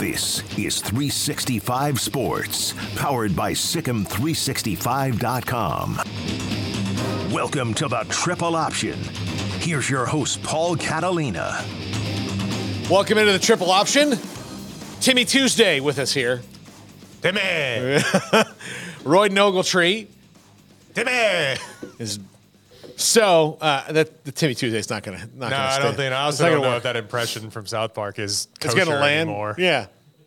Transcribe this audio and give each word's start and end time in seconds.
This 0.00 0.40
is 0.56 0.80
365 0.80 2.00
Sports, 2.00 2.72
powered 2.96 3.36
by 3.36 3.52
SicEm365.com. 3.52 6.00
Welcome 7.30 7.74
to 7.74 7.86
the 7.86 8.06
Triple 8.08 8.56
Option. 8.56 8.98
Here's 9.58 9.90
your 9.90 10.06
host, 10.06 10.42
Paul 10.42 10.76
Catalina. 10.76 11.62
Welcome 12.90 13.18
into 13.18 13.32
the 13.32 13.38
triple 13.38 13.70
option. 13.70 14.14
Timmy 15.00 15.26
Tuesday 15.26 15.80
with 15.80 15.98
us 15.98 16.14
here. 16.14 16.40
Timmy! 17.20 17.40
Roy 19.04 19.28
Ogletree 19.28 20.06
Timmy! 20.94 21.60
is 21.98 22.20
so 23.00 23.58
uh, 23.60 23.90
that 23.92 24.24
the 24.24 24.32
Timmy 24.32 24.54
Tuesday 24.54 24.78
is 24.78 24.90
not 24.90 25.02
gonna 25.02 25.18
not 25.18 25.30
No, 25.34 25.50
gonna 25.50 25.56
I 25.56 25.72
stay. 25.74 25.82
don't 25.82 25.96
think. 25.96 26.12
I 26.14 26.22
also 26.22 26.44
don't 26.44 26.52
gonna 26.52 26.62
know 26.64 26.68
work. 26.70 26.76
if 26.78 26.82
that 26.84 26.96
impression 26.96 27.50
from 27.50 27.66
South 27.66 27.94
Park 27.94 28.18
is 28.18 28.48
it's 28.62 28.74
gonna 28.74 28.90
land. 28.98 29.28
anymore. 29.30 29.54
Yeah, 29.58 29.86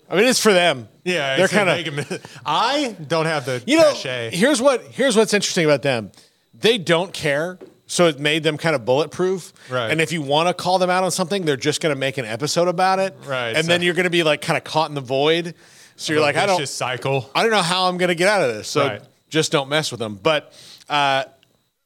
I 0.09 0.15
mean 0.15 0.25
it's 0.25 0.39
for 0.39 0.53
them. 0.53 0.87
yeah. 1.03 1.37
they're 1.37 1.47
kind 1.47 1.69
of 1.69 2.25
I 2.45 2.95
don't 3.07 3.25
have 3.25 3.45
the 3.45 3.63
you 3.65 3.77
know. 3.77 3.91
cachet. 3.93 4.31
Here's 4.35 4.61
what 4.61 4.81
here's 4.83 5.15
what's 5.15 5.33
interesting 5.33 5.65
about 5.65 5.81
them. 5.81 6.11
They 6.53 6.77
don't 6.77 7.11
care, 7.13 7.59
so 7.87 8.07
it 8.07 8.19
made 8.19 8.43
them 8.43 8.57
kind 8.57 8.75
of 8.75 8.85
bulletproof. 8.85 9.51
Right. 9.69 9.91
And 9.91 9.99
if 9.99 10.11
you 10.11 10.21
want 10.21 10.47
to 10.49 10.53
call 10.53 10.79
them 10.79 10.89
out 10.89 11.03
on 11.03 11.11
something, 11.11 11.43
they're 11.45 11.57
just 11.57 11.81
going 11.81 11.93
to 11.93 11.99
make 11.99 12.17
an 12.17 12.25
episode 12.25 12.67
about 12.69 12.99
it. 12.99 13.15
Right, 13.25 13.49
And 13.49 13.65
so- 13.65 13.71
then 13.71 13.81
you're 13.81 13.95
going 13.95 14.05
to 14.05 14.09
be 14.11 14.23
like 14.23 14.41
kind 14.41 14.55
of 14.55 14.63
caught 14.63 14.87
in 14.89 14.95
the 14.95 15.01
void. 15.01 15.55
So 15.95 16.13
you're 16.13 16.21
like, 16.21 16.37
I 16.37 16.45
don't. 16.45 16.65
Cycle. 16.67 17.29
I 17.35 17.41
don't 17.41 17.51
know 17.51 17.61
how 17.61 17.87
I'm 17.89 17.97
going 17.97 18.09
to 18.09 18.15
get 18.15 18.27
out 18.29 18.41
of 18.47 18.55
this. 18.55 18.67
So 18.69 18.85
Right. 18.87 19.01
just 19.29 19.51
don't 19.51 19.67
mess 19.67 19.91
with 19.91 19.99
them. 19.99 20.15
But 20.21 20.53
uh, 20.87 21.25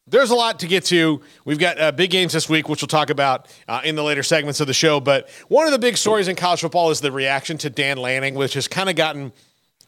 there's 0.08 0.32
a 0.32 0.36
lot 0.36 0.60
to 0.60 0.68
get 0.68 0.86
to. 0.86 1.22
We've 1.46 1.60
got 1.60 1.80
uh, 1.80 1.92
big 1.92 2.12
games 2.12 2.34
this 2.34 2.48
week, 2.50 2.70
which 2.70 2.82
we'll 2.82 2.88
talk 2.88 3.10
about 3.10 3.48
uh, 3.68 3.82
in 3.84 3.96
the 3.96 4.04
later 4.04 4.24
segments 4.24 4.60
of 4.60 4.68
the 4.68 4.74
show. 4.74 5.00
But 5.00 5.30
one 5.50 5.66
of 5.66 5.72
the 5.74 5.80
big 5.80 5.98
stories 5.98 6.28
in 6.28 6.36
college 6.36 6.62
football 6.62 6.90
is 6.92 7.02
the 7.02 7.12
reaction 7.12 7.58
to 7.60 7.70
Dan 7.70 7.98
Lanning, 7.98 8.36
which 8.36 8.54
has 8.54 8.68
kind 8.68 8.90
of 8.90 8.96
gotten 8.96 9.34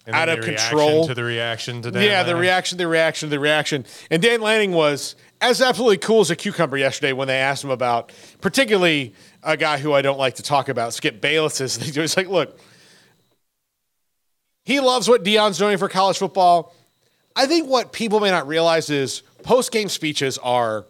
out 0.07 0.29
of 0.29 0.41
control. 0.41 1.07
to 1.07 1.13
the 1.13 1.23
reaction 1.23 1.81
to 1.81 1.91
Dan 1.91 2.03
yeah, 2.03 2.23
the 2.23 2.35
reaction, 2.35 2.77
the 2.77 2.87
reaction, 2.87 3.29
the 3.29 3.39
reaction. 3.39 3.85
And 4.09 4.21
Dan 4.21 4.41
Lanning 4.41 4.73
was 4.73 5.15
as 5.41 5.61
absolutely 5.61 5.97
cool 5.97 6.21
as 6.21 6.31
a 6.31 6.35
cucumber 6.35 6.77
yesterday 6.77 7.13
when 7.13 7.27
they 7.27 7.37
asked 7.37 7.63
him 7.63 7.69
about, 7.69 8.11
particularly 8.41 9.13
a 9.43 9.55
guy 9.55 9.77
who 9.77 9.93
I 9.93 10.01
don't 10.01 10.19
like 10.19 10.35
to 10.35 10.43
talk 10.43 10.67
about, 10.67 10.93
Skip 10.93 11.21
Bayless. 11.21 11.61
Is 11.61 11.77
it's 11.97 12.17
like, 12.17 12.27
look, 12.27 12.59
he 14.65 14.79
loves 14.79 15.07
what 15.07 15.23
Deion's 15.23 15.57
doing 15.57 15.77
for 15.77 15.87
college 15.87 16.17
football. 16.17 16.75
I 17.35 17.45
think 17.45 17.69
what 17.69 17.93
people 17.93 18.19
may 18.19 18.31
not 18.31 18.47
realize 18.47 18.89
is 18.89 19.23
post 19.43 19.71
game 19.71 19.89
speeches 19.89 20.37
are 20.39 20.85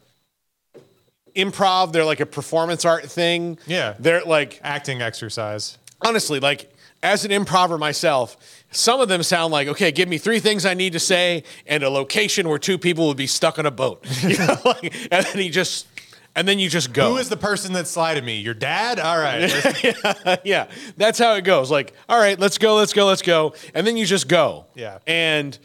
improv. 1.35 1.91
They're 1.91 2.05
like 2.05 2.19
a 2.19 2.25
performance 2.25 2.85
art 2.85 3.09
thing. 3.09 3.57
Yeah. 3.67 3.95
They're 3.99 4.23
like 4.23 4.59
acting 4.63 5.01
exercise. 5.01 5.77
honestly, 6.01 6.39
like 6.39 6.71
as 7.01 7.25
an 7.25 7.31
improver 7.31 7.77
myself, 7.77 8.37
some 8.71 8.99
of 8.99 9.07
them 9.07 9.23
sound 9.23 9.51
like, 9.51 9.67
okay, 9.67 9.91
give 9.91 10.09
me 10.09 10.17
three 10.17 10.39
things 10.39 10.65
I 10.65 10.73
need 10.73 10.93
to 10.93 10.99
say 10.99 11.43
and 11.65 11.83
a 11.83 11.89
location 11.89 12.47
where 12.49 12.59
two 12.59 12.77
people 12.77 13.07
would 13.07 13.17
be 13.17 13.27
stuck 13.27 13.57
on 13.57 13.65
a 13.65 13.71
boat. 13.71 14.05
You 14.21 14.37
know, 14.37 14.57
like, 14.65 14.93
and 15.11 15.25
then 15.25 15.37
he 15.37 15.49
just, 15.49 15.87
and 16.35 16.47
then 16.47 16.59
you 16.59 16.69
just 16.69 16.93
go. 16.93 17.11
Who 17.11 17.17
is 17.17 17.29
the 17.29 17.37
person 17.37 17.73
that 17.73 17.87
slided 17.87 18.23
me? 18.23 18.39
Your 18.39 18.53
dad? 18.53 18.99
All 18.99 19.17
right. 19.17 20.41
yeah, 20.45 20.67
that's 20.97 21.17
how 21.17 21.33
it 21.35 21.43
goes. 21.43 21.71
Like, 21.71 21.93
all 22.07 22.19
right, 22.19 22.37
let's 22.37 22.57
go, 22.57 22.75
let's 22.75 22.93
go, 22.93 23.05
let's 23.05 23.21
go. 23.21 23.53
And 23.73 23.87
then 23.87 23.97
you 23.97 24.05
just 24.05 24.27
go. 24.27 24.65
Yeah. 24.75 24.99
And 25.07 25.57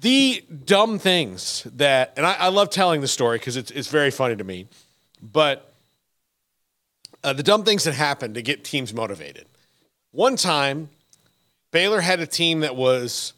the 0.00 0.44
dumb 0.64 0.98
things 0.98 1.66
that, 1.76 2.12
and 2.16 2.26
I, 2.26 2.34
I 2.34 2.48
love 2.48 2.70
telling 2.70 3.00
the 3.00 3.08
story 3.08 3.38
because 3.38 3.56
it's, 3.56 3.70
it's 3.70 3.88
very 3.88 4.10
funny 4.10 4.36
to 4.36 4.44
me, 4.44 4.66
but 5.20 5.72
uh, 7.24 7.32
the 7.32 7.42
dumb 7.42 7.64
things 7.64 7.84
that 7.84 7.94
happen 7.94 8.34
to 8.34 8.42
get 8.42 8.64
teams 8.64 8.94
motivated. 8.94 9.46
One 10.12 10.36
time, 10.36 10.88
Baylor 11.70 12.00
had 12.00 12.20
a 12.20 12.26
team 12.26 12.60
that 12.60 12.76
was 12.76 13.32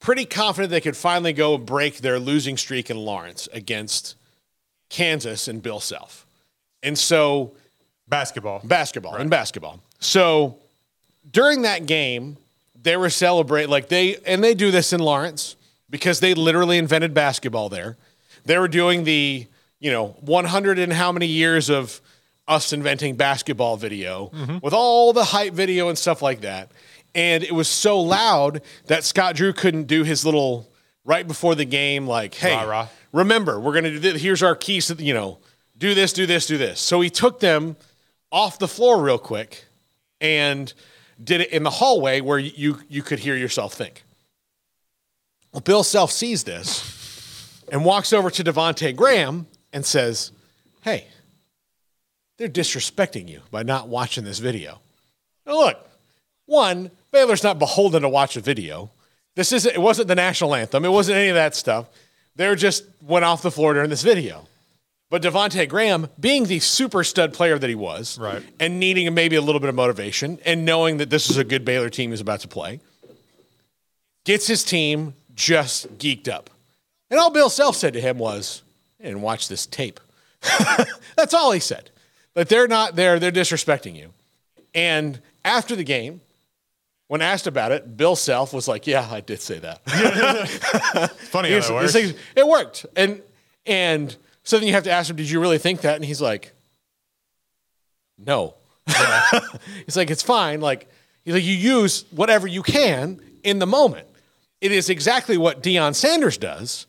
pretty 0.00 0.24
confident 0.24 0.70
they 0.70 0.80
could 0.80 0.96
finally 0.96 1.32
go 1.32 1.54
and 1.54 1.66
break 1.66 1.98
their 1.98 2.18
losing 2.18 2.56
streak 2.56 2.90
in 2.90 2.96
Lawrence 2.96 3.48
against 3.52 4.14
Kansas 4.88 5.48
and 5.48 5.62
Bill 5.62 5.80
Self. 5.80 6.26
And 6.82 6.98
so 6.98 7.52
Basketball. 8.06 8.60
basketball 8.62 9.16
and 9.16 9.30
basketball. 9.30 9.80
So 9.98 10.58
during 11.30 11.62
that 11.62 11.86
game, 11.86 12.36
they 12.80 12.96
were 12.96 13.10
celebrating 13.10 13.70
like 13.70 13.88
they 13.88 14.16
and 14.26 14.44
they 14.44 14.54
do 14.54 14.70
this 14.70 14.92
in 14.92 15.00
Lawrence 15.00 15.56
because 15.90 16.20
they 16.20 16.34
literally 16.34 16.78
invented 16.78 17.14
basketball 17.14 17.68
there. 17.68 17.96
They 18.44 18.58
were 18.58 18.68
doing 18.68 19.04
the, 19.04 19.46
you 19.80 19.90
know, 19.90 20.08
100 20.20 20.78
and 20.78 20.92
how 20.92 21.12
many 21.12 21.26
years 21.26 21.70
of 21.70 22.00
us 22.46 22.72
inventing 22.72 23.16
basketball 23.16 23.76
video 23.76 24.30
mm-hmm. 24.34 24.58
with 24.62 24.74
all 24.74 25.12
the 25.12 25.24
hype 25.24 25.54
video 25.54 25.88
and 25.88 25.98
stuff 25.98 26.20
like 26.20 26.42
that. 26.42 26.70
And 27.14 27.44
it 27.44 27.52
was 27.52 27.68
so 27.68 28.00
loud 28.00 28.60
that 28.86 29.04
Scott 29.04 29.36
Drew 29.36 29.52
couldn't 29.52 29.84
do 29.84 30.02
his 30.02 30.24
little 30.24 30.68
right 31.04 31.26
before 31.26 31.54
the 31.54 31.64
game 31.64 32.06
like, 32.06 32.34
hey, 32.34 32.54
Rah-rah. 32.54 32.88
remember, 33.12 33.60
we're 33.60 33.72
going 33.72 33.84
to 33.84 33.90
do 33.92 33.98
this. 33.98 34.20
Here's 34.20 34.42
our 34.42 34.56
keys 34.56 34.88
to, 34.88 34.94
the- 34.94 35.04
you 35.04 35.14
know, 35.14 35.38
do 35.78 35.94
this, 35.94 36.12
do 36.12 36.26
this, 36.26 36.46
do 36.46 36.58
this. 36.58 36.80
So 36.80 37.00
he 37.00 37.10
took 37.10 37.40
them 37.40 37.76
off 38.30 38.58
the 38.58 38.68
floor 38.68 39.02
real 39.02 39.18
quick 39.18 39.64
and 40.20 40.72
did 41.22 41.40
it 41.40 41.50
in 41.50 41.62
the 41.62 41.70
hallway 41.70 42.20
where 42.20 42.38
you 42.38 42.78
you 42.88 43.02
could 43.02 43.20
hear 43.20 43.36
yourself 43.36 43.74
think. 43.74 44.03
Well, 45.54 45.60
Bill 45.60 45.84
Self 45.84 46.10
sees 46.10 46.42
this 46.42 47.62
and 47.70 47.84
walks 47.84 48.12
over 48.12 48.28
to 48.28 48.42
Devonte 48.42 48.94
Graham 48.96 49.46
and 49.72 49.86
says, 49.86 50.32
"Hey, 50.82 51.06
they're 52.36 52.48
disrespecting 52.48 53.28
you 53.28 53.42
by 53.52 53.62
not 53.62 53.86
watching 53.86 54.24
this 54.24 54.40
video." 54.40 54.80
Now 55.46 55.56
look, 55.56 55.88
one, 56.46 56.90
Baylor's 57.12 57.44
not 57.44 57.60
beholden 57.60 58.02
to 58.02 58.08
watch 58.08 58.36
a 58.36 58.40
video. 58.40 58.90
This 59.36 59.52
isn't. 59.52 59.72
It 59.72 59.80
wasn't 59.80 60.08
the 60.08 60.16
national 60.16 60.56
anthem. 60.56 60.84
It 60.84 60.88
wasn't 60.88 61.18
any 61.18 61.28
of 61.28 61.36
that 61.36 61.54
stuff. 61.54 61.86
They 62.34 62.52
just 62.56 62.82
went 63.00 63.24
off 63.24 63.40
the 63.42 63.52
floor 63.52 63.74
during 63.74 63.90
this 63.90 64.02
video. 64.02 64.48
But 65.08 65.22
Devonte 65.22 65.68
Graham, 65.68 66.08
being 66.18 66.46
the 66.46 66.58
super 66.58 67.04
stud 67.04 67.32
player 67.32 67.60
that 67.60 67.68
he 67.68 67.76
was, 67.76 68.18
Right. 68.18 68.42
and 68.58 68.80
needing 68.80 69.14
maybe 69.14 69.36
a 69.36 69.40
little 69.40 69.60
bit 69.60 69.68
of 69.68 69.76
motivation, 69.76 70.40
and 70.44 70.64
knowing 70.64 70.96
that 70.96 71.10
this 71.10 71.30
is 71.30 71.36
a 71.36 71.44
good 71.44 71.64
Baylor 71.64 71.90
team 71.90 72.10
he's 72.10 72.20
about 72.20 72.40
to 72.40 72.48
play, 72.48 72.80
gets 74.24 74.48
his 74.48 74.64
team 74.64 75.14
just 75.34 75.98
geeked 75.98 76.28
up. 76.28 76.50
And 77.10 77.20
all 77.20 77.30
Bill 77.30 77.50
Self 77.50 77.76
said 77.76 77.92
to 77.94 78.00
him 78.00 78.18
was, 78.18 78.62
and 79.00 79.22
watch 79.22 79.48
this 79.48 79.66
tape." 79.66 80.00
That's 81.16 81.34
all 81.34 81.52
he 81.52 81.60
said. 81.60 81.90
That 82.34 82.48
they're 82.48 82.68
not 82.68 82.96
there, 82.96 83.18
they're 83.18 83.30
disrespecting 83.30 83.94
you. 83.94 84.10
And 84.74 85.20
after 85.44 85.76
the 85.76 85.84
game, 85.84 86.20
when 87.06 87.20
asked 87.22 87.46
about 87.46 87.70
it, 87.70 87.96
Bill 87.96 88.16
Self 88.16 88.52
was 88.52 88.66
like, 88.66 88.86
"Yeah, 88.86 89.08
I 89.10 89.20
did 89.20 89.40
say 89.40 89.58
that." 89.60 89.84
Funny 91.10 91.52
how 91.52 91.60
that 91.60 91.72
works. 91.72 91.92
thing- 91.92 92.14
it 92.34 92.46
worked. 92.46 92.86
And 92.96 93.22
and 93.66 94.16
so 94.44 94.58
then 94.58 94.68
you 94.68 94.74
have 94.74 94.84
to 94.84 94.90
ask 94.90 95.08
him, 95.10 95.16
did 95.16 95.28
you 95.28 95.40
really 95.40 95.58
think 95.58 95.80
that? 95.80 95.96
And 95.96 96.04
he's 96.04 96.20
like, 96.20 96.52
no. 98.18 98.54
he's 99.86 99.96
like, 99.96 100.10
it's 100.10 100.22
fine. 100.22 100.60
Like, 100.60 100.86
he's 101.24 101.34
like, 101.34 101.42
you 101.42 101.54
use 101.54 102.04
whatever 102.10 102.46
you 102.46 102.62
can 102.62 103.20
in 103.42 103.58
the 103.58 103.66
moment. 103.66 104.06
It 104.60 104.72
is 104.72 104.88
exactly 104.88 105.36
what 105.36 105.62
Deion 105.62 105.94
Sanders 105.94 106.38
does 106.38 106.86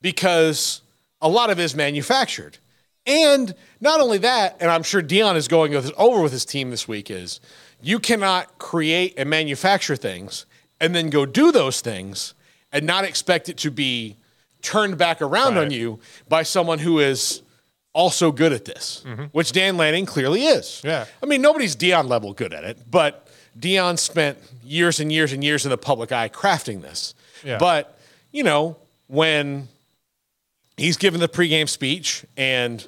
because 0.00 0.82
a 1.20 1.28
lot 1.28 1.50
of 1.50 1.58
it 1.58 1.62
is 1.64 1.74
manufactured. 1.74 2.58
And 3.06 3.54
not 3.80 4.00
only 4.00 4.18
that, 4.18 4.56
and 4.60 4.70
I'm 4.70 4.82
sure 4.82 5.02
Deion 5.02 5.36
is 5.36 5.48
going 5.48 5.74
over 5.96 6.20
with 6.20 6.32
his 6.32 6.44
team 6.44 6.70
this 6.70 6.88
week, 6.88 7.10
is 7.10 7.40
you 7.80 7.98
cannot 7.98 8.58
create 8.58 9.14
and 9.16 9.30
manufacture 9.30 9.96
things 9.96 10.46
and 10.80 10.94
then 10.94 11.10
go 11.10 11.24
do 11.24 11.52
those 11.52 11.80
things 11.80 12.34
and 12.72 12.86
not 12.86 13.04
expect 13.04 13.48
it 13.48 13.56
to 13.58 13.70
be 13.70 14.16
turned 14.62 14.98
back 14.98 15.22
around 15.22 15.56
on 15.56 15.70
you 15.70 16.00
by 16.28 16.42
someone 16.42 16.78
who 16.78 16.98
is 16.98 17.42
also 17.92 18.30
good 18.30 18.52
at 18.52 18.64
this, 18.64 19.04
which 19.32 19.52
Dan 19.52 19.76
Lanning 19.76 20.04
clearly 20.04 20.44
is. 20.44 20.66
Mm-hmm. 20.66 20.88
Yeah. 20.88 21.06
I 21.22 21.26
mean, 21.26 21.40
nobody's 21.40 21.76
Deion 21.76 22.08
level 22.08 22.34
good 22.34 22.52
at 22.52 22.64
it, 22.64 22.90
but 22.90 23.25
Deion 23.58 23.98
spent 23.98 24.38
years 24.62 25.00
and 25.00 25.10
years 25.12 25.32
and 25.32 25.42
years 25.42 25.64
in 25.64 25.70
the 25.70 25.78
public 25.78 26.12
eye 26.12 26.28
crafting 26.28 26.82
this. 26.82 27.14
Yeah. 27.44 27.58
But, 27.58 27.98
you 28.32 28.42
know, 28.42 28.76
when 29.06 29.68
he's 30.76 30.96
given 30.96 31.20
the 31.20 31.28
pregame 31.28 31.68
speech 31.68 32.24
and 32.36 32.86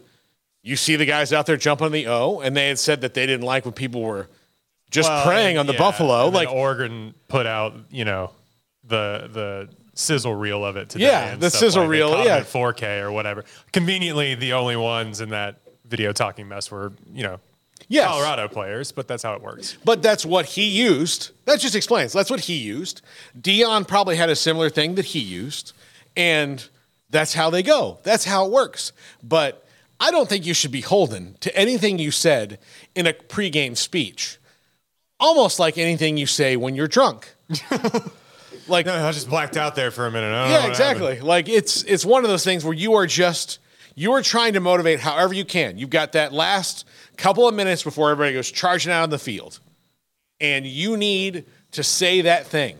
you 0.63 0.77
see 0.77 0.97
the 0.97 1.07
guys 1.07 1.33
out 1.33 1.47
there 1.47 1.57
jumping 1.57 1.87
on 1.87 1.93
the 1.93 2.07
O, 2.09 2.41
and 2.41 2.57
they 2.57 2.69
had 2.69 2.79
said 2.79 3.01
that 3.01 3.15
they 3.15 3.25
didn't 3.27 3.47
like 3.47 3.65
when 3.65 3.73
people 3.73 4.03
were 4.03 4.29
just 4.91 5.09
Well, 5.09 5.25
preying 5.27 5.57
on 5.59 5.67
the 5.67 5.73
yeah, 5.73 5.79
buffalo. 5.79 6.29
Like, 6.29 6.49
Oregon 6.51 7.15
put 7.29 7.47
out, 7.47 7.75
you 7.91 8.05
know, 8.05 8.33
the 8.85 9.29
the 9.33 9.69
sizzle 9.95 10.35
reel 10.35 10.65
of 10.65 10.77
it 10.77 10.89
today. 10.91 11.05
Yeah, 11.07 11.37
the 11.37 11.51
sizzle 11.51 11.83
like- 11.83 11.91
reel, 11.91 12.25
yeah. 12.25 12.41
4K 12.41 13.01
or 13.03 13.13
whatever. 13.13 13.45
Conveniently, 13.73 14.35
the 14.35 14.53
only 14.55 14.77
ones 14.77 15.21
in 15.21 15.31
that 15.31 15.61
video 15.87 16.13
talking 16.13 16.49
mess 16.49 16.71
were, 16.71 16.93
you 17.13 17.23
know, 17.23 17.41
Yes. 17.89 18.07
Colorado 18.07 18.49
players, 18.49 18.93
but 18.93 19.09
that's 19.09 19.23
how 19.23 19.35
it 19.35 19.43
works. 19.43 19.79
But 19.85 20.03
that's 20.03 20.25
what 20.27 20.45
he 20.45 20.65
used. 20.69 21.31
That 21.47 21.59
just 21.59 21.75
explains. 21.75 22.13
That's 22.13 22.31
what 22.31 22.41
he 22.41 22.57
used. 22.57 23.01
Deion 23.39 23.89
probably 23.89 24.17
had 24.17 24.29
a 24.29 24.37
similar 24.37 24.69
thing 24.69 24.97
that 24.97 25.07
he 25.07 25.21
used, 25.21 25.73
and 26.15 26.67
that's 27.09 27.33
how 27.33 27.49
they 27.49 27.63
go. 27.63 27.99
That's 28.03 28.27
how 28.27 28.45
it 28.45 28.53
works. 28.53 28.93
But 29.23 29.67
I 30.01 30.11
don't 30.11 30.29
think 30.29 30.45
you 30.45 30.55
should 30.55 30.71
be 30.71 30.83
holden 30.83 31.37
to 31.41 31.55
anything 31.57 31.99
you 31.99 32.11
said 32.11 32.59
in 32.95 33.07
a 33.07 33.13
pregame 33.15 33.77
speech. 33.77 34.39
Almost 35.19 35.59
like 35.59 35.79
anything 35.79 36.17
you 36.17 36.27
say 36.27 36.57
when 36.57 36.75
you're 36.75 36.89
drunk. 36.89 37.35
like 38.69 38.87
No, 38.87 38.95
I 38.95 39.11
just 39.13 39.29
blacked 39.29 39.57
out 39.57 39.75
there 39.75 39.91
for 39.91 40.07
a 40.07 40.11
minute. 40.11 40.29
Yeah, 40.29 40.67
exactly. 40.69 41.15
happened. 41.15 41.27
Like 41.27 41.49
it's 41.49 41.83
it's 41.85 42.05
one 42.05 42.23
of 42.23 42.31
those 42.31 42.45
things 42.45 42.65
where 42.65 42.75
you 42.75 42.95
are 42.95 43.07
just 43.07 43.59
you 43.97 44.13
are 44.13 44.23
trying 44.23 44.53
to 44.53 44.61
motivate 44.61 45.01
however 45.01 45.35
you 45.35 45.45
can. 45.45 45.77
You've 45.79 45.91
got 45.91 46.13
that 46.13 46.33
last 46.33 46.87
couple 47.19 47.47
of 47.47 47.55
minutes 47.55 47.83
before 47.83 48.11
everybody 48.11 48.33
goes 48.35 48.51
charging 48.51 48.91
out 48.93 49.03
on 49.03 49.11
the 49.11 49.19
field, 49.19 49.61
and 50.41 50.67
you 50.67 50.97
need 50.97 51.45
to 51.73 51.83
say 51.83 52.23
that 52.23 52.47
thing. 52.47 52.77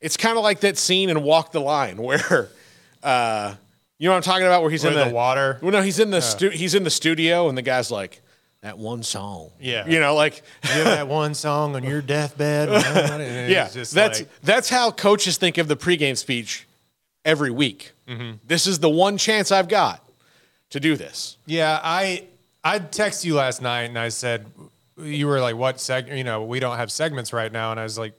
It's 0.00 0.16
kind 0.16 0.36
of 0.36 0.44
like 0.44 0.60
that 0.60 0.76
scene 0.76 1.08
in 1.10 1.22
Walk 1.22 1.52
the 1.52 1.60
Line 1.60 1.96
where, 2.02 2.50
uh, 3.02 3.54
you 3.98 4.06
know 4.08 4.12
what 4.12 4.16
I'm 4.18 4.22
talking 4.22 4.46
about, 4.46 4.62
where 4.62 4.70
he's 4.70 4.84
Where 4.84 4.92
in 4.92 4.98
the 4.98 5.04
the, 5.06 5.14
water- 5.14 5.58
Well, 5.62 5.72
no, 5.72 5.80
he's 5.82 5.98
in 5.98 6.10
the 6.10 6.20
stu- 6.20 6.50
he's 6.50 6.74
in 6.74 6.82
the 6.84 6.90
studio, 6.90 7.48
and 7.48 7.56
the 7.56 7.62
guy's 7.62 7.90
like, 7.90 8.20
"That 8.62 8.78
one 8.78 9.02
song." 9.02 9.50
Yeah. 9.60 9.86
you 9.88 9.98
know, 9.98 10.14
like 10.14 10.42
You 10.64 10.70
have 10.70 10.84
that 10.84 11.08
one 11.22 11.34
song 11.34 11.74
on 11.74 11.82
your 11.84 12.02
deathbed. 12.02 12.68
And 12.68 13.22
it's 13.22 13.52
yeah, 13.52 13.68
just 13.70 13.94
that's 13.94 14.20
like- 14.20 14.28
that's 14.42 14.68
how 14.68 14.90
coaches 14.90 15.36
think 15.38 15.58
of 15.58 15.66
the 15.68 15.76
pregame 15.76 16.16
speech 16.16 16.66
every 17.24 17.50
week. 17.50 17.92
Mm-hmm. 18.06 18.36
This 18.46 18.66
is 18.66 18.78
the 18.78 18.88
one 18.90 19.18
chance 19.18 19.50
I've 19.52 19.68
got 19.68 20.04
to 20.70 20.80
do 20.80 20.96
this. 20.96 21.36
Yeah, 21.46 21.80
I 21.82 22.24
I 22.68 22.78
texted 22.80 23.24
you 23.24 23.34
last 23.34 23.62
night 23.62 23.84
and 23.84 23.98
I 23.98 24.10
said 24.10 24.44
you 24.98 25.26
were 25.26 25.40
like, 25.40 25.56
"What 25.56 25.76
seg?" 25.76 26.14
You 26.14 26.22
know, 26.22 26.42
we 26.42 26.60
don't 26.60 26.76
have 26.76 26.92
segments 26.92 27.32
right 27.32 27.50
now, 27.50 27.70
and 27.70 27.80
I 27.80 27.82
was 27.82 27.98
like, 27.98 28.12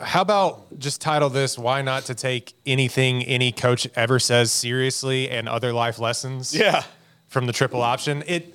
"How 0.00 0.22
about 0.22 0.78
just 0.78 1.02
title 1.02 1.28
this? 1.28 1.58
Why 1.58 1.82
not 1.82 2.06
to 2.06 2.14
take 2.14 2.54
anything 2.64 3.22
any 3.24 3.52
coach 3.52 3.86
ever 3.96 4.18
says 4.18 4.50
seriously 4.50 5.28
and 5.28 5.46
other 5.46 5.74
life 5.74 5.98
lessons?" 5.98 6.54
Yeah, 6.54 6.84
from 7.28 7.46
the 7.46 7.52
triple 7.52 7.82
option. 7.82 8.24
It 8.26 8.54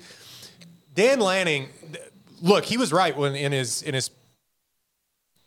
Dan 0.92 1.20
Lanning, 1.20 1.68
look, 2.42 2.64
he 2.64 2.76
was 2.76 2.92
right 2.92 3.16
when 3.16 3.36
in 3.36 3.52
his 3.52 3.82
in 3.82 3.94
his 3.94 4.10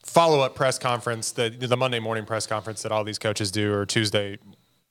follow 0.04 0.40
up 0.40 0.56
press 0.56 0.80
conference, 0.80 1.31
the 1.31 1.50
the 1.50 1.75
Monday 1.75 2.00
morning 2.00 2.25
press 2.25 2.48
conference 2.48 2.81
that 2.84 2.94
all 2.94 3.04
these 3.04 3.19
coaches 3.19 3.51
do, 3.51 3.74
or 3.74 3.86
Tuesday. 3.86 4.38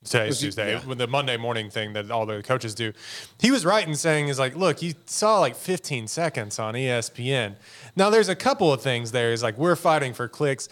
Today's 0.03 0.39
Tuesday, 0.39 0.73
yeah. 0.73 0.93
the 0.95 1.07
Monday 1.07 1.37
morning 1.37 1.69
thing 1.69 1.93
that 1.93 2.11
all 2.11 2.25
the 2.25 2.43
coaches 2.43 2.75
do. 2.75 2.93
He 3.39 3.51
was 3.51 3.65
right 3.65 3.87
in 3.87 3.95
saying, 3.95 4.27
"Is 4.27 4.39
like, 4.39 4.55
look, 4.55 4.81
you 4.81 4.93
saw 5.05 5.39
like 5.39 5.55
15 5.55 6.07
seconds 6.07 6.59
on 6.59 6.73
ESPN. 6.73 7.55
Now, 7.95 8.09
there's 8.09 8.29
a 8.29 8.35
couple 8.35 8.71
of 8.73 8.81
things 8.81 9.11
there. 9.11 9.31
Is 9.31 9.43
like 9.43 9.57
we're 9.57 9.75
fighting 9.75 10.13
for 10.13 10.27
clicks. 10.27 10.69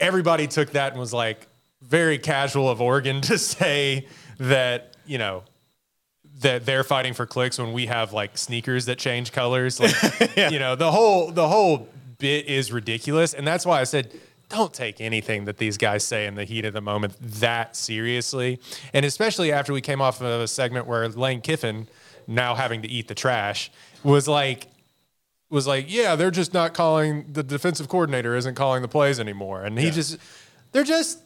Everybody 0.00 0.46
took 0.46 0.70
that 0.72 0.92
and 0.92 1.00
was 1.00 1.12
like 1.12 1.46
very 1.82 2.18
casual 2.18 2.68
of 2.68 2.80
Oregon 2.80 3.20
to 3.22 3.38
say 3.38 4.06
that 4.38 4.96
you 5.06 5.18
know 5.18 5.44
that 6.40 6.66
they're 6.66 6.84
fighting 6.84 7.14
for 7.14 7.26
clicks 7.26 7.58
when 7.58 7.72
we 7.72 7.86
have 7.86 8.12
like 8.12 8.36
sneakers 8.36 8.86
that 8.86 8.98
change 8.98 9.32
colors. 9.32 9.78
Like, 9.78 10.36
you 10.36 10.58
know, 10.58 10.74
the 10.74 10.90
whole 10.90 11.30
the 11.30 11.48
whole 11.48 11.88
bit 12.18 12.46
is 12.46 12.72
ridiculous, 12.72 13.34
and 13.34 13.46
that's 13.46 13.64
why 13.64 13.80
I 13.80 13.84
said 13.84 14.12
don't 14.48 14.72
take 14.72 15.00
anything 15.00 15.44
that 15.46 15.58
these 15.58 15.76
guys 15.76 16.04
say 16.04 16.26
in 16.26 16.34
the 16.34 16.44
heat 16.44 16.64
of 16.64 16.72
the 16.72 16.80
moment 16.80 17.14
that 17.20 17.76
seriously, 17.76 18.60
and 18.92 19.04
especially 19.04 19.52
after 19.52 19.72
we 19.72 19.80
came 19.80 20.00
off 20.00 20.20
of 20.20 20.26
a 20.26 20.48
segment 20.48 20.86
where 20.86 21.08
Lane 21.08 21.40
Kiffin, 21.40 21.88
now 22.26 22.54
having 22.54 22.82
to 22.82 22.88
eat 22.88 23.08
the 23.08 23.14
trash, 23.14 23.70
was 24.02 24.28
like. 24.28 24.68
Was 25.50 25.68
like, 25.68 25.84
yeah, 25.88 26.16
they're 26.16 26.32
just 26.32 26.52
not 26.52 26.74
calling 26.74 27.26
the 27.30 27.44
defensive 27.44 27.86
coordinator 27.88 28.34
isn't 28.34 28.56
calling 28.56 28.82
the 28.82 28.88
plays 28.88 29.20
anymore, 29.20 29.62
and 29.62 29.78
he 29.78 29.90
just, 29.90 30.18
they're 30.72 30.82
just 30.82 31.20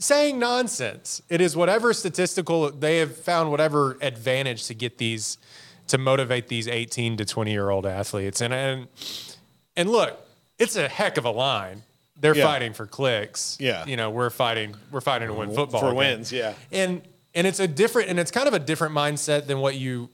saying 0.00 0.38
nonsense. 0.38 1.22
It 1.28 1.40
is 1.40 1.56
whatever 1.56 1.92
statistical 1.92 2.70
they 2.72 2.98
have 2.98 3.16
found 3.16 3.50
whatever 3.50 3.96
advantage 4.00 4.66
to 4.66 4.74
get 4.74 4.98
these 4.98 5.38
to 5.86 5.98
motivate 5.98 6.48
these 6.48 6.66
18 6.66 7.16
to 7.18 7.24
20 7.24 7.52
year 7.52 7.70
old 7.70 7.86
athletes. 7.86 8.40
And 8.40 8.52
and 8.52 8.88
and 9.76 9.90
look, 9.90 10.18
it's 10.58 10.76
a 10.76 10.88
heck 10.88 11.16
of 11.16 11.24
a 11.24 11.30
line. 11.30 11.82
They're 12.20 12.36
Yeah. 12.36 12.44
fighting 12.46 12.72
for 12.74 12.86
clicks. 12.86 13.56
Yeah. 13.58 13.84
You 13.86 13.96
know, 13.96 14.10
we're 14.10 14.30
fighting 14.30 14.76
we're 14.90 15.00
fighting 15.00 15.28
to 15.28 15.34
win 15.34 15.54
football. 15.54 15.80
for 15.80 15.86
games. 15.88 15.96
wins, 15.98 16.32
yeah. 16.32 16.54
And 16.70 17.02
and 17.34 17.46
it's 17.46 17.60
a 17.60 17.66
different 17.68 18.10
and 18.10 18.18
it's 18.20 18.30
kind 18.30 18.46
of 18.48 18.54
a 18.54 18.58
different 18.58 18.94
mindset 18.94 19.46
than 19.46 19.58
what 19.60 19.76
you 19.76 20.10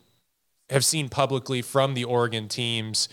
have 0.70 0.84
seen 0.84 1.08
publicly 1.08 1.62
from 1.62 1.94
the 1.94 2.04
Oregon 2.04 2.48
teams 2.48 3.08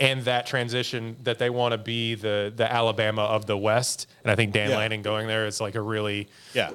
and 0.00 0.22
that 0.24 0.46
transition 0.46 1.16
that 1.22 1.38
they 1.38 1.48
want 1.50 1.72
to 1.72 1.78
be 1.78 2.14
the 2.14 2.52
the 2.54 2.70
Alabama 2.70 3.22
of 3.22 3.46
the 3.46 3.56
West. 3.56 4.06
And 4.24 4.30
I 4.30 4.34
think 4.36 4.52
Dan 4.52 4.70
Yeah. 4.70 4.76
Lanning 4.78 5.02
going 5.02 5.26
there 5.26 5.46
is 5.46 5.60
like 5.60 5.74
a 5.74 5.80
really 5.80 6.28
yeah, 6.54 6.70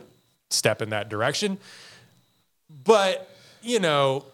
step 0.50 0.82
in 0.82 0.90
that 0.90 1.10
direction. 1.10 1.58
But, 2.84 3.30
you 3.62 3.80
know, 3.80 4.26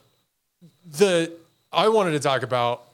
the 0.86 1.32
I 1.72 1.90
wanted 1.90 2.12
to 2.12 2.20
talk 2.20 2.44
about 2.44 2.88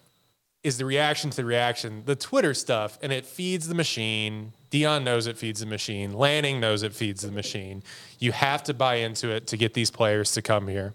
is 0.64 0.78
the 0.78 0.86
reaction 0.86 1.30
to 1.30 1.38
the 1.38 1.46
reaction, 1.46 2.04
the 2.06 2.16
Twitter 2.16 2.54
stuff, 2.54 3.00
and 3.02 3.12
it 3.14 3.26
feeds 3.26 3.68
the 3.68 3.76
machine. 3.76 4.52
Deion 4.72 5.04
knows 5.04 5.26
it 5.26 5.38
feeds 5.38 5.62
the 5.62 5.66
machine. 5.66 6.14
Lanning 6.14 6.60
knows 6.60 6.84
it 6.84 6.94
feeds 6.94 7.22
the 7.22 7.32
machine. 7.32 7.82
You 8.20 8.34
have 8.34 8.64
to 8.64 8.74
buy 8.74 8.96
into 8.96 9.30
it 9.30 9.48
to 9.48 9.58
get 9.58 9.74
these 9.74 9.90
players 9.90 10.34
to 10.34 10.42
come 10.42 10.68
here. 10.68 10.94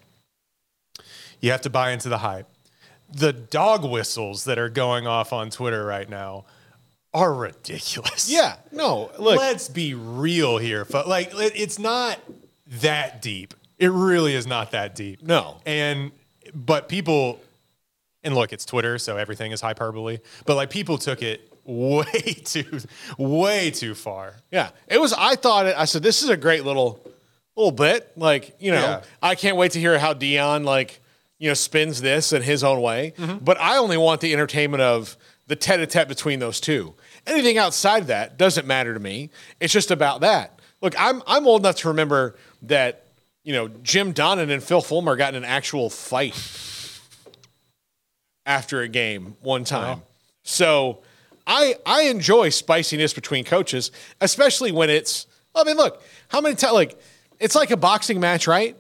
You 1.41 1.51
have 1.51 1.63
to 1.63 1.71
buy 1.71 1.91
into 1.93 2.09
the 2.09 2.19
hype. 2.19 2.47
The 3.13 3.33
dog 3.33 3.85
whistles 3.91 4.45
that 4.45 4.59
are 4.59 4.69
going 4.69 5.07
off 5.07 5.33
on 5.33 5.51
Twitter 5.51 5.85
right 5.85 6.09
now 6.09 6.45
are 7.13 7.33
ridiculous. 7.35 8.31
yeah. 8.31 8.57
No, 8.73 9.11
look, 9.19 9.39
Let's 9.39 9.69
be 9.69 9.95
real 9.95 10.59
here. 10.59 10.85
fo- 10.85 11.09
Like 11.09 11.31
it's 11.33 11.79
not 11.79 12.19
that 12.81 13.23
deep. 13.23 13.55
It 13.79 13.91
really 13.91 14.35
is 14.35 14.47
not 14.47 14.71
that 14.73 14.95
deep. 14.95 15.23
No. 15.23 15.59
And 15.67 16.13
but 16.55 16.89
people 16.89 17.41
and 18.25 18.35
look, 18.35 18.53
it's 18.53 18.65
Twitter, 18.65 18.99
so 18.99 19.17
everything 19.17 19.53
is 19.53 19.61
hyperbole. 19.61 20.19
But 20.47 20.57
like 20.57 20.71
people 20.71 20.99
took 20.99 21.23
it 21.23 21.53
way 21.65 22.05
too 22.45 22.79
way 23.19 23.71
too 23.71 23.95
far. 23.95 24.35
yeah. 24.51 24.71
It 24.89 25.01
was. 25.01 25.13
I 25.13 25.37
thought 25.37 25.67
it. 25.67 25.77
I 25.77 25.85
said 25.85 26.03
this 26.03 26.23
is 26.23 26.29
a 26.31 26.37
great 26.37 26.65
little 26.65 27.01
little 27.57 27.73
bit. 27.73 28.11
Like 28.17 28.57
you 28.59 28.73
know, 28.73 28.81
Yeah. 28.81 29.03
I 29.23 29.35
can't 29.35 29.57
wait 29.57 29.73
to 29.73 29.81
hear 29.81 29.99
how 29.99 30.15
Deion 30.15 30.65
like 30.65 31.01
you 31.39 31.49
know 31.49 31.55
spins 31.55 32.01
this 32.01 32.33
in 32.33 32.43
his 32.43 32.65
own 32.65 32.81
way. 32.81 33.13
Mm-hmm. 33.19 33.45
But 33.45 33.61
I 33.61 33.77
only 33.77 33.97
want 33.97 34.21
the 34.21 34.33
entertainment 34.33 34.83
of 34.83 35.17
the 35.47 35.57
tete-a-tete 35.57 36.09
between 36.09 36.39
those 36.39 36.59
two. 36.59 36.95
Anything 37.27 37.59
outside 37.59 38.03
of 38.03 38.07
that 38.07 38.39
doesn't 38.39 38.67
matter 38.67 38.95
to 38.95 39.01
me. 39.01 39.31
It's 39.61 39.73
just 39.73 39.91
about 39.91 40.21
that. 40.23 40.59
Look, 40.81 40.95
I'm 40.99 41.23
I'm 41.27 41.47
old 41.47 41.63
enough 41.63 41.77
to 41.77 41.89
remember 41.89 42.37
that 42.63 43.07
you 43.43 43.53
know 43.53 43.69
Jim 43.83 44.13
Donnan 44.13 44.51
and 44.51 44.63
Phil 44.63 44.81
Fulmer 44.81 45.17
got 45.17 45.35
in 45.35 45.43
an 45.43 45.49
actual 45.49 45.89
fight 45.91 46.35
after 48.47 48.81
a 48.83 48.89
game 48.89 49.37
one 49.41 49.65
time. 49.65 50.03
So 50.43 51.03
I 51.47 51.77
I 51.87 52.03
enjoy 52.03 52.51
spiciness 52.51 53.13
between 53.13 53.45
coaches, 53.45 53.91
especially 54.21 54.73
when 54.73 54.91
it's. 54.91 55.27
I 55.55 55.65
mean, 55.65 55.77
look, 55.77 56.03
how 56.29 56.41
many 56.41 56.55
times 56.57 56.75
like 56.75 56.99
it's 57.39 57.55
like 57.55 57.71
a 57.71 57.77
boxing 57.77 58.21
match, 58.21 58.47
right? 58.47 58.77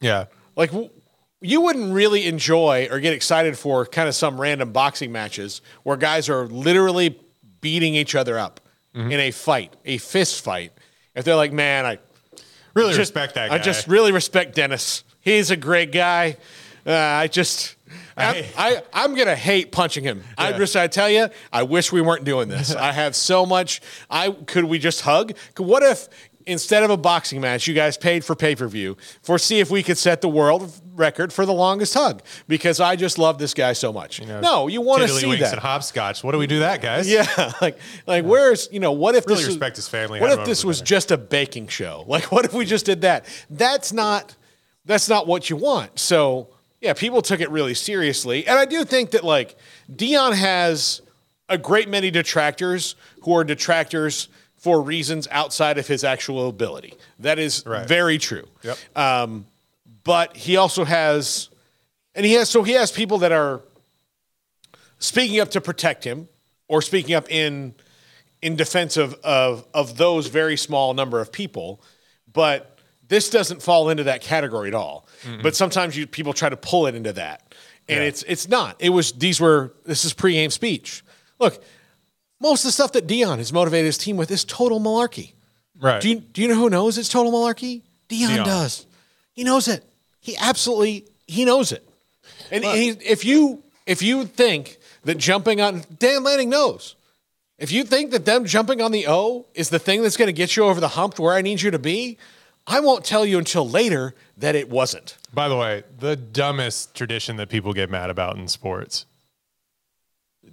Yeah. 0.00 0.26
Like 0.56 0.70
w- 0.70 0.90
you 1.40 1.60
wouldn't 1.60 1.92
really 1.92 2.26
enjoy 2.26 2.88
or 2.90 3.00
get 3.00 3.12
excited 3.12 3.58
for 3.58 3.84
kind 3.86 4.08
of 4.08 4.14
some 4.14 4.40
random 4.40 4.72
boxing 4.72 5.12
matches 5.12 5.60
where 5.82 5.96
guys 5.96 6.28
are 6.28 6.46
literally 6.46 7.20
beating 7.60 7.94
each 7.94 8.14
other 8.14 8.38
up 8.38 8.60
in 8.94 9.12
a 9.12 9.30
fight, 9.32 9.74
a 9.84 9.98
fist 9.98 10.44
fight. 10.44 10.72
If 11.16 11.24
they're 11.24 11.34
like, 11.36 11.52
man, 11.52 11.84
I 11.84 11.98
Really 12.74 12.90
just 12.90 12.98
respect 12.98 13.34
that 13.34 13.50
guy. 13.50 13.54
I 13.54 13.58
just 13.58 13.86
really 13.86 14.12
respect 14.12 14.54
Dennis. 14.54 15.04
He's 15.20 15.50
a 15.50 15.56
great 15.56 15.92
guy. 15.92 16.36
Uh, 16.86 16.92
I 16.92 17.28
just. 17.28 17.76
I, 18.16 18.46
I, 18.56 18.82
I'm 18.92 19.14
gonna 19.14 19.36
hate 19.36 19.72
punching 19.72 20.04
him. 20.04 20.22
I 20.38 20.52
just 20.52 20.76
I 20.76 20.86
tell 20.86 21.10
you, 21.10 21.28
I 21.52 21.62
wish 21.64 21.92
we 21.92 22.00
weren't 22.00 22.24
doing 22.24 22.48
this. 22.48 22.74
I 22.76 22.92
have 22.92 23.16
so 23.16 23.44
much. 23.46 23.80
I 24.10 24.30
could 24.30 24.64
we 24.64 24.78
just 24.78 25.00
hug? 25.02 25.32
What 25.56 25.82
if 25.82 26.08
instead 26.46 26.82
of 26.82 26.90
a 26.90 26.96
boxing 26.96 27.40
match, 27.40 27.66
you 27.66 27.72
guys 27.74 27.96
paid 27.96 28.22
for 28.24 28.34
pay 28.36 28.54
per 28.54 28.68
view 28.68 28.96
for 29.22 29.38
see 29.38 29.60
if 29.60 29.70
we 29.70 29.82
could 29.82 29.96
set 29.96 30.20
the 30.20 30.28
world 30.28 30.70
record 30.94 31.32
for 31.32 31.46
the 31.46 31.52
longest 31.54 31.94
hug? 31.94 32.22
Because 32.46 32.80
I 32.80 32.96
just 32.96 33.18
love 33.18 33.38
this 33.38 33.54
guy 33.54 33.72
so 33.72 33.92
much. 33.92 34.20
no, 34.22 34.68
you 34.68 34.80
want 34.80 35.02
to 35.02 35.08
see 35.08 35.34
that. 35.36 35.52
and 35.52 35.60
hopscotch. 35.60 36.22
What 36.22 36.32
do 36.32 36.38
we 36.38 36.46
do 36.46 36.60
that, 36.60 36.82
guys? 36.82 37.10
Yeah, 37.10 37.52
like 37.60 37.78
like 38.06 38.24
where's 38.24 38.68
you 38.70 38.78
know 38.80 38.92
what 38.92 39.14
if 39.14 39.26
Really 39.26 39.38
this 39.38 39.46
was- 39.46 39.56
respect 39.56 39.76
his 39.76 39.88
family, 39.88 40.20
What 40.20 40.30
if 40.38 40.44
this 40.44 40.64
was 40.64 40.80
just 40.80 41.10
a 41.10 41.16
baking 41.18 41.68
show? 41.68 42.04
Like 42.14 42.30
what 42.30 42.44
if 42.44 42.52
we 42.52 42.64
just 42.64 42.86
did 42.86 43.00
that? 43.00 43.24
That's 43.50 43.92
not 43.92 44.36
that's 44.84 45.08
not 45.08 45.26
what 45.26 45.48
you 45.50 45.56
want. 45.56 45.98
So 45.98 46.53
yeah, 46.84 46.92
people 46.92 47.22
took 47.22 47.40
it 47.40 47.50
really 47.50 47.74
seriously. 47.74 48.46
And 48.46 48.58
I 48.58 48.66
do 48.66 48.84
think 48.84 49.10
that 49.12 49.24
like 49.24 49.56
Deion 49.90 50.34
has 50.34 51.00
a 51.48 51.56
great 51.58 51.88
many 51.88 52.10
detractors 52.10 52.94
who 53.22 53.34
are 53.34 53.42
detractors 53.44 54.28
for 54.56 54.80
reasons 54.82 55.26
outside 55.30 55.78
of 55.78 55.86
his 55.88 56.04
actual 56.04 56.48
ability. 56.48 56.94
That 57.18 57.38
is 57.38 57.64
Right. 57.66 57.86
very 57.88 58.18
true. 58.18 58.46
Yep. 58.62 58.78
Um, 58.96 59.46
but 60.04 60.36
he 60.36 60.56
also 60.56 60.84
has, 60.84 61.48
and 62.14 62.24
he 62.26 62.34
has, 62.34 62.48
so 62.50 62.62
he 62.62 62.72
has 62.72 62.92
people 62.92 63.18
that 63.18 63.32
are 63.32 63.62
speaking 64.98 65.40
up 65.40 65.50
to 65.52 65.60
protect 65.60 66.04
him 66.04 66.28
or 66.68 66.82
speaking 66.82 67.14
up 67.14 67.30
in 67.30 67.74
in 68.42 68.56
defense 68.56 68.98
of 68.98 69.14
of 69.24 69.66
of 69.72 69.96
those 69.96 70.26
very 70.26 70.56
small 70.56 70.92
number 70.92 71.20
of 71.20 71.32
people. 71.32 71.80
But 72.32 72.73
this 73.08 73.30
doesn't 73.30 73.62
fall 73.62 73.90
into 73.90 74.04
that 74.04 74.20
category 74.20 74.68
at 74.68 74.74
all. 74.74 75.06
Mm-hmm. 75.24 75.42
But 75.42 75.56
sometimes 75.56 75.96
you 75.96 76.06
people 76.06 76.32
try 76.32 76.48
to 76.48 76.56
pull 76.56 76.86
it 76.86 76.94
into 76.94 77.12
that, 77.14 77.54
and 77.88 78.00
Yeah. 78.00 78.06
it's 78.08 78.22
it's 78.24 78.48
not. 78.48 78.76
It 78.78 78.90
was 78.90 79.12
these 79.12 79.40
were 79.40 79.72
this 79.84 80.04
is 80.04 80.14
pregame 80.14 80.50
speech. 80.52 81.02
Look, 81.38 81.62
most 82.40 82.64
of 82.64 82.68
the 82.68 82.72
stuff 82.72 82.92
that 82.92 83.06
Deion 83.06 83.38
has 83.38 83.52
motivated 83.52 83.86
his 83.86 83.98
team 83.98 84.16
with 84.16 84.30
is 84.30 84.44
total 84.44 84.80
malarkey. 84.80 85.32
Right. 85.80 86.00
Do 86.00 86.08
you 86.08 86.16
do 86.20 86.42
you 86.42 86.48
know 86.48 86.54
who 86.56 86.70
knows 86.70 86.98
it's 86.98 87.08
total 87.08 87.32
malarkey? 87.32 87.82
Deion, 88.08 88.28
Deion. 88.36 88.44
does. 88.44 88.86
He 89.32 89.44
knows 89.44 89.68
it. 89.68 89.84
He 90.20 90.36
absolutely 90.36 91.06
he 91.26 91.44
knows 91.44 91.72
it. 91.72 91.86
And 92.50 92.64
he, 92.64 92.90
if 92.90 93.24
you 93.24 93.62
if 93.86 94.02
you 94.02 94.24
think 94.26 94.78
that 95.04 95.18
jumping 95.18 95.60
on 95.60 95.84
Dan 95.98 96.22
Lanning 96.24 96.50
knows. 96.50 96.96
If 97.56 97.70
you 97.70 97.84
think 97.84 98.10
that 98.10 98.24
them 98.24 98.46
jumping 98.46 98.80
on 98.82 98.90
the 98.90 99.06
O 99.06 99.46
is 99.54 99.70
the 99.70 99.78
thing 99.78 100.02
that's 100.02 100.16
going 100.16 100.26
to 100.26 100.32
get 100.32 100.56
you 100.56 100.64
over 100.64 100.80
the 100.80 100.88
hump 100.88 101.14
to 101.14 101.22
where 101.22 101.34
I 101.34 101.40
need 101.40 101.62
you 101.62 101.70
to 101.70 101.78
be, 101.78 102.18
I 102.66 102.80
won't 102.80 103.04
tell 103.04 103.26
you 103.26 103.38
until 103.38 103.68
later 103.68 104.14
that 104.38 104.54
it 104.54 104.70
wasn't. 104.70 105.16
By 105.32 105.48
the 105.48 105.56
way, 105.56 105.82
the 105.98 106.16
dumbest 106.16 106.94
tradition 106.94 107.36
that 107.36 107.48
people 107.50 107.72
get 107.72 107.90
mad 107.90 108.08
about 108.10 108.36
in 108.36 108.48
sports. 108.48 109.04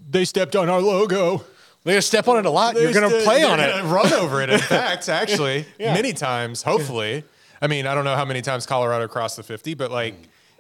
They 0.09 0.25
stepped 0.25 0.55
on 0.55 0.69
our 0.69 0.81
logo. 0.81 1.45
They're 1.83 1.95
to 1.95 2.01
step 2.01 2.27
on 2.27 2.37
it 2.37 2.45
a 2.45 2.49
lot. 2.49 2.75
You're 2.75 2.91
going 2.93 3.09
to 3.09 3.15
They're- 3.15 3.23
play 3.23 3.43
on 3.43 3.59
it. 3.59 3.83
Run 3.83 4.11
over 4.13 4.41
it. 4.41 4.49
In 4.49 4.59
fact, 4.77 5.09
actually, 5.09 5.65
Yeah. 5.79 5.93
many 5.93 6.13
times. 6.13 6.63
Hopefully, 6.63 7.23
I 7.61 7.67
mean, 7.67 7.87
I 7.87 7.95
don't 7.95 8.05
know 8.05 8.15
how 8.15 8.25
many 8.25 8.41
times 8.41 8.65
Colorado 8.65 9.07
crossed 9.07 9.37
the 9.37 9.43
fifty, 9.43 9.73
but 9.73 9.89
like, 9.91 10.15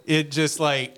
it 0.05 0.31
just 0.31 0.59
like, 0.59 0.95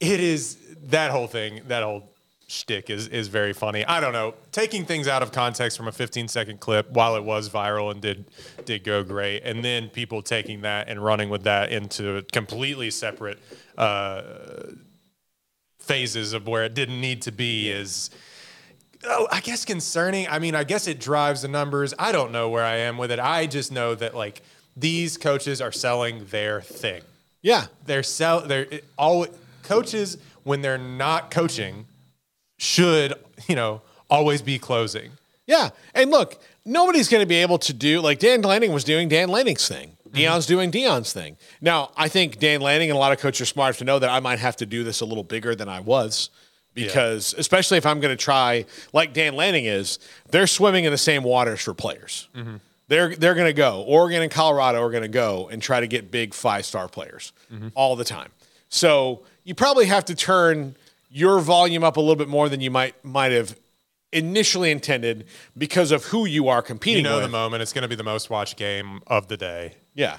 it 0.00 0.20
is 0.20 0.58
that 0.88 1.10
whole 1.10 1.26
thing. 1.26 1.62
That 1.68 1.82
whole 1.84 2.10
shtick 2.50 2.90
is 2.90 3.06
is 3.08 3.28
very 3.28 3.52
funny. 3.52 3.84
I 3.84 4.00
don't 4.00 4.12
know, 4.12 4.34
taking 4.50 4.84
things 4.84 5.06
out 5.06 5.22
of 5.22 5.30
context 5.30 5.76
from 5.76 5.86
a 5.86 5.92
15 5.92 6.26
second 6.28 6.58
clip 6.58 6.90
while 6.90 7.14
it 7.14 7.22
was 7.22 7.48
viral 7.48 7.92
and 7.92 8.00
did 8.00 8.24
did 8.64 8.82
go 8.82 9.04
great, 9.04 9.42
and 9.44 9.62
then 9.64 9.88
people 9.90 10.22
taking 10.22 10.62
that 10.62 10.88
and 10.88 11.04
running 11.04 11.28
with 11.30 11.44
that 11.44 11.70
into 11.70 12.22
completely 12.32 12.90
separate. 12.90 13.38
Uh, 13.76 14.22
phases 15.78 16.32
of 16.34 16.46
where 16.46 16.64
it 16.64 16.74
didn't 16.74 17.00
need 17.00 17.22
to 17.22 17.32
be 17.32 17.70
is 17.70 18.10
oh 19.04 19.26
i 19.30 19.40
guess 19.40 19.64
concerning 19.64 20.26
i 20.28 20.38
mean 20.38 20.54
i 20.54 20.62
guess 20.62 20.86
it 20.86 21.00
drives 21.00 21.40
the 21.40 21.48
numbers 21.48 21.94
i 21.98 22.12
don't 22.12 22.30
know 22.30 22.50
where 22.50 22.64
i 22.64 22.76
am 22.76 22.98
with 22.98 23.10
it 23.10 23.18
i 23.18 23.46
just 23.46 23.72
know 23.72 23.94
that 23.94 24.14
like 24.14 24.42
these 24.76 25.16
coaches 25.16 25.62
are 25.62 25.72
selling 25.72 26.26
their 26.26 26.60
thing 26.60 27.00
Yeah. 27.40 27.66
they're 27.86 28.02
sell 28.02 28.42
they're 28.42 28.64
it, 28.70 28.84
all 28.98 29.26
coaches 29.62 30.18
when 30.42 30.60
they're 30.60 30.76
not 30.76 31.30
coaching 31.30 31.86
should 32.58 33.14
you 33.48 33.56
know 33.56 33.80
always 34.10 34.42
be 34.42 34.58
closing 34.58 35.10
Yeah. 35.48 35.70
And 35.94 36.10
look, 36.10 36.38
nobody's 36.64 37.08
going 37.08 37.22
to 37.22 37.26
be 37.26 37.36
able 37.36 37.58
to 37.58 37.72
do 37.72 38.00
like 38.00 38.20
Dan 38.20 38.42
Lanning 38.42 38.72
was 38.72 38.84
doing 38.84 39.08
Dan 39.08 39.30
Lanning's 39.30 39.66
thing. 39.66 39.96
Mm-hmm. 40.06 40.18
Deion's 40.18 40.46
doing 40.46 40.70
Dion's 40.70 41.12
thing. 41.12 41.36
Now, 41.60 41.90
I 41.96 42.08
think 42.08 42.38
Dan 42.38 42.60
Lanning 42.60 42.90
and 42.90 42.96
a 42.96 43.00
lot 43.00 43.12
of 43.12 43.18
coaches 43.18 43.40
are 43.40 43.46
smart 43.46 43.70
enough 43.70 43.78
to 43.78 43.84
know 43.84 43.98
that 43.98 44.10
I 44.10 44.20
might 44.20 44.38
have 44.38 44.56
to 44.56 44.66
do 44.66 44.84
this 44.84 45.00
a 45.00 45.06
little 45.06 45.24
bigger 45.24 45.54
than 45.54 45.68
I 45.68 45.80
was 45.80 46.30
because, 46.74 47.34
especially 47.36 47.78
if 47.78 47.86
I'm 47.86 47.98
going 47.98 48.16
to 48.16 48.22
try, 48.22 48.66
like 48.92 49.12
Dan 49.12 49.34
Lanning 49.34 49.64
is, 49.64 49.98
they're 50.30 50.46
swimming 50.46 50.84
in 50.84 50.92
the 50.92 50.98
same 50.98 51.24
waters 51.24 51.60
for 51.62 51.74
players. 51.74 52.28
Mm-hmm. 52.36 52.56
They're 52.88 53.16
they're 53.16 53.34
going 53.34 53.48
to 53.48 53.54
go. 53.54 53.82
Oregon 53.82 54.22
and 54.22 54.30
Colorado 54.30 54.82
are 54.82 54.90
going 54.90 55.02
to 55.02 55.08
go 55.08 55.48
and 55.50 55.62
try 55.62 55.80
to 55.80 55.86
get 55.86 56.10
big 56.10 56.34
five 56.34 56.64
star 56.64 56.88
players 56.88 57.32
mm-hmm. 57.52 57.68
all 57.74 57.96
the 57.96 58.04
time. 58.04 58.30
So 58.68 59.22
you 59.44 59.54
probably 59.54 59.86
have 59.86 60.04
to 60.06 60.14
turn 60.14 60.74
your 61.10 61.40
volume 61.40 61.82
up 61.84 61.96
a 61.96 62.00
little 62.00 62.16
bit 62.16 62.28
more 62.28 62.48
than 62.48 62.60
you 62.60 62.70
might 62.70 63.02
might 63.04 63.32
have 63.32 63.58
initially 64.12 64.70
intended 64.70 65.26
because 65.56 65.90
of 65.90 66.04
who 66.06 66.24
you 66.24 66.48
are 66.48 66.62
competing 66.62 67.04
you 67.04 67.10
know 67.10 67.16
with. 67.16 67.24
the 67.24 67.30
moment 67.30 67.62
it's 67.62 67.72
going 67.74 67.82
to 67.82 67.88
be 67.88 67.94
the 67.94 68.02
most 68.02 68.30
watched 68.30 68.56
game 68.56 69.00
of 69.06 69.28
the 69.28 69.36
day 69.36 69.74
Yeah. 69.94 70.16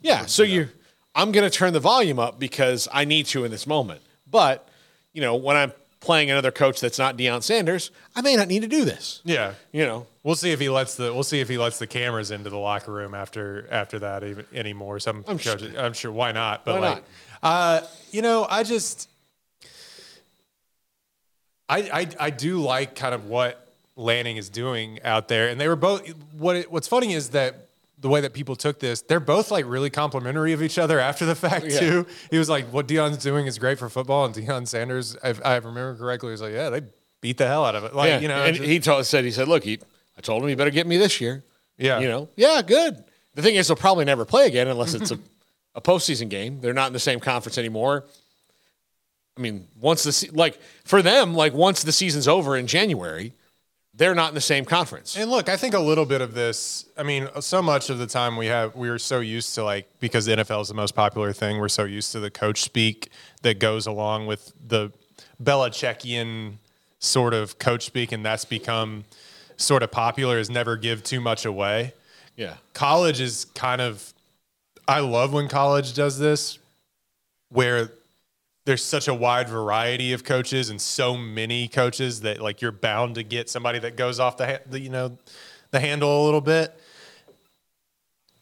Yeah. 0.00 0.26
So 0.26 0.42
you 0.42 0.68
I'm 1.14 1.32
gonna 1.32 1.50
turn 1.50 1.72
the 1.72 1.80
volume 1.80 2.18
up 2.20 2.38
because 2.38 2.86
I 2.92 3.04
need 3.04 3.26
to 3.26 3.44
in 3.44 3.50
this 3.50 3.66
moment. 3.66 4.00
But, 4.30 4.68
you 5.12 5.20
know, 5.20 5.34
when 5.34 5.56
I'm 5.56 5.72
playing 5.98 6.30
another 6.30 6.52
coach 6.52 6.80
that's 6.80 6.98
not 7.00 7.16
Deion 7.18 7.42
Sanders, 7.42 7.90
I 8.14 8.22
may 8.22 8.36
not 8.36 8.46
need 8.46 8.62
to 8.62 8.68
do 8.68 8.84
this. 8.84 9.20
yeah 9.24 9.54
You 9.72 9.84
know. 9.84 10.06
We'll 10.22 10.36
see 10.36 10.52
if 10.52 10.60
he 10.60 10.68
lets 10.68 10.94
the 10.94 11.12
we'll 11.12 11.24
see 11.24 11.40
if 11.40 11.48
he 11.48 11.58
lets 11.58 11.78
the 11.80 11.86
cameras 11.88 12.30
into 12.30 12.48
the 12.48 12.58
locker 12.58 12.92
room 12.92 13.12
after 13.14 13.66
after 13.72 13.98
that 13.98 14.22
even 14.22 14.46
anymore. 14.54 15.00
Some 15.00 15.24
I'm 15.26 15.38
sure- 15.38 15.58
I'm 15.76 15.94
sure 15.94 16.12
why 16.12 16.30
not? 16.32 16.64
But 16.64 16.80
Why 16.80 16.88
like, 16.90 17.04
uh, 17.42 17.80
you 18.12 18.22
know, 18.22 18.46
I 18.48 18.62
just 18.62 19.08
I, 21.70 21.78
I 22.00 22.06
I 22.26 22.30
do 22.30 22.58
like 22.60 22.94
kind 22.94 23.14
of 23.14 23.26
what 23.26 23.66
Lanning 23.96 24.36
is 24.36 24.48
doing 24.50 24.98
out 25.04 25.28
there, 25.28 25.48
and 25.48 25.60
they 25.60 25.68
were 25.68 25.76
both. 25.76 26.06
What 26.32 26.56
it, 26.56 26.72
what's 26.72 26.88
funny 26.88 27.12
is 27.14 27.30
that 27.30 27.68
the 27.98 28.08
way 28.08 28.20
that 28.22 28.32
people 28.32 28.56
took 28.56 28.78
this, 28.80 29.02
they're 29.02 29.20
both 29.20 29.50
like 29.50 29.66
really 29.66 29.90
complimentary 29.90 30.52
of 30.54 30.62
each 30.62 30.78
other 30.78 30.98
after 30.98 31.26
the 31.26 31.34
fact 31.34 31.66
Yeah. 31.66 31.80
too. 31.80 32.06
He 32.30 32.38
was 32.38 32.48
like, 32.48 32.66
"What 32.72 32.86
Deion's 32.88 33.18
doing 33.18 33.46
is 33.46 33.58
great 33.58 33.78
for 33.78 33.88
football," 33.88 34.24
and 34.24 34.34
Deion 34.34 34.66
Sanders, 34.66 35.16
if 35.22 35.40
I 35.44 35.56
remember 35.56 35.96
correctly, 35.96 36.30
was 36.30 36.40
like, 36.42 36.54
"Yeah, 36.54 36.70
they 36.70 36.82
beat 37.20 37.36
the 37.38 37.46
hell 37.46 37.64
out 37.64 37.74
of 37.74 37.84
it." 37.84 37.94
Like 37.94 38.08
yeah. 38.08 38.20
you 38.20 38.28
know, 38.28 38.42
and 38.42 38.56
just- 38.56 38.68
he 38.68 38.80
told 38.80 39.04
said 39.06 39.24
he 39.24 39.30
said, 39.30 39.48
Look, 39.48 39.64
he 39.64 39.78
I 40.16 40.22
told 40.22 40.42
him 40.42 40.48
he 40.48 40.54
better 40.54 40.70
get 40.70 40.86
me 40.86 40.96
this 40.96 41.20
year. 41.20 41.42
yeah, 41.78 41.98
You 42.00 42.08
know? 42.08 42.28
Yeah, 42.36 42.60
good. 42.62 43.04
The 43.34 43.42
thing 43.42 43.54
is 43.54 43.68
they'll 43.68 43.76
probably 43.76 44.04
never 44.04 44.24
play 44.24 44.46
again 44.46 44.66
unless 44.68 44.92
it's 44.94 45.10
a, 45.12 45.18
a 45.74 45.80
postseason 45.80 46.28
game. 46.28 46.60
They're 46.60 46.74
not 46.74 46.88
in 46.88 46.92
the 46.92 46.98
same 46.98 47.20
conference 47.20 47.56
anymore. 47.58 48.04
I 49.36 49.40
mean, 49.40 49.68
once 49.80 50.02
the 50.02 50.12
se- 50.12 50.30
like 50.32 50.60
for 50.84 51.02
them, 51.02 51.34
like 51.34 51.52
once 51.54 51.82
the 51.82 51.92
season's 51.92 52.28
over 52.28 52.56
in 52.56 52.66
January, 52.66 53.32
they're 53.94 54.14
not 54.14 54.28
in 54.30 54.34
the 54.34 54.40
same 54.40 54.64
conference. 54.64 55.16
And 55.16 55.30
look, 55.30 55.48
I 55.48 55.56
think 55.56 55.74
a 55.74 55.80
little 55.80 56.04
bit 56.06 56.20
of 56.20 56.34
this. 56.34 56.86
I 56.96 57.02
mean, 57.02 57.28
so 57.40 57.60
much 57.62 57.90
of 57.90 57.98
the 57.98 58.06
time 58.06 58.36
we 58.36 58.46
have, 58.46 58.74
we 58.74 58.88
are 58.88 58.98
so 58.98 59.20
used 59.20 59.54
to 59.56 59.64
like 59.64 59.88
because 60.00 60.26
the 60.26 60.32
NFL 60.36 60.62
is 60.62 60.68
the 60.68 60.74
most 60.74 60.94
popular 60.94 61.32
thing. 61.32 61.58
We're 61.58 61.68
so 61.68 61.84
used 61.84 62.12
to 62.12 62.20
the 62.20 62.30
coach 62.30 62.62
speak 62.62 63.10
that 63.42 63.58
goes 63.58 63.86
along 63.86 64.26
with 64.26 64.52
the 64.66 64.92
Belichickian 65.42 66.54
sort 66.98 67.34
of 67.34 67.58
coach 67.58 67.84
speak, 67.84 68.12
and 68.12 68.24
that's 68.24 68.44
become 68.44 69.04
sort 69.56 69.82
of 69.82 69.90
popular. 69.90 70.38
Is 70.38 70.50
never 70.50 70.76
give 70.76 71.02
too 71.02 71.20
much 71.20 71.44
away. 71.44 71.94
yeah. 72.36 72.56
College 72.74 73.20
is 73.20 73.46
kind 73.54 73.80
of. 73.80 74.12
I 74.88 75.00
love 75.00 75.32
when 75.32 75.48
college 75.48 75.94
does 75.94 76.18
this, 76.18 76.58
where 77.48 77.92
there's 78.70 78.84
such 78.84 79.08
a 79.08 79.14
wide 79.14 79.48
variety 79.48 80.12
of 80.12 80.22
coaches 80.22 80.70
and 80.70 80.80
so 80.80 81.16
many 81.16 81.66
coaches 81.66 82.20
that 82.20 82.40
like 82.40 82.62
you're 82.62 82.70
bound 82.70 83.16
to 83.16 83.24
get 83.24 83.50
somebody 83.50 83.80
that 83.80 83.96
goes 83.96 84.20
off 84.20 84.36
the, 84.36 84.46
ha- 84.46 84.62
the 84.64 84.78
you 84.78 84.88
know 84.88 85.18
the 85.72 85.80
handle 85.80 86.22
a 86.22 86.24
little 86.24 86.40
bit. 86.40 86.80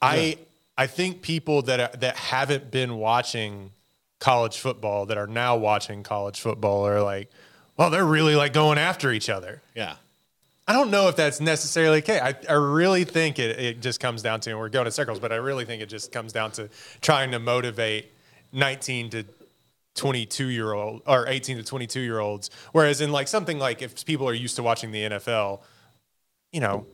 I 0.02 0.37
I 0.76 0.87
think 0.87 1.23
people 1.23 1.62
that 1.62 2.02
that 2.02 2.16
haven't 2.16 2.70
been 2.70 2.97
watching 2.97 3.70
college 4.18 4.58
football 4.58 5.06
that 5.06 5.16
are 5.16 5.26
now 5.26 5.56
watching 5.56 6.02
college 6.02 6.38
football 6.38 6.87
are 6.87 7.00
like, 7.00 7.30
well, 7.78 7.88
they're 7.88 8.04
really 8.04 8.35
like 8.35 8.52
going 8.52 8.76
after 8.76 9.11
each 9.11 9.30
other. 9.30 9.62
Yeah. 9.75 9.94
I 10.66 10.75
don't 10.75 10.90
know 10.90 11.08
if 11.08 11.16
that's 11.16 11.40
necessarily 11.40 11.99
okay. 12.00 12.20
I, 12.20 12.35
I 12.47 12.52
really 12.52 13.04
think 13.04 13.38
it, 13.38 13.58
it 13.58 13.80
just 13.80 13.99
comes 13.99 14.20
down 14.20 14.40
to, 14.40 14.50
and 14.50 14.58
we're 14.58 14.68
going 14.68 14.85
in 14.85 14.92
circles, 14.92 15.18
but 15.18 15.32
I 15.32 15.37
really 15.37 15.64
think 15.64 15.80
it 15.80 15.88
just 15.88 16.12
comes 16.12 16.35
down 16.35 16.50
to 16.52 16.68
trying 17.00 17.30
to 17.30 17.38
motivate 17.38 18.12
19 18.52 19.08
to 19.11 19.25
22 19.99 20.47
year 20.47 20.73
old 20.73 21.02
or 21.07 21.26
18 21.28 21.59
to 21.59 21.62
22 21.62 22.00
year 22.00 22.21
olds. 22.21 22.50
Whereas 22.73 23.00
in 23.00 23.12
like 23.12 23.28
something 23.28 23.59
like 23.59 23.83
if 23.83 24.05
people 24.07 24.28
are 24.28 24.35
used 24.35 24.57
to 24.57 24.62
watching 24.62 24.93
the 24.93 25.02
NFL, 25.02 25.61
you 26.52 26.61
know, 26.61 26.87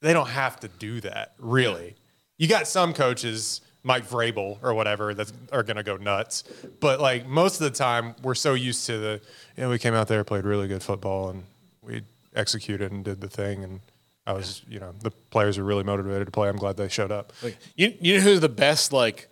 they 0.00 0.12
don't 0.12 0.28
have 0.28 0.60
to 0.60 0.68
do 0.68 1.00
that 1.00 1.32
really. 1.38 1.96
You 2.36 2.46
got 2.46 2.68
some 2.68 2.92
coaches, 2.92 3.62
Mike 3.82 4.06
Vrabel 4.08 4.58
or 4.62 4.74
whatever, 4.74 5.14
that 5.14 5.32
are 5.52 5.62
going 5.62 5.76
to 5.76 5.82
go 5.82 5.96
nuts. 5.96 6.44
But 6.80 7.00
like 7.00 7.26
most 7.26 7.60
of 7.60 7.64
the 7.64 7.76
time, 7.76 8.14
we're 8.22 8.34
so 8.34 8.54
used 8.54 8.86
to 8.86 8.98
the, 8.98 9.20
you 9.56 9.62
know, 9.62 9.70
we 9.70 9.78
came 9.78 9.94
out 9.94 10.08
there, 10.08 10.22
played 10.22 10.44
really 10.44 10.68
good 10.68 10.82
football, 10.82 11.30
and 11.30 11.44
we 11.82 12.02
executed 12.36 12.92
and 12.92 13.04
did 13.04 13.20
the 13.20 13.28
thing. 13.28 13.64
And 13.64 13.80
I 14.26 14.32
was, 14.34 14.62
you 14.68 14.80
know, 14.80 14.92
the 15.00 15.10
players 15.30 15.56
are 15.58 15.64
really 15.64 15.84
motivated 15.84 16.26
to 16.26 16.30
play. 16.30 16.48
I'm 16.48 16.56
glad 16.56 16.76
they 16.76 16.88
showed 16.88 17.10
up. 17.12 17.32
Like 17.42 17.56
you, 17.74 17.94
you 18.00 18.18
know 18.18 18.20
who 18.20 18.38
the 18.38 18.48
best 18.48 18.92
like 18.92 19.28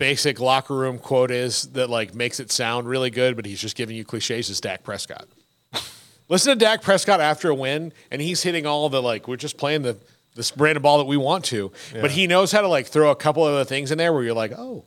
basic 0.00 0.40
locker 0.40 0.74
room 0.74 0.98
quote 0.98 1.30
is 1.30 1.64
that 1.74 1.88
like 1.88 2.14
makes 2.14 2.40
it 2.40 2.50
sound 2.50 2.88
really 2.88 3.10
good, 3.10 3.36
but 3.36 3.44
he's 3.46 3.60
just 3.60 3.76
giving 3.76 3.94
you 3.94 4.04
cliches 4.04 4.48
is 4.50 4.60
Dak 4.60 4.82
Prescott. 4.82 5.28
Listen 6.28 6.58
to 6.58 6.64
Dak 6.64 6.82
Prescott 6.82 7.20
after 7.20 7.50
a 7.50 7.54
win, 7.54 7.92
and 8.10 8.20
he's 8.20 8.42
hitting 8.42 8.66
all 8.66 8.88
the 8.88 9.00
like 9.02 9.28
we're 9.28 9.36
just 9.36 9.56
playing 9.58 9.82
the 9.82 9.96
this 10.34 10.50
brand 10.50 10.76
of 10.76 10.82
ball 10.82 10.98
that 10.98 11.04
we 11.04 11.16
want 11.16 11.44
to, 11.46 11.70
but 11.92 12.10
he 12.12 12.26
knows 12.26 12.50
how 12.50 12.62
to 12.62 12.68
like 12.68 12.86
throw 12.86 13.10
a 13.10 13.16
couple 13.16 13.46
of 13.46 13.52
other 13.52 13.64
things 13.64 13.90
in 13.90 13.98
there 13.98 14.12
where 14.12 14.22
you're 14.22 14.32
like, 14.32 14.52
oh, 14.56 14.84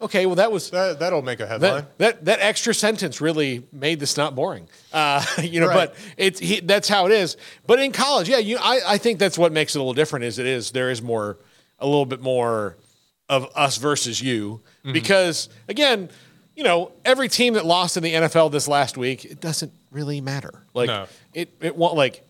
okay, 0.00 0.26
well 0.26 0.36
that 0.36 0.52
was 0.52 0.70
That, 0.70 1.00
that'll 1.00 1.22
make 1.22 1.40
a 1.40 1.46
headline. 1.46 1.74
that, 1.74 1.98
that 1.98 2.24
that 2.26 2.38
extra 2.40 2.72
sentence 2.72 3.20
really 3.20 3.64
made 3.72 3.98
this 3.98 4.16
not 4.16 4.34
boring. 4.36 4.68
Uh, 4.92 5.24
you 5.42 5.60
know, 5.60 5.66
Right. 5.68 5.88
but 5.90 5.96
it's 6.16 6.38
he, 6.38 6.60
that's 6.60 6.88
how 6.88 7.06
it 7.06 7.12
is. 7.12 7.36
But 7.66 7.80
in 7.80 7.90
college, 7.90 8.28
yeah, 8.28 8.38
you 8.38 8.58
I, 8.58 8.80
I 8.86 8.98
think 8.98 9.18
that's 9.18 9.36
what 9.38 9.50
makes 9.50 9.74
it 9.74 9.78
a 9.78 9.82
little 9.82 9.94
different. 9.94 10.24
Is 10.26 10.38
it 10.38 10.46
is 10.46 10.70
there 10.70 10.90
is 10.90 11.02
more 11.02 11.38
a 11.80 11.86
little 11.86 12.06
bit 12.06 12.20
more 12.20 12.76
of 13.32 13.48
us 13.54 13.76
versus 13.78 14.20
you 14.20 14.60
Mm-hmm. 14.84 14.92
because 14.92 15.48
again, 15.68 16.10
you 16.56 16.64
know, 16.64 16.92
every 17.04 17.28
team 17.28 17.54
that 17.54 17.64
lost 17.64 17.96
in 17.96 18.02
the 18.02 18.12
NFL 18.12 18.50
this 18.52 18.66
last 18.68 18.96
week, 18.98 19.24
it 19.24 19.40
doesn't 19.40 19.72
really 19.90 20.20
matter. 20.20 20.64
Like 20.74 20.88
No. 20.88 21.06
it 21.32 21.48
it 21.60 21.76
won't 21.76 21.94
like 21.96 22.24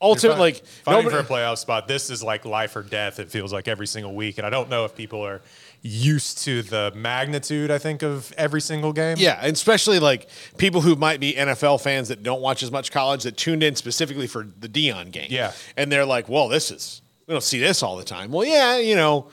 ultimately 0.00 0.40
like 0.52 0.66
fighting 0.84 1.04
nobody- 1.04 1.22
for 1.24 1.34
a 1.34 1.38
playoff 1.38 1.58
spot. 1.58 1.88
This 1.88 2.10
is 2.10 2.22
like 2.22 2.44
life 2.44 2.76
or 2.76 2.82
death. 2.82 3.18
It 3.18 3.30
feels 3.30 3.52
like 3.52 3.68
every 3.68 3.86
single 3.86 4.14
week, 4.14 4.38
and 4.38 4.46
I 4.46 4.50
don't 4.50 4.68
know 4.68 4.84
if 4.84 4.94
people 4.94 5.20
are 5.24 5.40
used 5.82 6.38
to 6.44 6.62
the 6.62 6.92
magnitude. 6.94 7.70
I 7.70 7.78
think 7.78 8.02
of 8.02 8.32
every 8.36 8.60
single 8.60 8.92
game. 8.92 9.16
Yeah, 9.18 9.38
and 9.42 9.52
especially 9.54 9.98
like 9.98 10.28
people 10.58 10.80
who 10.80 10.96
might 10.96 11.20
be 11.20 11.34
NFL 11.34 11.80
fans 11.82 12.08
that 12.08 12.22
don't 12.22 12.40
watch 12.40 12.62
as 12.62 12.70
much 12.70 12.90
college 12.90 13.22
that 13.24 13.36
tuned 13.36 13.62
in 13.62 13.74
specifically 13.76 14.26
for 14.26 14.46
the 14.60 14.68
Deion 14.68 15.10
game. 15.12 15.28
Yeah. 15.30 15.52
and 15.76 15.90
they're 15.90 16.06
like, 16.06 16.28
"Well, 16.28 16.48
this 16.48 16.70
is 16.70 17.02
we 17.26 17.32
don't 17.32 17.42
see 17.42 17.58
this 17.60 17.82
all 17.82 17.96
the 17.96 18.04
time." 18.04 18.30
Well, 18.32 18.44
yeah, 18.46 18.78
you 18.78 18.96
know, 18.96 19.28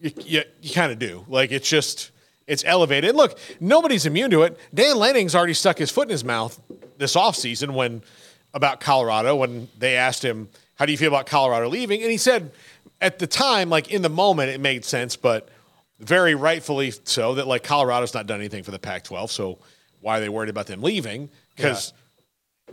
you 0.00 0.12
you, 0.24 0.42
you 0.60 0.74
kind 0.74 0.92
of 0.92 0.98
do. 0.98 1.24
Like 1.28 1.52
it's 1.52 1.68
just 1.68 2.10
it's 2.46 2.64
elevated. 2.64 3.14
Look, 3.14 3.38
nobody's 3.60 4.06
immune 4.06 4.30
to 4.30 4.42
it. 4.42 4.58
Dan 4.72 4.96
Lanning's 4.96 5.34
already 5.34 5.54
stuck 5.54 5.78
his 5.78 5.90
foot 5.90 6.04
in 6.04 6.10
his 6.10 6.24
mouth 6.24 6.60
this 6.98 7.14
offseason 7.16 7.74
when 7.74 8.02
about 8.54 8.80
Colorado 8.80 9.36
when 9.36 9.68
they 9.78 9.96
asked 9.96 10.24
him, 10.24 10.48
"How 10.76 10.86
do 10.86 10.92
you 10.92 10.98
feel 10.98 11.08
about 11.08 11.26
Colorado 11.26 11.68
leaving?" 11.68 12.02
and 12.02 12.10
he 12.10 12.18
said 12.18 12.52
at 13.00 13.18
the 13.18 13.26
time 13.26 13.68
like 13.68 13.90
in 13.92 14.02
the 14.02 14.08
moment 14.08 14.50
it 14.50 14.60
made 14.60 14.84
sense, 14.84 15.16
but 15.16 15.48
very 15.98 16.34
rightfully 16.34 16.92
so 17.04 17.34
that 17.34 17.46
like 17.46 17.62
Colorado's 17.62 18.14
not 18.14 18.26
done 18.26 18.40
anything 18.40 18.62
for 18.62 18.70
the 18.70 18.78
Pac-12, 18.78 19.30
so 19.30 19.58
why 20.00 20.18
are 20.18 20.20
they 20.20 20.28
worried 20.28 20.50
about 20.50 20.66
them 20.66 20.82
leaving? 20.82 21.28
Because 21.56 21.92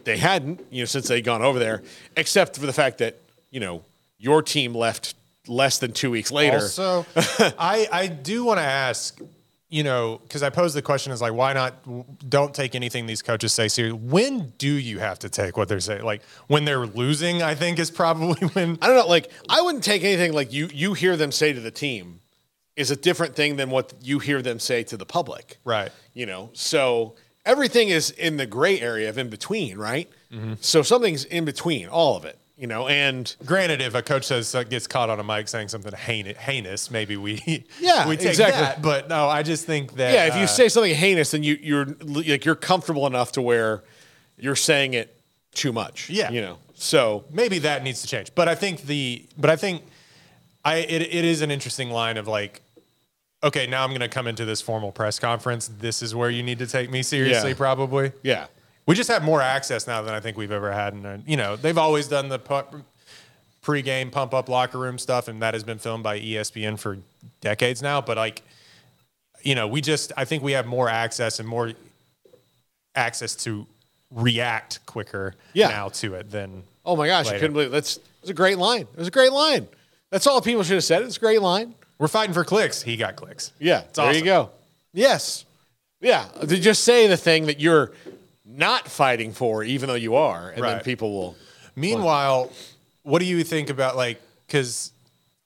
they 0.04 0.18
hadn't, 0.18 0.62
you 0.70 0.82
know, 0.82 0.86
since 0.86 1.08
they'd 1.08 1.22
gone 1.22 1.42
over 1.42 1.58
there, 1.58 1.82
except 2.18 2.58
for 2.58 2.66
the 2.66 2.74
fact 2.74 2.98
that 2.98 3.18
you 3.50 3.60
know 3.60 3.84
your 4.18 4.42
team 4.42 4.76
left 4.76 5.16
less 5.48 5.78
than 5.80 5.92
two 5.92 6.12
weeks 6.12 6.32
later. 6.32 6.58
Also, 6.58 7.06
I 7.16 7.88
I 7.92 8.08
do 8.08 8.46
want 8.46 8.60
to 8.60 8.64
ask, 8.64 9.20
you 9.70 9.84
know, 9.84 10.20
because 10.24 10.44
I 10.44 10.50
posed 10.50 10.76
the 10.76 10.82
question 10.82 11.12
is 11.12 11.22
like, 11.22 11.34
why 11.34 11.54
not? 11.54 12.30
Don't 12.30 12.54
take 12.54 12.76
anything 12.76 13.06
these 13.06 13.22
coaches 13.22 13.54
say 13.54 13.68
seriously. 13.68 14.00
When 14.00 14.54
do 14.58 14.72
you 14.72 15.00
have 15.00 15.20
to 15.20 15.30
take 15.30 15.58
what 15.58 15.68
they're 15.68 15.80
saying? 15.80 16.04
Like 16.04 16.24
when 16.48 16.66
they're 16.66 16.86
losing, 16.86 17.42
I 17.42 17.56
think 17.56 17.80
is 17.80 17.92
probably 17.92 18.48
when. 18.54 18.78
I 18.82 18.88
don't 18.88 18.98
know, 18.98 19.08
like 19.08 19.32
I 19.50 19.62
wouldn't 19.62 19.84
take 19.84 20.04
anything 20.04 20.34
like 20.34 20.54
you 20.54 20.70
you 20.74 20.94
hear 20.94 21.18
them 21.18 21.32
say 21.32 21.54
to 21.54 21.60
the 21.60 21.72
team 21.72 22.20
is 22.76 22.92
a 22.92 22.96
different 22.96 23.36
thing 23.36 23.56
than 23.56 23.70
what 23.70 23.94
you 24.02 24.20
hear 24.20 24.42
them 24.42 24.60
say 24.60 24.84
to 24.84 24.98
the 24.98 25.06
public. 25.06 25.58
Right. 25.64 25.92
You 26.14 26.26
know, 26.26 26.50
so 26.54 27.16
everything 27.46 27.90
is 27.90 28.12
in 28.12 28.38
the 28.38 28.46
gray 28.46 28.80
area 28.80 29.10
of 29.10 29.18
in 29.18 29.30
between, 29.30 29.78
right? 29.78 30.10
Mm-hmm. 30.32 30.54
So 30.62 30.82
something's 30.82 31.26
in 31.26 31.46
between, 31.46 31.88
all 31.88 32.18
of 32.18 32.26
it, 32.26 32.40
you 32.58 32.68
know, 32.68 32.88
and 32.88 33.36
Granted, 33.46 33.82
if 33.82 33.96
a 33.96 34.02
coach 34.02 34.26
says 34.26 34.54
uh, 34.54 34.64
gets 34.64 34.86
caught 34.88 35.10
on 35.10 35.20
a 35.20 35.24
mic 35.24 35.48
saying 35.48 35.70
something 35.70 35.92
heinous, 35.94 36.92
maybe 36.92 37.18
we 37.18 37.66
Yeah, 37.80 38.08
we 38.10 38.16
take 38.18 38.28
exactly. 38.30 38.62
that. 38.62 38.82
But 38.82 39.10
no, 39.10 39.28
I 39.28 39.44
just 39.44 39.66
think 39.66 39.94
that 39.96 40.14
yeah, 40.14 40.26
if 40.28 40.36
you 40.36 40.44
uh, 40.44 40.48
say 40.48 40.70
something 40.70 40.94
heinous, 40.94 41.32
then 41.32 41.44
you 41.44 41.58
you're 41.62 41.86
like 42.02 42.46
you're 42.46 42.56
comfortable 42.56 43.08
enough 43.08 43.32
to 43.34 43.42
where 43.42 43.84
you're 44.38 44.56
saying 44.56 44.94
it 44.94 45.20
too 45.54 45.74
much. 45.74 46.10
Yeah. 46.10 46.30
You 46.32 46.42
know. 46.42 46.58
So 46.76 47.26
maybe 47.32 47.60
that 47.60 47.84
needs 47.84 48.02
to 48.02 48.08
change. 48.08 48.34
But 48.36 48.48
I 48.48 48.56
think 48.56 48.84
the 48.84 49.26
but 49.38 49.50
I 49.50 49.56
think 49.56 49.84
I 50.66 50.78
it, 50.78 51.02
it 51.02 51.26
is 51.26 51.42
an 51.42 51.50
interesting 51.52 51.90
line 51.90 52.18
of 52.18 52.28
like 52.28 52.62
okay, 53.44 53.68
now 53.68 53.84
I'm 53.84 53.90
going 53.90 54.00
to 54.00 54.08
come 54.08 54.26
into 54.28 54.46
this 54.46 54.62
formal 54.62 54.92
press 54.94 55.20
conference. 55.20 55.68
This 55.68 56.02
is 56.02 56.16
where 56.16 56.30
you 56.30 56.42
need 56.44 56.60
to 56.60 56.68
take 56.68 56.90
me 56.90 57.04
seriously 57.04 57.50
Yeah. 57.50 57.56
probably. 57.58 58.14
yeah. 58.24 58.46
We 58.86 58.96
just 58.96 59.10
have 59.10 59.24
more 59.24 59.42
access 59.42 59.88
now 59.88 60.02
than 60.02 60.14
I 60.14 60.20
think 60.20 60.38
we've 60.38 60.52
ever 60.52 60.72
had 60.72 60.94
and 60.94 61.24
you 61.28 61.38
know, 61.38 61.56
they've 61.56 61.78
always 61.78 62.08
done 62.08 62.30
the 62.30 62.40
pu- 62.40 62.84
pre-game 63.62 64.12
pump 64.12 64.34
up 64.34 64.50
locker 64.50 64.78
room 64.78 64.98
stuff 64.98 65.28
and 65.28 65.42
that 65.42 65.54
has 65.54 65.64
been 65.64 65.78
filmed 65.80 66.04
by 66.04 66.20
ESPN 66.20 66.78
for 66.78 66.98
decades 67.42 67.82
now, 67.82 68.02
but 68.02 68.18
like 68.18 68.42
you 69.42 69.56
know, 69.56 69.68
we 69.68 69.82
just 69.82 70.12
I 70.18 70.26
think 70.26 70.42
we 70.44 70.54
have 70.54 70.66
more 70.66 70.88
access 70.90 71.40
and 71.40 71.48
more 71.48 71.72
access 72.96 73.36
to 73.36 73.66
react 74.12 74.80
quicker 74.86 75.34
Yeah. 75.54 75.70
now 75.70 75.90
to 75.90 76.16
it 76.16 76.32
than 76.32 76.64
Oh 76.86 76.96
my 76.98 77.08
gosh, 77.08 77.28
I 77.28 77.34
couldn't 77.36 77.54
believe 77.54 77.72
that's 77.72 77.98
it 77.98 78.04
was 78.22 78.30
a 78.30 78.34
great 78.34 78.58
line. 78.58 78.82
It 78.82 78.98
was 78.98 79.08
a 79.08 79.12
great 79.12 79.32
line. 79.32 79.68
That's 80.12 80.28
all 80.28 80.42
people 80.42 80.64
should 80.64 80.76
have 80.76 80.84
said. 80.84 81.02
It's 81.04 81.18
a 81.18 81.20
great 81.20 81.42
line. 81.42 81.74
We're 81.98 82.08
fighting 82.10 82.34
for 82.34 82.44
clicks. 82.44 82.82
He 82.82 82.98
got 82.98 83.16
clicks. 83.16 83.52
Yeah, 83.60 83.84
there 83.94 84.06
awesome. 84.06 84.20
you 84.20 84.26
go. 84.26 84.50
Yes. 84.94 85.46
Yeah. 86.02 86.26
To 86.42 86.60
just 86.60 86.84
say 86.84 87.08
the 87.08 87.18
thing 87.18 87.46
that 87.48 87.60
you're 87.62 87.92
not 88.56 88.88
fighting 88.88 89.32
for, 89.32 89.64
even 89.64 89.88
though 89.88 89.96
you 89.96 90.16
are, 90.16 90.50
and 90.50 90.64
then 90.64 90.82
people 90.82 91.14
will. 91.14 91.36
Meanwhile, 91.76 92.52
what 93.04 93.20
do 93.20 93.26
you 93.26 93.44
think 93.44 93.70
about 93.70 93.96
like 93.96 94.22
because 94.48 94.92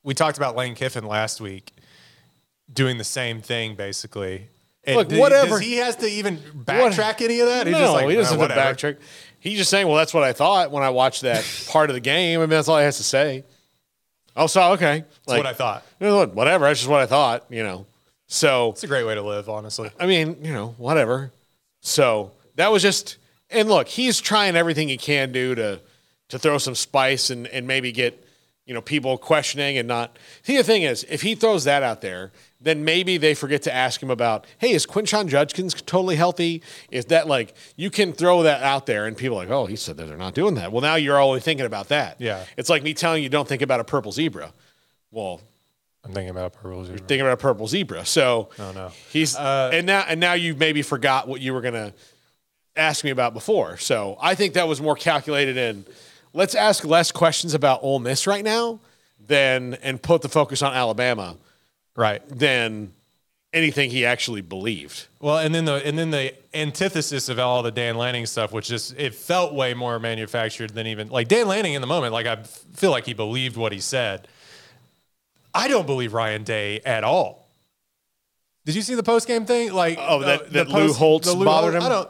we 0.03 0.13
talked 0.13 0.37
about 0.37 0.55
Lane 0.55 0.75
Kiffin 0.75 1.05
last 1.05 1.41
week 1.41 1.71
doing 2.71 2.97
the 2.97 3.03
same 3.03 3.41
thing 3.41 3.75
basically. 3.75 4.49
And 4.83 4.95
Look, 4.95 5.09
do- 5.09 5.19
whatever. 5.19 5.51
Does 5.51 5.59
he 5.59 5.77
has 5.77 5.95
to 5.97 6.07
even 6.07 6.37
backtrack 6.37 7.21
any 7.21 7.39
of 7.41 7.47
that? 7.47 7.67
He's 7.67 7.73
no, 7.73 7.79
just 7.79 7.93
like, 7.93 8.09
he 8.09 8.15
doesn't 8.15 8.39
"Uh, 8.39 8.47
have 8.47 8.77
to 8.77 8.87
backtrack. 8.87 8.97
He's 9.39 9.57
just 9.57 9.69
saying, 9.69 9.85
well, 9.87 9.97
that's 9.97 10.13
what 10.13 10.23
I 10.23 10.33
thought 10.33 10.71
when 10.71 10.83
I 10.83 10.89
watched 10.89 11.23
that 11.23 11.45
part 11.69 11.89
of 11.89 11.93
the 11.93 11.99
game. 11.99 12.39
I 12.39 12.43
mean, 12.43 12.51
that's 12.51 12.67
all 12.67 12.77
he 12.77 12.83
has 12.83 12.97
to 12.97 13.03
say. 13.03 13.43
Oh, 14.35 14.47
so 14.47 14.73
okay. 14.73 15.03
That's 15.25 15.37
what 15.37 15.45
I 15.45 15.53
thought. 15.53 15.83
You 15.99 16.07
know 16.07 16.25
Whatever. 16.27 16.65
That's 16.65 16.79
just 16.79 16.89
what 16.89 17.01
I 17.01 17.05
thought. 17.05 17.45
You 17.49 17.63
know. 17.63 17.85
So 18.27 18.71
It's 18.71 18.83
a 18.83 18.87
great 18.87 19.05
way 19.05 19.15
to 19.15 19.21
live, 19.21 19.49
honestly. 19.49 19.89
I 19.99 20.05
mean, 20.05 20.37
you 20.43 20.53
know, 20.53 20.75
whatever. 20.77 21.31
So 21.81 22.31
that 22.57 22.71
was 22.71 22.81
just 22.83 23.17
and 23.49 23.69
look, 23.69 23.87
he's 23.87 24.19
trying 24.19 24.55
everything 24.57 24.89
he 24.89 24.97
can 24.97 25.31
do 25.31 25.55
to 25.55 25.79
to 26.29 26.37
throw 26.37 26.57
some 26.57 26.75
spice 26.75 27.29
and 27.29 27.47
and 27.47 27.65
maybe 27.65 27.91
get 27.93 28.21
you 28.65 28.73
know 28.73 28.81
people 28.81 29.17
questioning 29.17 29.77
and 29.77 29.87
not. 29.87 30.17
See, 30.43 30.57
the 30.57 30.63
thing 30.63 30.83
is, 30.83 31.05
if 31.09 31.21
he 31.21 31.33
throws 31.35 31.63
that 31.63 31.81
out 31.83 32.01
there, 32.01 32.33
then 32.59 32.83
maybe 32.83 33.15
they 33.17 33.33
forget 33.33 33.61
to 33.63 33.73
ask 33.73 34.03
him 34.03 34.09
about, 34.11 34.45
hey, 34.57 34.71
is 34.71 34.85
Quinshon 34.85 35.27
Judkins 35.29 35.73
totally 35.73 36.17
healthy? 36.17 36.61
Is 36.91 37.05
that 37.05 37.27
like 37.29 37.55
you 37.77 37.89
can 37.89 38.11
throw 38.11 38.43
that 38.43 38.61
out 38.63 38.85
there 38.85 39.05
and 39.05 39.15
people 39.15 39.37
are 39.37 39.45
like, 39.45 39.49
oh, 39.51 39.67
he 39.67 39.77
said 39.77 39.95
that 39.97 40.07
they're 40.09 40.17
not 40.17 40.33
doing 40.33 40.55
that. 40.55 40.73
Well, 40.73 40.81
now 40.81 40.95
you're 40.95 41.17
only 41.21 41.39
thinking 41.39 41.65
about 41.65 41.87
that. 41.89 42.17
Yeah. 42.19 42.43
it's 42.57 42.69
like 42.69 42.83
me 42.83 42.93
telling 42.93 43.23
you 43.23 43.29
don't 43.29 43.47
think 43.47 43.61
about 43.61 43.79
a 43.79 43.85
purple 43.85 44.11
zebra. 44.11 44.51
Well, 45.11 45.39
I'm 46.03 46.11
thinking 46.11 46.29
about 46.31 46.51
Pearl 46.53 46.83
Zero. 46.83 46.97
thinking 46.97 47.21
about 47.21 47.33
a 47.33 47.37
purple 47.37 47.67
zebra. 47.67 48.05
So 48.05 48.49
Oh, 48.59 48.71
no. 48.73 48.91
he's 49.11 49.35
Uh, 49.37 49.69
and 49.73 49.85
now 49.87 50.03
and 50.07 50.19
now 50.19 50.33
you 50.33 50.55
maybe 50.55 50.81
forgot 50.81 51.27
what 51.29 51.39
you 51.39 51.53
were 51.53 51.61
gonna 51.61 51.93
ask 52.77 53.03
me 53.03 53.09
about 53.11 53.33
before. 53.33 53.77
So 53.77 54.17
I 54.21 54.35
think 54.35 54.53
that 54.53 54.67
was 54.67 54.79
more 54.81 54.95
calculated 54.95 55.57
in 55.57 55.85
let's 56.33 56.55
ask 56.55 56.85
less 56.85 57.11
questions 57.11 57.53
about 57.53 57.81
Ole 57.83 57.99
Miss 57.99 58.27
right 58.27 58.43
now 58.43 58.79
than 59.25 59.73
and 59.75 60.01
put 60.01 60.21
the 60.21 60.29
focus 60.29 60.61
on 60.61 60.73
Alabama 60.73 61.35
Right. 61.95 62.21
than 62.29 62.93
anything 63.53 63.89
he 63.89 64.05
actually 64.05 64.41
believed. 64.41 65.07
Well, 65.19 65.39
and 65.39 65.53
then 65.55 65.65
the 65.65 65.75
and 65.85 65.97
then 65.97 66.11
the 66.11 66.33
antithesis 66.53 67.27
of 67.29 67.39
all 67.39 67.63
the 67.63 67.71
Dan 67.71 67.95
Lanning 67.97 68.25
stuff, 68.27 68.51
which 68.51 68.67
just 68.67 68.93
it 68.97 69.15
felt 69.15 69.53
way 69.53 69.73
more 69.73 69.97
manufactured 69.99 70.71
than 70.75 70.85
even 70.87 71.09
like 71.09 71.27
Dan 71.27 71.47
Lanning 71.47 71.73
in 71.73 71.81
the 71.81 71.87
moment. 71.87 72.13
Like 72.13 72.27
I 72.27 72.43
feel 72.43 72.91
like 72.91 73.05
he 73.05 73.13
believed 73.13 73.57
what 73.57 73.71
he 73.71 73.79
said. 73.79 74.27
I 75.53 75.67
don't 75.67 75.87
believe 75.87 76.13
Ryan 76.13 76.43
Day 76.43 76.81
at 76.85 77.03
all. 77.03 77.47
Did 78.65 78.75
you 78.75 78.81
see 78.83 78.93
the 78.95 79.01
post 79.03 79.27
game 79.27 79.45
thing? 79.45 79.73
Like 79.73 79.97
Oh, 79.99 80.19
that- 80.19 80.51
that 80.53 80.67
Lou 80.69 80.93
Holtz 80.93 81.27
the 81.33 81.43
bothered 81.43 81.73
Holtz- 81.73 81.85
him? 81.85 81.91
I 81.91 81.95
don't. 81.95 82.09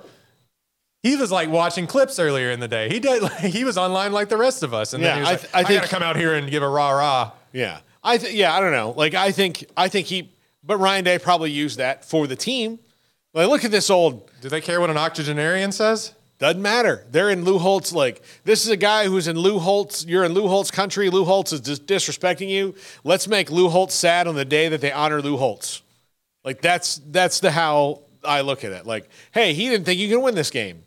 He 1.07 1.15
was 1.15 1.31
like 1.31 1.49
watching 1.49 1.87
clips 1.87 2.19
earlier 2.19 2.51
in 2.51 2.59
the 2.59 2.67
day. 2.67 2.89
He 2.89 2.99
did. 2.99 3.21
Like, 3.23 3.33
he 3.39 3.63
was 3.63 3.77
online 3.77 4.11
like 4.11 4.29
the 4.29 4.37
rest 4.37 4.63
of 4.63 4.73
us, 4.73 4.93
and 4.93 5.01
Yeah, 5.03 5.15
then 5.15 5.17
he 5.17 5.21
was 5.21 5.29
I 5.29 5.31
like, 5.33 5.55
I, 5.55 5.59
I 5.59 5.63
think- 5.63 5.81
gotta 5.81 5.93
come 5.93 6.03
out 6.03 6.15
here 6.15 6.33
and 6.33 6.49
give 6.49 6.63
a 6.63 6.67
rah 6.69 6.91
rah. 6.91 7.31
Yeah. 7.53 7.79
I 8.03 8.17
th- 8.17 8.33
yeah, 8.33 8.53
I 8.55 8.59
don't 8.59 8.71
know. 8.71 8.91
Like 8.91 9.13
I 9.13 9.31
think 9.31 9.65
I 9.75 9.87
think 9.89 10.07
he 10.07 10.31
but 10.63 10.77
Ryan 10.77 11.03
Day 11.03 11.17
probably 11.19 11.51
used 11.51 11.77
that 11.77 12.03
for 12.05 12.27
the 12.27 12.35
team. 12.35 12.79
Like 13.33 13.47
look 13.49 13.63
at 13.65 13.71
this 13.71 13.89
old 13.89 14.29
Do 14.41 14.49
they 14.49 14.61
care 14.61 14.79
what 14.81 14.89
an 14.89 14.97
octogenarian 14.97 15.71
says? 15.71 16.13
Doesn't 16.39 16.61
matter. 16.61 17.03
They're 17.09 17.29
in 17.31 17.43
Lou 17.43 17.57
Holtz. 17.57 17.91
Like 17.93 18.21
this 18.43 18.63
is 18.65 18.69
a 18.71 18.77
guy 18.77 19.05
who's 19.07 19.27
in 19.27 19.37
Lou 19.37 19.59
Holtz. 19.59 20.05
You're 20.05 20.23
in 20.23 20.33
Lou 20.33 20.47
Holtz 20.47 20.69
country. 20.71 21.09
Lou 21.09 21.25
Holtz 21.25 21.51
is 21.51 21.61
dis- 21.61 21.79
disrespecting 21.79 22.47
you. 22.49 22.75
Let's 23.03 23.27
make 23.27 23.49
Lou 23.49 23.69
Holtz 23.69 23.95
sad 23.95 24.27
on 24.27 24.35
the 24.35 24.45
day 24.45 24.69
that 24.69 24.81
they 24.81 24.91
honor 24.91 25.21
Lou 25.21 25.35
Holtz. 25.37 25.81
Like 26.43 26.61
that's 26.61 27.01
that's 27.07 27.39
the 27.39 27.51
how 27.51 28.01
I 28.23 28.41
look 28.41 28.63
at 28.63 28.71
it. 28.71 28.85
Like, 28.85 29.09
hey, 29.31 29.53
he 29.53 29.67
didn't 29.69 29.85
think 29.85 29.99
you 29.99 30.07
can 30.09 30.21
win 30.21 30.35
this 30.35 30.49
game. 30.51 30.83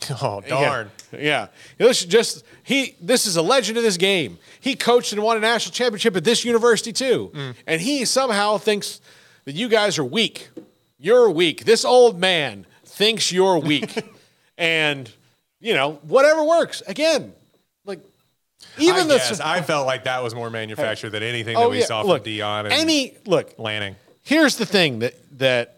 Oh 0.22 0.40
darn! 0.46 0.90
Yeah, 1.12 1.18
yeah. 1.18 1.46
This 1.78 2.04
just 2.04 2.44
he. 2.62 2.94
This 3.00 3.26
is 3.26 3.36
a 3.36 3.42
legend 3.42 3.76
of 3.78 3.84
this 3.84 3.96
game. 3.96 4.38
He 4.60 4.74
coached 4.74 5.12
and 5.12 5.22
won 5.22 5.36
a 5.36 5.40
national 5.40 5.72
championship 5.72 6.16
at 6.16 6.24
this 6.24 6.44
university 6.44 6.92
too, 6.92 7.30
Mm. 7.34 7.54
and 7.66 7.80
he 7.80 8.04
somehow 8.04 8.58
thinks 8.58 9.00
that 9.44 9.54
you 9.54 9.68
guys 9.68 9.98
are 9.98 10.04
weak. 10.04 10.48
You're 10.98 11.30
weak. 11.30 11.64
This 11.64 11.84
old 11.84 12.18
man 12.18 12.66
thinks 12.84 13.30
you're 13.32 13.58
weak, 13.58 14.02
and 14.58 15.10
you 15.60 15.74
know 15.74 15.98
whatever 16.02 16.44
works. 16.44 16.82
Again, 16.86 17.32
like 17.84 18.00
even 18.78 19.02
I 19.02 19.04
the 19.04 19.16
guess. 19.16 19.40
I 19.40 19.60
felt 19.62 19.86
like 19.86 20.04
that 20.04 20.22
was 20.22 20.34
more 20.34 20.50
manufactured 20.50 21.10
than 21.10 21.22
anything 21.22 21.56
oh 21.56 21.62
that 21.62 21.70
we 21.70 21.80
yeah, 21.80 21.86
saw 21.86 22.02
look, 22.02 22.24
from 22.24 22.32
Deion 22.32 22.64
and 22.64 22.72
any 22.72 23.16
look 23.26 23.54
Lanning. 23.58 23.96
here's 24.22 24.56
the 24.56 24.66
thing 24.66 24.98
that 25.00 25.14
that 25.38 25.76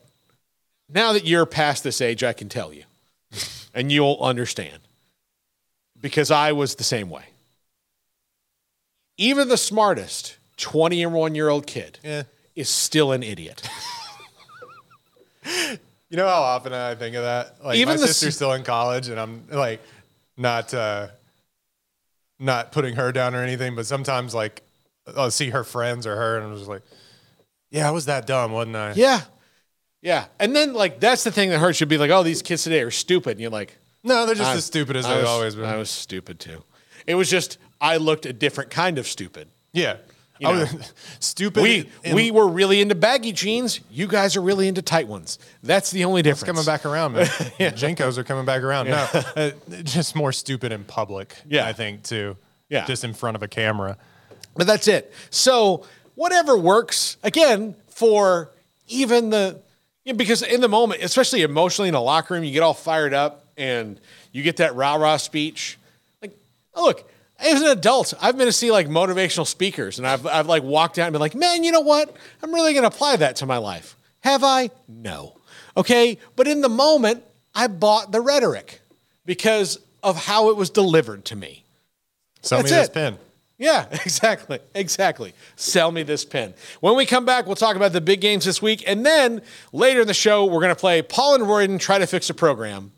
now 0.89 1.13
that 1.13 1.25
you're 1.25 1.47
past 1.47 1.83
this 1.85 2.01
age, 2.01 2.23
I 2.25 2.33
can 2.33 2.49
tell 2.49 2.73
you, 2.73 2.85
and 3.75 3.91
you'll 3.93 4.19
understand 4.21 4.79
because 6.01 6.31
I 6.31 6.53
was 6.53 6.75
the 6.77 6.85
same 6.85 7.09
way. 7.11 7.25
Even 9.19 9.49
the 9.49 9.57
smartest 9.57 10.37
21 10.57 11.35
year 11.35 11.49
old 11.49 11.67
kid 11.67 11.99
Yeah. 12.03 12.25
is 12.55 12.69
still 12.69 13.13
an 13.13 13.23
idiot. 13.23 13.69
You 16.09 16.19
know 16.19 16.29
how 16.29 16.43
often 16.43 16.75
I 16.75 16.95
think 16.95 17.17
of 17.17 17.23
that? 17.23 17.65
Like 17.65 17.79
Even 17.79 17.95
my 17.95 18.07
sister's 18.07 18.29
s- 18.29 18.35
still 18.37 18.53
in 18.53 18.65
college 18.65 19.09
and 19.09 19.19
I'm 19.19 19.45
like 19.51 19.81
not 20.37 20.75
uh 20.75 21.09
not 22.39 22.71
putting 22.71 22.97
her 22.97 23.13
down 23.13 23.35
or 23.35 23.43
anything, 23.43 23.75
but 23.75 23.87
sometimes 23.87 24.35
like 24.35 24.61
I'll 25.17 25.31
see 25.31 25.49
her 25.51 25.65
friends 25.65 26.07
or 26.07 26.15
her 26.15 26.37
and 26.37 26.47
I'm 26.47 26.57
just 26.57 26.69
like, 26.69 26.83
Yeah, 27.71 27.89
I 27.89 27.93
was 27.93 28.05
that 28.07 28.27
dumb, 28.27 28.53
wasn't 28.53 28.77
I? 28.77 28.93
yeah. 28.93 29.23
Yeah. 30.03 30.27
And 30.38 30.55
then, 30.55 30.75
like, 30.75 31.01
that's 31.01 31.25
the 31.25 31.31
thing 31.33 31.51
that 31.51 31.59
hurts. 31.59 31.81
You'd 31.81 31.88
be 31.88 31.97
like, 31.99 32.11
oh, 32.11 32.23
these 32.23 32.43
kids 32.43 32.65
today 32.65 32.83
are 32.83 32.91
stupid. 32.91 33.33
And 33.33 33.41
you're 33.41 33.51
like, 33.51 33.79
No, 34.03 34.27
they're 34.27 34.35
just 34.35 34.51
I- 34.51 34.55
as 34.57 34.65
stupid 34.65 34.97
as 34.97 35.07
I 35.07 35.15
they've 35.15 35.23
was- 35.23 35.31
always 35.31 35.55
been. 35.55 35.65
I 35.65 35.77
was 35.77 35.91
stupid 35.91 36.38
too. 36.41 36.62
It 37.07 37.15
was 37.15 37.31
just, 37.31 37.59
I 37.81 37.97
looked 37.97 38.27
a 38.27 38.33
different 38.33 38.71
kind 38.71 38.99
of 38.99 39.07
stupid. 39.07 39.49
yeah. 39.73 39.97
You 40.41 40.49
I 40.49 40.53
know. 40.55 40.59
was 40.61 40.93
stupid. 41.21 41.62
We 41.62 41.88
in- 42.03 42.17
we 42.17 42.33
were 42.33 42.49
really 42.49 42.81
into 42.81 42.97
baggy 42.97 43.31
jeans. 43.31 43.79
You 43.93 44.09
guys 44.09 44.37
are 44.37 44.41
really 44.41 44.67
into 44.67 44.83
tight 44.83 45.07
ones. 45.07 45.38
That's 45.62 45.93
the 45.93 46.05
only 46.05 46.19
It's 46.21 46.27
difference. 46.41 46.47
coming 46.47 46.65
back 46.65 46.85
around, 46.85 47.12
man. 47.12 47.27
JNCOs 47.61 48.19
are 48.19 48.25
coming 48.25 48.45
back 48.45 48.62
around. 48.62 48.88
No, 48.88 48.97
uh, 49.37 49.51
just 49.85 50.17
more 50.17 50.33
stupid 50.33 50.73
in 50.73 50.83
public. 50.83 51.37
Yeah. 51.49 51.65
I 51.65 51.73
think 51.73 52.03
too. 52.03 52.37
Yeah. 52.69 52.87
just 52.87 53.05
in 53.05 53.15
front 53.15 53.37
of 53.37 53.43
a 53.45 53.49
camera. 53.49 53.97
But 54.57 54.67
that's 54.67 54.88
it. 54.88 55.12
So 55.31 55.87
whatever 56.17 56.57
works 56.57 57.19
again 57.23 57.77
for 57.91 58.51
even 58.88 59.31
the 59.31 59.61
know, 60.07 60.17
because 60.17 60.43
in 60.43 60.61
the 60.61 60.69
moment, 60.69 61.03
especially 61.03 61.43
emotionally 61.43 61.88
in 61.88 61.95
a 61.95 62.01
locker 62.01 62.35
room, 62.35 62.43
you 62.43 62.53
get 62.53 62.62
all 62.62 62.75
fired 62.75 63.15
up 63.15 63.47
and 63.57 64.01
you 64.33 64.43
get 64.43 64.57
that 64.57 64.75
rah 64.75 64.95
rah 64.95 65.17
speech. 65.17 65.79
Like, 66.21 66.37
oh, 66.75 66.85
look, 66.85 67.09
as 67.38 67.61
an 67.61 67.69
adult, 67.69 68.15
I've 68.21 68.37
been 68.37 68.47
to 68.47 68.53
see 68.53 68.71
like 68.71 68.88
motivational 68.88 69.47
speakers, 69.47 69.99
and 69.99 70.07
I've 70.07 70.27
I've 70.27 70.47
like 70.47 70.62
walked 70.62 70.99
out 70.99 71.07
and 71.07 71.12
been 71.12 71.21
like, 71.21 71.35
man, 71.35 71.65
you 71.65 71.73
know 71.73 71.81
what? 71.81 72.15
I'm 72.43 72.53
really 72.53 72.73
going 72.73 72.83
to 72.83 72.88
apply 72.88 73.17
that 73.17 73.37
to 73.37 73.47
my 73.47 73.59
life. 73.59 73.97
Have 74.21 74.45
I? 74.45 74.71
No. 74.88 75.37
Okay, 75.77 76.19
but 76.37 76.47
in 76.47 76.61
the 76.61 76.69
moment, 76.69 77.23
I 77.55 77.67
bought 77.67 78.12
the 78.12 78.21
rhetoric 78.21 78.81
because 79.25 79.79
of 80.03 80.17
how 80.17 80.51
it 80.51 80.57
was 80.57 80.71
delivered 80.71 81.25
to 81.27 81.37
me. 81.37 81.65
Sell 82.43 82.59
That's 82.59 82.71
me 82.71 82.77
this 82.77 82.88
it. 82.88 82.95
pin. 82.95 83.19
Yeah, 83.59 83.87
exactly. 83.93 84.59
Exactly. 84.75 85.35
Sell 85.57 85.93
me 85.93 86.03
this 86.03 86.25
pen. 86.25 86.55
When 86.81 86.97
we 86.97 87.07
come 87.07 87.25
back, 87.25 87.47
we'll 87.47 87.57
talk 87.57 87.77
about 87.77 87.93
the 87.93 88.01
big 88.01 88.21
games 88.21 88.45
this 88.45 88.61
week. 88.61 88.83
And 88.87 89.07
then 89.07 89.43
later 89.73 90.01
in 90.01 90.07
the 90.07 90.15
show, 90.15 90.45
we're 90.45 90.61
going 90.61 90.75
to 90.75 90.81
play 90.81 91.03
Paul 91.03 91.37
and 91.37 91.45
Royden 91.45 91.79
try 91.79 91.99
to 91.99 92.07
fix 92.07 92.29
a 92.31 92.35
program. 92.35 92.93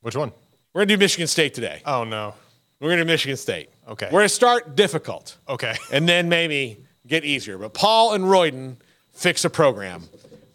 Which 0.00 0.16
one? 0.16 0.32
We're 0.72 0.80
going 0.80 0.88
to 0.88 0.94
do 0.96 0.98
Michigan 0.98 1.26
State 1.26 1.54
today. 1.54 1.82
Oh 1.86 2.04
no. 2.04 2.34
We're 2.80 2.88
going 2.88 2.98
to 2.98 3.04
do 3.04 3.08
Michigan 3.08 3.36
State. 3.36 3.70
Okay. 3.86 4.06
We're 4.06 4.20
going 4.20 4.24
to 4.24 4.34
start 4.34 4.74
difficult 4.74 5.36
Okay. 5.48 5.76
and 5.92 6.08
then 6.08 6.28
maybe 6.28 6.78
get 7.06 7.24
easier. 7.24 7.58
But 7.58 7.74
Paul 7.74 8.14
and 8.14 8.24
Royden 8.24 8.76
fix 9.12 9.44
a 9.44 9.50
program. 9.50 10.02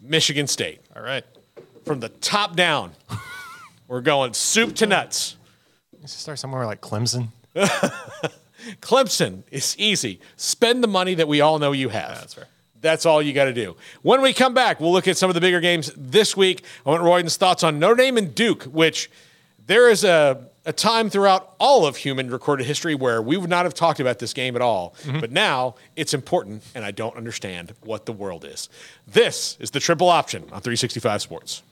Michigan 0.02 0.46
State. 0.46 0.80
All 0.94 1.02
right. 1.02 1.24
From 1.84 2.00
the 2.00 2.10
top 2.10 2.54
down, 2.54 2.92
we're 3.86 4.02
going 4.02 4.34
soup 4.34 4.74
to 4.76 4.86
nuts. 4.86 5.36
Let's 6.00 6.12
start 6.12 6.38
somewhere 6.38 6.66
like 6.66 6.80
Clemson. 6.82 7.28
Clemson 8.80 9.42
is 9.50 9.76
easy. 9.78 10.20
Spend 10.36 10.82
the 10.82 10.88
money 10.88 11.14
that 11.14 11.28
we 11.28 11.40
all 11.40 11.58
know 11.58 11.72
you 11.72 11.88
have. 11.88 12.20
that's 12.20 12.34
fair. 12.34 12.46
That's 12.80 13.06
all 13.06 13.20
you 13.20 13.32
got 13.32 13.46
to 13.46 13.52
do. 13.52 13.76
When 14.02 14.20
we 14.20 14.32
come 14.32 14.54
back, 14.54 14.80
we'll 14.80 14.92
look 14.92 15.08
at 15.08 15.16
some 15.16 15.28
of 15.30 15.34
the 15.34 15.40
bigger 15.40 15.60
games 15.60 15.90
this 15.96 16.36
week. 16.36 16.62
I 16.86 16.90
want 16.90 17.02
Royden's 17.02 17.36
thoughts 17.36 17.64
on 17.64 17.78
Notre 17.78 17.96
Dame 17.96 18.16
and 18.16 18.34
Duke, 18.34 18.64
which 18.64 19.10
there 19.66 19.88
is 19.90 20.04
a, 20.04 20.46
a 20.64 20.72
time 20.72 21.10
throughout 21.10 21.54
all 21.58 21.86
of 21.86 21.96
human 21.96 22.30
recorded 22.30 22.66
history 22.66 22.94
where 22.94 23.20
we 23.20 23.36
would 23.36 23.50
not 23.50 23.64
have 23.64 23.74
talked 23.74 23.98
about 24.00 24.20
this 24.20 24.32
game 24.32 24.54
at 24.54 24.62
all. 24.62 24.94
Mm-hmm. 25.02 25.20
But 25.20 25.32
now 25.32 25.74
it's 25.96 26.14
important, 26.14 26.62
and 26.74 26.84
I 26.84 26.90
don't 26.92 27.16
understand 27.16 27.74
what 27.82 28.06
the 28.06 28.12
world 28.12 28.44
is. 28.44 28.68
This 29.06 29.56
is 29.58 29.72
the 29.72 29.80
triple 29.80 30.08
option 30.08 30.42
on 30.44 30.60
365 30.60 31.20
Sports. 31.20 31.62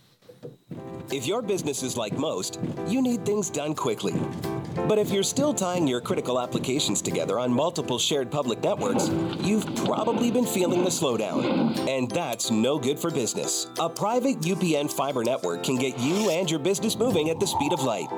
If 1.12 1.26
your 1.26 1.40
business 1.40 1.84
is 1.84 1.96
like 1.96 2.18
most, 2.18 2.58
you 2.88 3.00
need 3.00 3.24
things 3.24 3.48
done 3.48 3.74
quickly. 3.74 4.14
But 4.88 4.98
if 4.98 5.10
you're 5.10 5.22
still 5.22 5.54
tying 5.54 5.86
your 5.86 6.00
critical 6.00 6.40
applications 6.40 7.00
together 7.00 7.38
on 7.38 7.52
multiple 7.52 7.98
shared 7.98 8.30
public 8.30 8.62
networks, 8.62 9.08
you've 9.38 9.66
probably 9.76 10.30
been 10.30 10.44
feeling 10.44 10.82
the 10.82 10.90
slowdown. 10.90 11.78
And 11.88 12.10
that's 12.10 12.50
no 12.50 12.78
good 12.78 12.98
for 12.98 13.10
business. 13.10 13.68
A 13.78 13.88
private 13.88 14.40
UPN 14.40 14.92
fiber 14.92 15.22
network 15.22 15.62
can 15.62 15.76
get 15.76 15.98
you 16.00 16.30
and 16.30 16.50
your 16.50 16.60
business 16.60 16.96
moving 16.96 17.30
at 17.30 17.38
the 17.38 17.46
speed 17.46 17.72
of 17.72 17.82
light. 17.82 18.08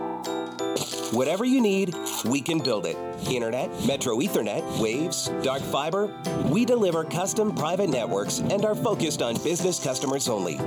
Whatever 1.12 1.44
you 1.44 1.60
need, 1.60 1.94
we 2.24 2.40
can 2.40 2.58
build 2.58 2.86
it. 2.86 2.96
Internet, 3.30 3.70
Metro 3.86 4.16
Ethernet, 4.16 4.62
Waves, 4.80 5.30
Dark 5.42 5.62
Fiber. 5.62 6.14
We 6.46 6.64
deliver 6.64 7.04
custom 7.04 7.54
private 7.54 7.90
networks 7.90 8.40
and 8.40 8.64
are 8.64 8.74
focused 8.74 9.22
on 9.22 9.42
business 9.42 9.82
customers 9.82 10.28
only. 10.28 10.58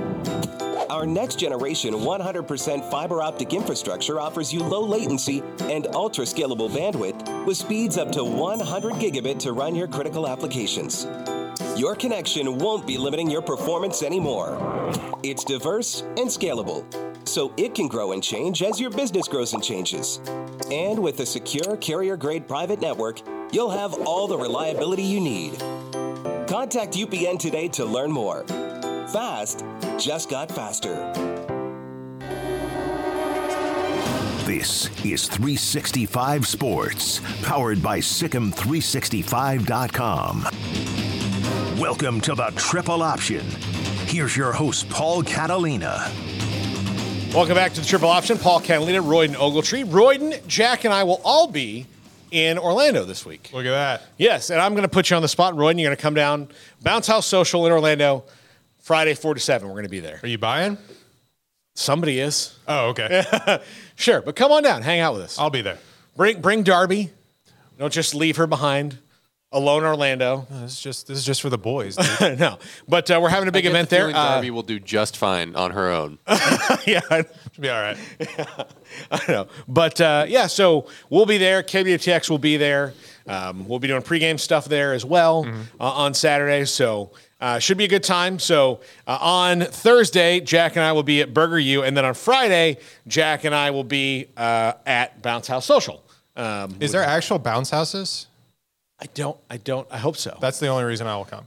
Our 0.92 1.06
next 1.06 1.36
generation 1.36 1.71
100% 1.74 2.90
fiber 2.90 3.22
optic 3.22 3.52
infrastructure 3.52 4.20
offers 4.20 4.52
you 4.52 4.60
low 4.60 4.84
latency 4.84 5.42
and 5.62 5.86
ultra 5.94 6.24
scalable 6.24 6.70
bandwidth 6.70 7.46
with 7.46 7.56
speeds 7.56 7.98
up 7.98 8.12
to 8.12 8.24
100 8.24 8.94
gigabit 8.94 9.38
to 9.38 9.52
run 9.52 9.74
your 9.74 9.88
critical 9.88 10.28
applications. 10.28 11.06
Your 11.76 11.94
connection 11.94 12.58
won't 12.58 12.86
be 12.86 12.98
limiting 12.98 13.30
your 13.30 13.42
performance 13.42 14.02
anymore. 14.02 14.58
It's 15.22 15.44
diverse 15.44 16.02
and 16.02 16.28
scalable, 16.28 16.84
so 17.26 17.52
it 17.56 17.74
can 17.74 17.88
grow 17.88 18.12
and 18.12 18.22
change 18.22 18.62
as 18.62 18.80
your 18.80 18.90
business 18.90 19.26
grows 19.26 19.54
and 19.54 19.62
changes. 19.62 20.20
And 20.70 20.98
with 20.98 21.20
a 21.20 21.26
secure 21.26 21.76
carrier 21.78 22.16
grade 22.16 22.46
private 22.46 22.80
network, 22.80 23.20
you'll 23.52 23.70
have 23.70 23.94
all 24.06 24.26
the 24.26 24.36
reliability 24.36 25.02
you 25.02 25.20
need. 25.20 25.58
Contact 26.48 26.92
UPN 26.94 27.38
today 27.38 27.68
to 27.68 27.84
learn 27.84 28.12
more. 28.12 28.44
Fast 29.08 29.64
just 29.98 30.28
got 30.30 30.50
faster. 30.50 31.31
This 34.44 34.86
is 35.04 35.28
365 35.28 36.48
Sports, 36.48 37.20
powered 37.42 37.80
by 37.80 38.00
SicEm365.com. 38.00 40.48
Welcome 41.78 42.20
to 42.22 42.34
the 42.34 42.52
Triple 42.56 43.04
Option. 43.04 43.46
Here's 44.06 44.36
your 44.36 44.50
host, 44.50 44.90
Paul 44.90 45.22
Catalina. 45.22 46.10
Welcome 47.32 47.54
back 47.54 47.72
to 47.74 47.80
the 47.80 47.86
Triple 47.86 48.08
Option. 48.08 48.36
Paul 48.36 48.58
Catalina, 48.58 49.00
Royden 49.00 49.36
Ogletree. 49.36 49.88
Royden, 49.88 50.44
Jack, 50.48 50.84
and 50.84 50.92
I 50.92 51.04
will 51.04 51.20
all 51.22 51.46
be 51.46 51.86
in 52.32 52.58
Orlando 52.58 53.04
this 53.04 53.24
week. 53.24 53.48
Look 53.52 53.64
at 53.64 53.70
that. 53.70 54.02
Yes, 54.18 54.50
and 54.50 54.60
I'm 54.60 54.72
going 54.72 54.82
to 54.82 54.88
put 54.88 55.08
you 55.08 55.14
on 55.14 55.22
the 55.22 55.28
spot, 55.28 55.54
Royden. 55.54 55.78
You're 55.78 55.90
going 55.90 55.96
to 55.96 56.02
come 56.02 56.14
down 56.14 56.48
Bounce 56.82 57.06
House 57.06 57.28
Social 57.28 57.64
in 57.64 57.70
Orlando 57.70 58.24
Friday, 58.80 59.14
4 59.14 59.34
to 59.34 59.40
7. 59.40 59.68
We're 59.68 59.74
going 59.74 59.84
to 59.84 59.88
be 59.88 60.00
there. 60.00 60.18
Are 60.20 60.28
you 60.28 60.38
buying? 60.38 60.78
Somebody 61.74 62.20
is. 62.20 62.58
Oh, 62.68 62.88
okay. 62.90 63.24
Sure, 63.96 64.20
but 64.20 64.34
come 64.34 64.50
on 64.50 64.62
down. 64.64 64.82
Hang 64.82 64.98
out 65.00 65.14
with 65.14 65.22
us. 65.22 65.38
I'll 65.38 65.50
be 65.50 65.62
there. 65.62 65.78
Bring 66.16 66.40
bring 66.40 66.62
Darby. 66.64 67.10
Don't 67.78 67.92
just 67.92 68.14
leave 68.14 68.36
her 68.36 68.46
behind 68.48 68.98
alone 69.52 69.82
in 69.82 69.88
Orlando. 69.88 70.46
This 70.50 70.72
is 70.72 70.80
just 70.80 71.06
this 71.06 71.18
is 71.18 71.24
just 71.24 71.40
for 71.40 71.50
the 71.50 71.58
boys. 71.58 71.94
Dude. 71.96 72.38
no, 72.40 72.58
but 72.88 73.08
uh, 73.10 73.20
we're 73.22 73.28
having 73.28 73.48
a 73.48 73.52
big 73.52 73.60
I 73.60 73.68
get 73.68 73.70
event 73.72 73.90
the 73.90 73.96
there. 73.96 74.02
feeling 74.06 74.16
Uh, 74.16 74.28
Darby 74.32 74.50
will 74.50 74.62
do 74.62 74.80
just 74.80 75.16
fine 75.18 75.54
on 75.54 75.70
her 75.72 75.90
own. 75.90 76.18
yeah, 76.86 77.00
I- 77.10 77.24
Should 77.52 77.60
be 77.60 77.68
all 77.70 77.80
right. 77.80 77.96
I 79.10 79.16
don't 79.18 79.28
know. 79.28 79.46
But 79.68 80.00
uh, 80.00 80.24
yeah, 80.26 80.46
so 80.48 80.88
we'll 81.10 81.26
be 81.26 81.38
there. 81.38 81.62
KWTX 81.62 82.28
will 82.28 82.38
be 82.38 82.56
there. 82.56 82.94
Um, 83.26 83.68
we'll 83.68 83.78
be 83.78 83.86
doing 83.88 84.02
pregame 84.02 84.40
stuff 84.40 84.64
there 84.64 84.94
as 84.94 85.04
well 85.04 85.46
uh, 85.78 85.84
on 85.84 86.12
Saturday. 86.14 86.64
So 86.64 87.12
uh, 87.42 87.58
should 87.58 87.76
be 87.76 87.84
a 87.84 87.88
good 87.88 88.04
time. 88.04 88.38
So 88.38 88.80
uh, 89.06 89.18
on 89.20 89.62
Thursday, 89.62 90.38
Jack 90.40 90.76
and 90.76 90.84
I 90.84 90.92
will 90.92 91.02
be 91.02 91.20
at 91.20 91.34
Burger 91.34 91.58
U, 91.58 91.82
and 91.82 91.96
then 91.96 92.04
on 92.04 92.14
Friday, 92.14 92.78
Jack 93.08 93.42
and 93.44 93.54
I 93.54 93.72
will 93.72 93.84
be 93.84 94.28
uh, 94.36 94.74
at 94.86 95.20
Bounce 95.20 95.48
House 95.48 95.66
Social. 95.66 96.02
Um, 96.36 96.76
Is 96.80 96.92
there 96.92 97.02
actual 97.02 97.38
bounce 97.38 97.68
houses? 97.68 98.28
I 99.00 99.06
don't. 99.12 99.36
I 99.50 99.56
don't. 99.56 99.86
I 99.90 99.98
hope 99.98 100.16
so. 100.16 100.38
That's 100.40 100.60
the 100.60 100.68
only 100.68 100.84
reason 100.84 101.08
I 101.08 101.16
will 101.16 101.24
come. 101.24 101.44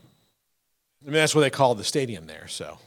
I 1.01 1.05
mean, 1.05 1.13
that's 1.13 1.33
what 1.33 1.41
they 1.41 1.49
call 1.49 1.73
the 1.75 1.83
stadium 1.85 2.27
there. 2.27 2.47
So 2.49 2.77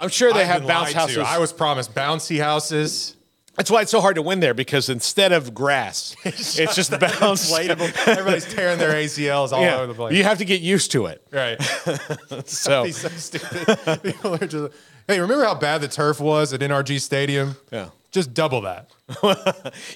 I'm 0.00 0.08
sure 0.08 0.32
they 0.32 0.40
I've 0.40 0.46
have 0.46 0.60
been 0.62 0.68
bounce 0.68 0.86
lied 0.86 0.92
to. 0.94 0.98
houses. 0.98 1.18
I 1.18 1.38
was 1.38 1.52
promised 1.52 1.94
bouncy 1.94 2.40
houses. 2.40 3.14
That's 3.60 3.70
why 3.70 3.82
it's 3.82 3.90
so 3.90 4.00
hard 4.00 4.14
to 4.14 4.22
win 4.22 4.40
there 4.40 4.54
because 4.54 4.88
instead 4.88 5.32
of 5.32 5.52
grass, 5.52 6.16
it's 6.24 6.74
just 6.74 6.90
the 6.90 6.96
bounce. 6.96 7.52
Inflatable. 7.52 8.08
Everybody's 8.08 8.50
tearing 8.50 8.78
their 8.78 8.94
ACLs 8.94 9.52
all 9.52 9.62
over 9.62 9.86
the 9.86 9.92
place. 9.92 10.16
you 10.16 10.24
have 10.24 10.38
to 10.38 10.46
get 10.46 10.62
used 10.62 10.92
to 10.92 11.06
it. 11.06 11.22
right. 11.30 11.60
So 12.46 12.84
He's 12.86 12.96
so 12.96 13.08
stupid. 13.08 14.02
People 14.02 14.34
are 14.34 14.46
just, 14.46 14.72
hey, 15.06 15.20
remember 15.20 15.44
how 15.44 15.54
bad 15.54 15.82
the 15.82 15.88
turf 15.88 16.20
was 16.20 16.54
at 16.54 16.60
NRG 16.60 17.02
Stadium? 17.02 17.54
Yeah. 17.70 17.90
Just 18.12 18.32
double 18.32 18.62
that. 18.62 18.88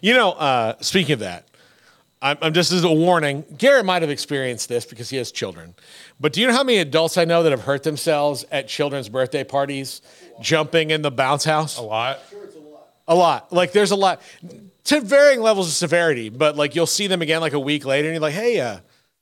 You 0.02 0.12
know, 0.12 0.32
uh, 0.32 0.74
speaking 0.80 1.14
of 1.14 1.20
that, 1.20 1.48
I'm, 2.20 2.36
I'm 2.42 2.52
just 2.52 2.70
as 2.70 2.84
a 2.84 2.92
warning. 2.92 3.44
Garrett 3.56 3.86
might 3.86 4.02
have 4.02 4.10
experienced 4.10 4.68
this 4.68 4.84
because 4.84 5.08
he 5.08 5.16
has 5.16 5.32
children. 5.32 5.74
But 6.20 6.34
do 6.34 6.42
you 6.42 6.46
know 6.48 6.52
how 6.52 6.64
many 6.64 6.78
adults 6.78 7.16
I 7.16 7.24
know 7.24 7.42
that 7.42 7.50
have 7.50 7.62
hurt 7.62 7.82
themselves 7.82 8.44
at 8.52 8.68
children's 8.68 9.08
birthday 9.08 9.42
parties, 9.44 10.02
jumping 10.40 10.90
in 10.90 11.00
the 11.00 11.10
bounce 11.10 11.44
house? 11.44 11.78
A 11.78 11.82
lot. 11.82 12.20
A 13.06 13.14
lot. 13.14 13.52
Like 13.52 13.72
there's 13.72 13.90
a 13.90 13.96
lot 13.96 14.22
to 14.84 15.00
varying 15.00 15.40
levels 15.40 15.68
of 15.68 15.74
severity, 15.74 16.28
but 16.28 16.56
like 16.56 16.74
you'll 16.74 16.86
see 16.86 17.06
them 17.06 17.22
again 17.22 17.40
like 17.40 17.52
a 17.52 17.60
week 17.60 17.84
later 17.84 18.08
and 18.08 18.14
you're 18.14 18.22
like, 18.22 18.34
hey, 18.34 18.60
uh, 18.60 18.78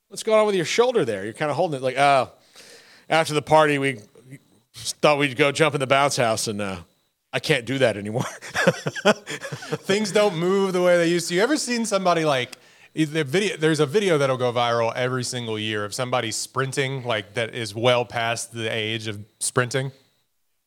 what's 0.08 0.22
going 0.22 0.38
on 0.38 0.46
with 0.46 0.54
your 0.54 0.64
shoulder 0.64 1.04
there? 1.04 1.24
You're 1.24 1.32
kind 1.32 1.50
of 1.50 1.56
holding 1.56 1.78
it 1.78 1.82
like, 1.82 1.98
oh, 1.98 2.30
after 3.08 3.34
the 3.34 3.42
party, 3.42 3.78
we 3.78 4.00
thought 4.74 5.18
we'd 5.18 5.36
go 5.36 5.52
jump 5.52 5.74
in 5.74 5.80
the 5.80 5.86
bounce 5.86 6.16
house 6.16 6.48
and 6.48 6.60
uh, 6.60 6.78
I 7.32 7.40
can't 7.40 7.64
do 7.64 7.78
that 7.78 7.96
anymore. 7.96 8.24
Things 9.84 10.12
don't 10.12 10.36
move 10.36 10.72
the 10.72 10.82
way 10.82 10.96
they 10.96 11.08
used 11.08 11.28
to. 11.28 11.34
You 11.34 11.42
ever 11.42 11.56
seen 11.56 11.84
somebody 11.86 12.24
like 12.24 12.56
the 12.94 13.24
video? 13.24 13.56
There's 13.56 13.80
a 13.80 13.86
video 13.86 14.18
that'll 14.18 14.36
go 14.36 14.52
viral 14.52 14.92
every 14.94 15.24
single 15.24 15.58
year 15.58 15.84
of 15.84 15.94
somebody 15.94 16.30
sprinting 16.30 17.04
like 17.04 17.34
that 17.34 17.54
is 17.54 17.74
well 17.74 18.04
past 18.04 18.52
the 18.52 18.72
age 18.72 19.06
of 19.06 19.24
sprinting. 19.40 19.92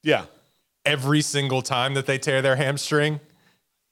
yeah. 0.03 0.25
Every 0.85 1.21
single 1.21 1.61
time 1.61 1.93
that 1.95 2.05
they 2.05 2.17
tear 2.17 2.41
their 2.41 2.55
hamstring. 2.55 3.19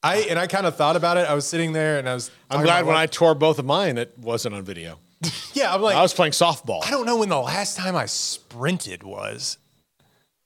I 0.01 0.17
and 0.29 0.37
I 0.37 0.47
kind 0.47 0.65
of 0.65 0.75
thought 0.75 0.95
about 0.95 1.17
it. 1.17 1.29
I 1.29 1.33
was 1.33 1.47
sitting 1.47 1.73
there 1.73 1.97
and 1.97 2.09
I 2.09 2.13
was. 2.13 2.29
I'm 2.49 2.63
glad 2.63 2.85
when 2.85 2.95
I 2.95 3.05
tore 3.05 3.35
both 3.35 3.57
of 3.57 3.65
mine, 3.65 3.97
it 3.97 4.13
wasn't 4.17 4.55
on 4.55 4.63
video. 4.63 4.99
yeah, 5.53 5.73
I'm 5.73 5.81
like, 5.81 5.95
I 5.95 6.01
was 6.01 6.13
playing 6.13 6.33
softball. 6.33 6.85
I 6.85 6.89
don't 6.89 7.05
know 7.05 7.17
when 7.17 7.29
the 7.29 7.39
last 7.39 7.77
time 7.77 7.95
I 7.95 8.05
sprinted 8.05 9.03
was. 9.03 9.57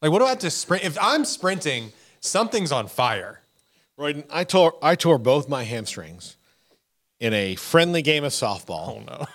Like, 0.02 0.12
what 0.12 0.20
do 0.20 0.26
I 0.26 0.30
have 0.30 0.40
to 0.40 0.52
sprint? 0.52 0.84
If 0.84 0.98
I'm 1.02 1.26
sprinting, 1.26 1.92
something's 2.20 2.72
on 2.72 2.88
fire. 2.88 3.42
Royden, 3.98 4.26
I 4.30 4.44
tore 4.44 4.76
I 4.82 4.96
tore 4.96 5.18
both 5.18 5.50
my 5.50 5.64
hamstrings 5.64 6.38
in 7.20 7.34
a 7.34 7.56
friendly 7.56 8.04
game 8.04 8.24
of 8.24 8.32
softball. 8.32 8.98
Oh 8.98 9.04
no! 9.08 9.26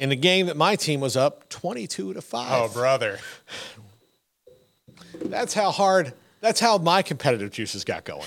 In 0.00 0.10
a 0.10 0.16
game 0.16 0.46
that 0.46 0.56
my 0.56 0.74
team 0.74 1.00
was 1.00 1.16
up 1.16 1.48
22 1.48 2.14
to 2.14 2.20
5. 2.20 2.52
Oh 2.52 2.72
brother! 2.72 3.20
That's 5.20 5.54
how 5.54 5.70
hard 5.70 6.12
that's 6.40 6.58
how 6.60 6.78
my 6.78 7.02
competitive 7.02 7.50
juices 7.52 7.84
got 7.84 8.04
going. 8.04 8.26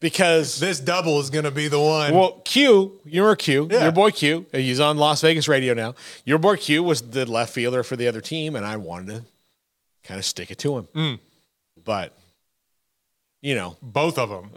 Because 0.00 0.58
This 0.60 0.80
double 0.80 1.18
is 1.20 1.30
gonna 1.30 1.50
be 1.50 1.68
the 1.68 1.80
one. 1.80 2.14
well, 2.14 2.40
Q, 2.44 3.00
you're 3.04 3.36
Q, 3.36 3.68
Yeah. 3.70 3.84
your 3.84 3.92
boy 3.92 4.10
Q. 4.10 4.46
He's 4.52 4.80
on 4.80 4.98
Las 4.98 5.20
Vegas 5.22 5.48
radio 5.48 5.72
now. 5.74 5.94
Your 6.24 6.38
boy 6.38 6.56
Q 6.56 6.82
was 6.82 7.00
the 7.02 7.24
left 7.26 7.52
fielder 7.54 7.82
for 7.82 7.96
the 7.96 8.06
other 8.08 8.20
team, 8.20 8.54
and 8.56 8.66
I 8.66 8.76
wanted 8.76 9.06
to 9.08 9.24
kind 10.02 10.18
of 10.18 10.24
stick 10.26 10.50
it 10.50 10.58
to 10.58 10.76
him. 10.78 10.88
Mm. 10.94 11.18
But 11.82 12.12
you 13.40 13.54
know, 13.54 13.76
Both 13.82 14.18
of 14.18 14.30
them. 14.30 14.50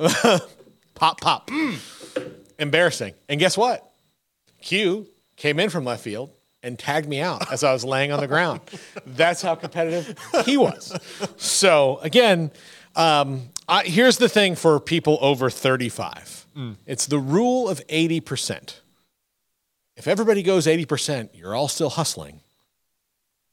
pop, 0.95 1.19
pop. 1.21 1.49
Embarrassing. 2.59 3.13
And 3.29 3.39
guess 3.39 3.57
what? 3.57 3.89
Q 4.61 5.07
came 5.35 5.59
in 5.59 5.69
from 5.69 5.83
left 5.85 6.03
field 6.03 6.31
and 6.67 6.77
tagged 6.77 7.07
me 7.07 7.19
out 7.21 7.51
as 7.51 7.63
I 7.63 7.73
was 7.73 7.83
laying 7.83 8.11
on 8.11 8.19
the 8.19 8.27
ground. 8.27 8.61
That's 9.05 9.41
how 9.41 9.55
competitive 9.55 10.15
he 10.45 10.57
was. 10.57 10.93
So, 11.37 11.97
again, 12.03 12.51
um, 12.95 13.49
I, 13.67 13.83
here's 13.83 14.17
the 14.17 14.29
thing 14.29 14.55
for 14.55 14.79
people 14.79 15.17
over 15.21 15.49
35 15.49 16.45
it's 16.87 17.05
the 17.05 17.19
rule 17.19 17.69
of 17.69 17.85
80%. 17.87 18.79
If 19.95 20.07
everybody 20.07 20.41
goes 20.41 20.65
80%, 20.65 21.29
you're 21.35 21.53
all 21.53 21.67
still 21.67 21.91
hustling 21.91 22.41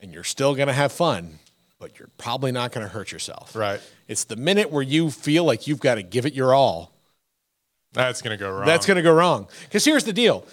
and 0.01 0.11
you're 0.11 0.25
still 0.25 0.55
going 0.55 0.69
to 0.69 0.73
have 0.75 0.91
fun, 0.91 1.39
but 1.79 1.99
you're 1.99 2.09
probably 2.17 2.51
not 2.51 2.73
going 2.73 2.87
to 2.87 2.91
hurt 2.91 3.13
yourself. 3.13 3.55
Right. 3.55 3.79
It's 4.09 4.25
the 4.25 4.37
minute 4.37 4.71
where 4.71 4.83
you 4.83 5.11
feel 5.11 5.45
like 5.45 5.67
you've 5.67 5.81
got 5.81 5.97
to 5.97 6.03
give 6.03 6.25
it 6.25 6.33
your 6.33 6.55
all 6.55 6.95
That's 7.93 8.23
gonna 8.23 8.39
go 8.39 8.51
wrong. 8.51 8.65
that's 8.65 8.87
going 8.87 8.97
to 8.97 9.03
go 9.03 9.13
wrong. 9.13 9.49
Because 9.65 9.85
here's 9.85 10.05
the 10.05 10.13
deal 10.15 10.47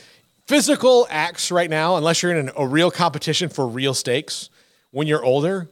physical 0.52 1.08
acts 1.10 1.50
right 1.50 1.70
now, 1.70 1.96
unless 1.96 2.22
you're 2.22 2.34
in 2.34 2.50
an, 2.50 2.52
a 2.58 2.68
real 2.68 2.92
competition 2.92 3.48
for 3.48 3.66
real 3.66 3.94
stakes, 3.94 4.50
when 4.92 5.08
you're 5.08 5.24
older, 5.24 5.70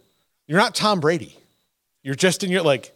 you're 0.47 0.57
not 0.57 0.73
Tom 0.73 1.01
Brady. 1.01 1.35
You're 2.01 2.15
just 2.15 2.45
in 2.45 2.49
your, 2.49 2.61
like, 2.61 2.95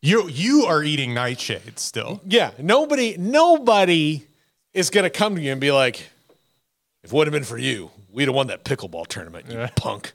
you. 0.00 0.28
You 0.28 0.66
are 0.66 0.84
eating 0.84 1.10
nightshades 1.10 1.80
still. 1.80 2.20
yeah, 2.24 2.52
nobody, 2.56 3.16
nobody 3.18 4.24
is 4.72 4.90
going 4.90 5.02
to 5.02 5.10
come 5.10 5.34
to 5.34 5.42
you 5.42 5.50
and 5.50 5.60
be 5.60 5.72
like, 5.72 6.08
if 7.02 7.12
it 7.12 7.12
would 7.12 7.26
have 7.26 7.32
been 7.32 7.42
for 7.42 7.58
you, 7.58 7.90
we'd 8.12 8.28
have 8.28 8.34
won 8.34 8.46
that 8.46 8.64
pickleball 8.64 9.08
tournament, 9.08 9.50
you 9.50 9.66
punk. 9.74 10.12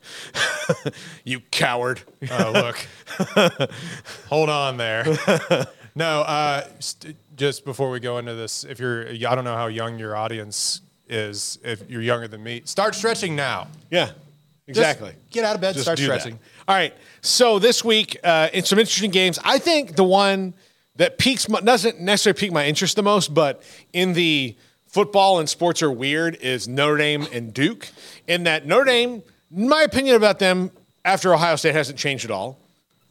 you 1.26 1.42
coward. 1.52 2.00
Oh, 2.32 2.52
look. 2.54 3.70
Hold 4.30 4.50
on 4.50 4.78
there. 4.78 5.06
No, 5.96 6.22
uh, 6.22 6.66
st- 6.80 7.18
just 7.36 7.66
before 7.66 7.90
we 7.90 8.00
go 8.00 8.20
into 8.20 8.34
this, 8.34 8.64
if 8.64 8.80
you're, 8.80 9.10
I 9.10 9.36
don't 9.36 9.44
know 9.44 9.56
how 9.56 9.68
young 9.68 10.00
your 10.00 10.16
audience 10.16 10.80
is. 11.10 11.60
If 11.64 11.90
you're 11.90 12.02
younger 12.02 12.28
than 12.28 12.44
me, 12.44 12.62
start 12.66 12.96
stretching 12.96 13.36
now. 13.36 13.68
Yeah, 13.92 14.06
Just 14.06 14.18
exactly. 14.68 15.14
get 15.30 15.44
out 15.46 15.56
of 15.56 15.62
bed, 15.62 15.74
Just 15.74 15.86
start 15.86 15.98
do 15.98 16.08
that. 16.08 16.20
stretching. 16.22 16.40
All 16.68 16.76
right. 16.76 16.94
So 17.22 17.60
this 17.60 17.84
week, 17.84 18.18
uh, 18.24 18.50
in 18.54 18.64
some 18.64 18.80
interesting 18.80 19.12
games, 19.12 19.40
I 19.44 19.58
think 19.60 19.96
the 19.96 20.04
one 20.04 20.54
that 20.96 21.18
piques 21.18 21.48
my, 21.50 21.60
doesn't 21.62 22.00
necessarily 22.00 22.40
pique 22.40 22.52
my 22.52 22.66
interest 22.66 22.96
the 22.96 23.04
most, 23.04 23.34
but 23.34 23.64
in 23.94 24.14
the 24.14 24.56
football 24.86 25.40
and 25.40 25.48
sports 25.50 25.82
are 25.82 25.92
weird 25.92 26.36
is 26.42 26.68
Notre 26.68 26.98
Dame 26.98 27.28
and 27.32 27.54
Duke. 27.54 27.90
In 28.28 28.44
that 28.44 28.66
Notre 28.66 28.86
Dame, 28.86 29.24
my 29.50 29.82
opinion 29.84 30.16
about 30.16 30.40
them 30.40 30.72
after 31.06 31.34
Ohio 31.34 31.56
State 31.56 31.74
hasn't 31.76 31.98
changed 31.98 32.26
at 32.26 32.32
all. 32.32 32.60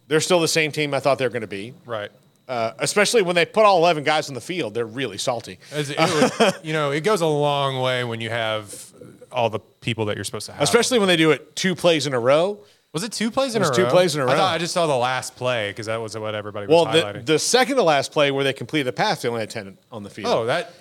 They're 0.07 0.21
still 0.21 0.41
the 0.41 0.49
same 0.49 0.73
team 0.73 0.95
I 0.95 1.01
thought 1.01 1.19
they 1.19 1.27
were 1.27 1.31
going 1.31 1.43
to 1.43 1.47
be. 1.47 1.75
Right. 1.85 2.11
Uh, 2.49 2.73
especially 2.79 3.21
when 3.21 3.35
they 3.37 3.45
put 3.45 3.65
all 3.67 3.77
11 3.77 4.05
guys 4.05 4.29
on 4.31 4.35
the 4.35 4.41
field, 4.41 4.73
they're 4.73 4.87
really 4.87 5.19
salty. 5.19 5.59
As 5.71 5.91
it 5.91 5.99
would- 5.99 6.55
you 6.65 6.73
know, 6.73 6.91
it 6.93 7.03
goes 7.03 7.21
a 7.21 7.27
long 7.27 7.83
way 7.83 8.05
when 8.05 8.23
you 8.23 8.31
have 8.31 8.91
all 9.31 9.51
the 9.51 9.59
people 9.59 10.07
that 10.07 10.17
you're 10.17 10.25
supposed 10.25 10.47
to 10.47 10.53
have. 10.53 10.63
Especially 10.63 10.99
when 10.99 11.09
they 11.09 11.17
do 11.17 11.31
it 11.31 11.55
two 11.55 11.75
plays 11.75 12.07
in 12.07 12.15
a 12.15 12.19
row. 12.19 12.59
was 12.95 13.05
it 13.05 13.13
two 13.13 13.31
plays 13.31 13.55
in 13.55 13.61
was 13.61 13.69
a 13.71 13.75
two 13.75 13.85
row? 13.85 13.91
plays 13.91 14.15
in 14.15 14.23
a 14.23 14.25
row. 14.25 14.33
thought 14.33 14.55
I 14.55 14.57
just 14.57 14.73
saw 14.73 14.87
the 14.87 14.97
last 14.97 15.37
play 15.37 15.69
because 15.71 15.85
that 15.87 16.01
was 16.01 16.17
what 16.17 16.35
everybody 16.35 16.67
was 16.67 16.87
Well, 16.87 17.13
the, 17.13 17.21
the 17.23 17.39
second 17.39 17.77
to 17.77 17.83
last 17.83 18.13
play 18.13 18.31
where 18.31 18.45
they 18.45 18.55
completed 18.55 18.87
the 18.87 18.93
pass, 18.95 19.21
they 19.21 19.29
only 19.29 19.41
had 19.41 19.51
10 19.51 19.77
on 19.93 20.03
the 20.03 20.09
field. 20.11 20.33
oh, 20.33 20.47
that 20.47 20.73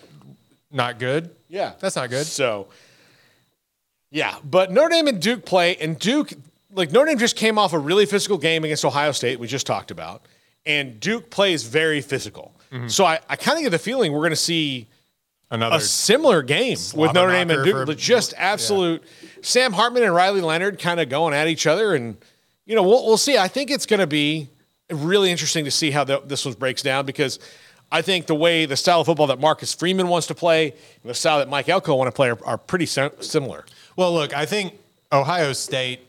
not 0.71 0.99
good. 0.99 1.31
Yeah. 1.49 1.73
That's 1.81 1.97
not 1.97 2.09
good. 2.09 2.25
So, 2.25 2.67
yeah. 4.11 4.35
But 4.43 4.71
Notre 4.71 4.89
Dame 4.89 5.07
and 5.07 5.21
Duke 5.21 5.45
play, 5.45 5.75
and 5.77 5.99
Duke, 5.99 6.31
like 6.71 6.91
Notre 6.91 7.07
Dame 7.07 7.17
just 7.17 7.35
came 7.35 7.57
off 7.57 7.73
a 7.73 7.79
really 7.79 8.05
physical 8.05 8.37
game 8.37 8.63
against 8.63 8.85
Ohio 8.85 9.11
State, 9.11 9.39
we 9.39 9.47
just 9.47 9.67
talked 9.67 9.91
about. 9.91 10.21
And 10.67 10.99
Duke 10.99 11.29
plays 11.29 11.63
very 11.63 12.01
physical. 12.01 12.53
Mm-hmm. 12.71 12.89
So 12.89 13.05
I, 13.05 13.19
I 13.29 13.35
kind 13.37 13.57
of 13.57 13.63
get 13.63 13.69
the 13.69 13.79
feeling 13.79 14.11
we're 14.11 14.19
going 14.19 14.31
to 14.31 14.35
see 14.35 14.87
Another 15.49 15.77
a 15.77 15.79
similar 15.79 16.41
game 16.41 16.77
with 16.93 17.13
Notre 17.13 17.31
Dame 17.31 17.49
and 17.49 17.63
Duke. 17.63 17.87
for- 17.87 17.93
just 17.95 18.33
absolute 18.37 19.01
Sam 19.41 19.71
Hartman 19.71 20.03
and 20.03 20.13
Riley 20.13 20.41
Leonard 20.41 20.77
kind 20.77 20.99
of 20.99 21.07
going 21.07 21.33
at 21.33 21.47
each 21.47 21.65
other. 21.65 21.95
And, 21.95 22.17
you 22.65 22.75
know, 22.75 22.83
we'll, 22.83 23.05
we'll 23.05 23.17
see. 23.17 23.37
I 23.37 23.47
think 23.47 23.71
it's 23.71 23.85
going 23.85 24.01
to 24.01 24.07
be 24.07 24.49
really 24.89 25.31
interesting 25.31 25.63
to 25.65 25.71
see 25.71 25.91
how 25.91 26.03
the, 26.03 26.21
this 26.25 26.45
one 26.45 26.53
breaks 26.55 26.81
down 26.81 27.05
because 27.05 27.39
I 27.91 28.01
think 28.01 28.25
the 28.27 28.35
way 28.35 28.65
the 28.65 28.75
style 28.75 28.99
of 28.99 29.05
football 29.05 29.27
that 29.27 29.39
Marcus 29.39 29.73
Freeman 29.73 30.09
wants 30.09 30.27
to 30.27 30.35
play 30.35 30.71
and 30.71 31.09
the 31.09 31.13
style 31.13 31.39
that 31.39 31.47
Mike 31.47 31.69
Elko 31.69 31.95
want 31.95 32.09
to 32.09 32.11
play 32.11 32.29
are, 32.29 32.39
are 32.45 32.57
pretty 32.57 32.85
sim- 32.85 33.11
similar. 33.21 33.65
Well, 33.95 34.13
look, 34.13 34.35
I 34.35 34.45
think 34.45 34.73
Ohio 35.13 35.53
State, 35.53 36.01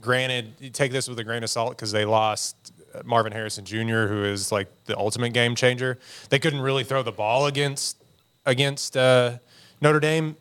granted, 0.00 0.54
you 0.58 0.70
take 0.70 0.90
this 0.90 1.08
with 1.08 1.18
a 1.20 1.24
grain 1.24 1.44
of 1.44 1.50
salt 1.50 1.76
because 1.76 1.92
they 1.92 2.04
lost 2.04 2.69
Marvin 3.04 3.32
Harrison 3.32 3.64
Jr., 3.64 4.06
who 4.06 4.24
is 4.24 4.50
like 4.52 4.68
the 4.86 4.96
ultimate 4.98 5.32
game 5.32 5.54
changer. 5.54 5.98
They 6.30 6.38
couldn't 6.38 6.60
really 6.60 6.84
throw 6.84 7.02
the 7.02 7.12
ball 7.12 7.46
against 7.46 7.96
against 8.46 8.96
uh, 8.96 9.38
Notre 9.80 10.00
Dame. 10.00 10.36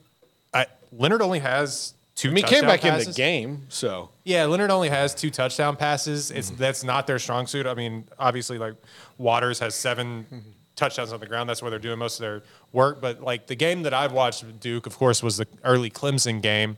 I, 0.53 0.65
Leonard 0.91 1.21
only 1.21 1.39
has 1.39 1.93
two. 2.15 2.29
I 2.29 2.33
mean, 2.33 2.43
he 2.45 2.49
came 2.49 2.63
back 2.63 2.83
in 2.85 2.91
passes. 2.91 3.07
the 3.07 3.13
game, 3.13 3.65
so 3.69 4.09
Yeah, 4.23 4.45
Leonard 4.45 4.71
only 4.71 4.89
has 4.89 5.13
two 5.13 5.29
touchdown 5.29 5.75
passes. 5.75 6.29
Mm-hmm. 6.29 6.38
It's 6.39 6.49
that's 6.51 6.83
not 6.83 7.07
their 7.07 7.19
strong 7.19 7.45
suit. 7.47 7.65
I 7.67 7.73
mean, 7.73 8.05
obviously, 8.17 8.57
like 8.57 8.73
Waters 9.17 9.59
has 9.59 9.75
7 9.75 10.25
Mm-hmm. 10.25 10.38
touchdowns 10.75 11.12
on 11.13 11.19
the 11.19 11.25
ground. 11.27 11.49
That's 11.49 11.62
where 11.62 11.69
they're 11.69 11.77
doing 11.79 11.99
most 11.99 12.19
of 12.19 12.21
their 12.21 12.43
work. 12.71 13.01
But 13.01 13.21
like 13.21 13.47
the 13.47 13.55
game 13.55 13.83
that 13.83 13.93
I've 13.93 14.13
watched 14.13 14.43
with 14.43 14.59
Duke, 14.59 14.85
of 14.88 14.97
course, 14.97 15.21
was 15.21 15.38
the 15.38 15.47
early 15.63 15.89
Clemson 15.89 16.41
game, 16.41 16.77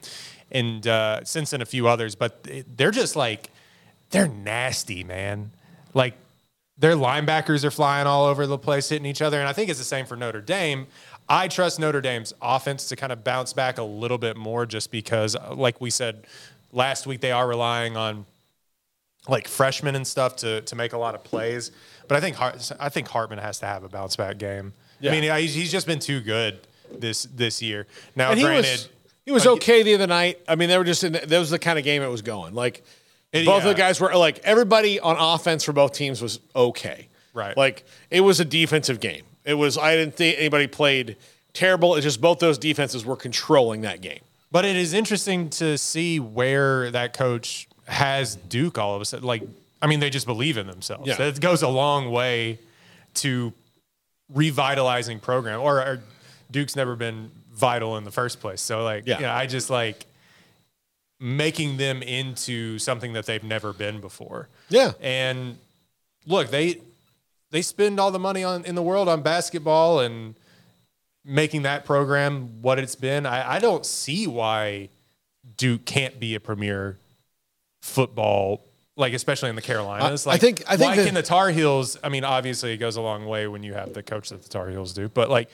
and 0.52 0.86
uh, 0.88 1.24
since 1.24 1.52
then 1.52 1.62
a 1.62 1.66
few 1.66 1.88
others. 1.88 2.16
But 2.16 2.46
they're 2.76 2.92
just 2.92 3.16
like 3.16 3.52
they're 4.10 4.28
nasty, 4.28 5.04
man. 5.04 5.52
Like 5.94 6.16
their 6.78 6.96
linebackers 6.96 7.64
are 7.64 7.72
flying 7.72 8.08
all 8.08 8.26
over 8.26 8.48
the 8.48 8.58
place, 8.58 8.90
hitting 8.90 9.06
each 9.06 9.22
other. 9.22 9.40
And 9.40 9.48
I 9.48 9.54
think 9.54 9.70
it's 9.70 9.80
the 9.80 9.86
same 9.86 10.06
for 10.06 10.16
Notre 10.16 10.42
Dame. 10.42 10.88
I 11.30 11.48
trust 11.48 11.80
Notre 11.80 12.02
Dame's 12.02 12.34
offense 12.42 12.90
to 12.90 12.96
kind 12.96 13.12
of 13.12 13.24
bounce 13.24 13.54
back 13.54 13.78
a 13.78 13.84
little 13.84 14.18
bit 14.18 14.36
more 14.36 14.66
just 14.66 14.92
because, 14.92 15.36
uh, 15.36 15.54
like 15.56 15.80
we 15.80 15.90
said 15.90 16.26
last 16.72 17.08
week, 17.08 17.22
they 17.22 17.32
are 17.32 17.48
relying 17.48 17.96
on 17.96 18.26
like 19.30 19.48
freshmen 19.48 19.96
and 19.96 20.06
stuff 20.06 20.36
to, 20.38 20.62
to 20.62 20.76
make 20.76 20.94
a 20.94 20.98
lot 20.98 21.16
of 21.16 21.24
plays. 21.24 21.72
But 22.08 22.18
I 22.18 22.20
think 22.20 22.36
Hart, 22.36 22.72
I 22.80 22.90
think 22.90 23.08
Hartman 23.08 23.40
has 23.40 23.60
to 23.60 23.66
have 23.66 23.84
a 23.84 23.90
bounce 23.90 24.16
back 24.16 24.40
game. 24.40 24.74
Yeah. 25.00 25.12
I 25.12 25.20
mean, 25.20 25.36
he's, 25.36 25.54
he's 25.54 25.72
just 25.72 25.88
been 25.88 26.00
too 26.00 26.20
good 26.20 26.60
this 26.92 27.24
this 27.24 27.62
year. 27.62 27.88
Now, 28.16 28.32
and 28.32 28.40
he 28.40 28.46
granted, 28.46 28.72
was 28.72 28.90
he 29.24 29.32
was 29.32 29.48
okay 29.48 29.84
the 29.84 29.94
other 29.94 30.08
night. 30.08 30.40
I 30.48 30.56
mean, 30.56 30.68
they 30.68 30.78
were 30.78 30.84
just 30.84 31.04
in. 31.04 31.14
That 31.14 31.30
was 31.32 31.52
the 31.52 31.60
kind 31.60 31.80
of 31.80 31.86
game 31.86 32.02
it 32.02 32.10
was 32.10 32.22
going. 32.22 32.54
Like 32.54 32.84
It- 33.34 33.46
both 33.46 33.64
yeah. 33.64 33.70
of 33.70 33.76
the 33.76 33.82
guys 33.82 34.00
were 34.00 34.16
like 34.16 34.40
everybody 34.44 35.00
on 35.00 35.16
offense 35.18 35.64
for 35.64 35.74
both 35.74 35.94
teams 35.94 36.22
was 36.22 36.40
okay. 36.56 37.08
Right. 37.34 37.56
Like 37.56 37.86
it 38.10 38.22
was 38.22 38.40
a 38.40 38.46
defensive 38.46 39.00
game. 39.00 39.24
It 39.46 39.54
was. 39.56 39.78
I 39.78 39.96
didn't 39.96 40.16
think 40.16 40.38
anybody 40.38 40.68
played 40.68 41.16
terrible. 41.54 41.96
It's 41.96 42.04
just 42.04 42.22
both 42.22 42.40
those 42.40 42.58
defenses 42.58 43.06
were 43.06 43.16
controlling 43.16 43.82
that 43.82 44.02
game. 44.02 44.20
But 44.52 44.66
it 44.66 44.76
is 44.76 44.94
interesting 44.94 45.50
to 45.52 45.78
see 45.78 46.20
where 46.20 46.92
that 46.92 47.14
coach 47.14 47.68
has 47.86 48.36
Duke 48.36 48.78
all 48.78 48.96
of 48.96 49.02
a 49.02 49.06
sudden. 49.06 49.26
Like, 49.26 49.44
I 49.82 49.88
mean, 49.88 50.02
they 50.02 50.10
just 50.10 50.26
believe 50.26 50.58
in 50.58 50.68
themselves. 50.68 51.08
Yeah. 51.08 51.22
It 51.24 51.40
goes 51.40 51.62
a 51.64 51.70
long 51.70 52.12
way 52.12 52.60
to 53.16 53.54
revitalizing 54.34 55.20
program. 55.20 55.62
Or, 55.62 55.80
or 55.80 56.04
Duke's 56.52 56.76
never 56.76 56.96
been 56.96 57.32
vital 57.54 57.98
in 57.98 58.04
the 58.04 58.12
first 58.12 58.40
place. 58.40 58.62
So, 58.62 58.84
like, 58.84 59.08
Yeah. 59.08 59.20
yeah, 59.22 59.36
I 59.36 59.46
just 59.48 59.70
like 59.70 60.06
making 61.24 61.78
them 61.78 62.02
into 62.02 62.80
something 62.80 63.14
that 63.14 63.28
they've 63.28 63.44
never 63.44 63.72
been 63.74 64.02
before. 64.02 64.48
Yeah. 64.70 64.94
And 65.00 65.58
look, 66.26 66.50
they 66.50 66.82
they 67.52 67.62
spend 67.62 68.00
all 68.00 68.10
the 68.12 68.18
money 68.20 68.44
on 68.44 68.66
in 68.66 68.74
the 68.76 68.82
world 68.82 69.08
on 69.08 69.22
basketball 69.22 70.00
and 70.00 70.34
making 71.24 71.62
that 71.62 71.86
program 71.86 72.62
what 72.64 72.80
it's 72.80 72.96
been. 72.96 73.26
I, 73.28 73.54
I 73.54 73.60
don't 73.60 73.86
see 73.86 74.26
why 74.26 74.90
Duke 75.58 75.86
can't 75.86 76.20
be 76.20 76.34
a 76.34 76.40
premier 76.40 76.98
football, 77.82 78.62
like 78.96 79.14
especially 79.14 79.50
in 79.50 79.56
the 79.56 79.62
Carolinas. 79.62 80.26
I- 80.26 80.32
I 80.34 80.38
think- 80.38 80.64
I 80.68 80.78
think 80.78 80.90
why 80.92 80.96
that- 80.96 81.06
can 81.06 81.14
the 81.14 81.22
Tar 81.22 81.50
Heels? 81.52 81.98
I 82.04 82.10
mean, 82.10 82.24
obviously, 82.24 82.74
it 82.74 82.78
goes 82.78 82.96
a 82.96 83.02
long 83.02 83.28
way 83.28 83.48
when 83.48 83.62
you 83.62 83.74
have 83.74 83.94
the 83.94 84.02
coach 84.02 84.30
that 84.30 84.42
the 84.42 84.50
Tar 84.50 84.70
Heels 84.70 84.94
do, 84.94 85.08
but 85.10 85.30
like, 85.30 85.50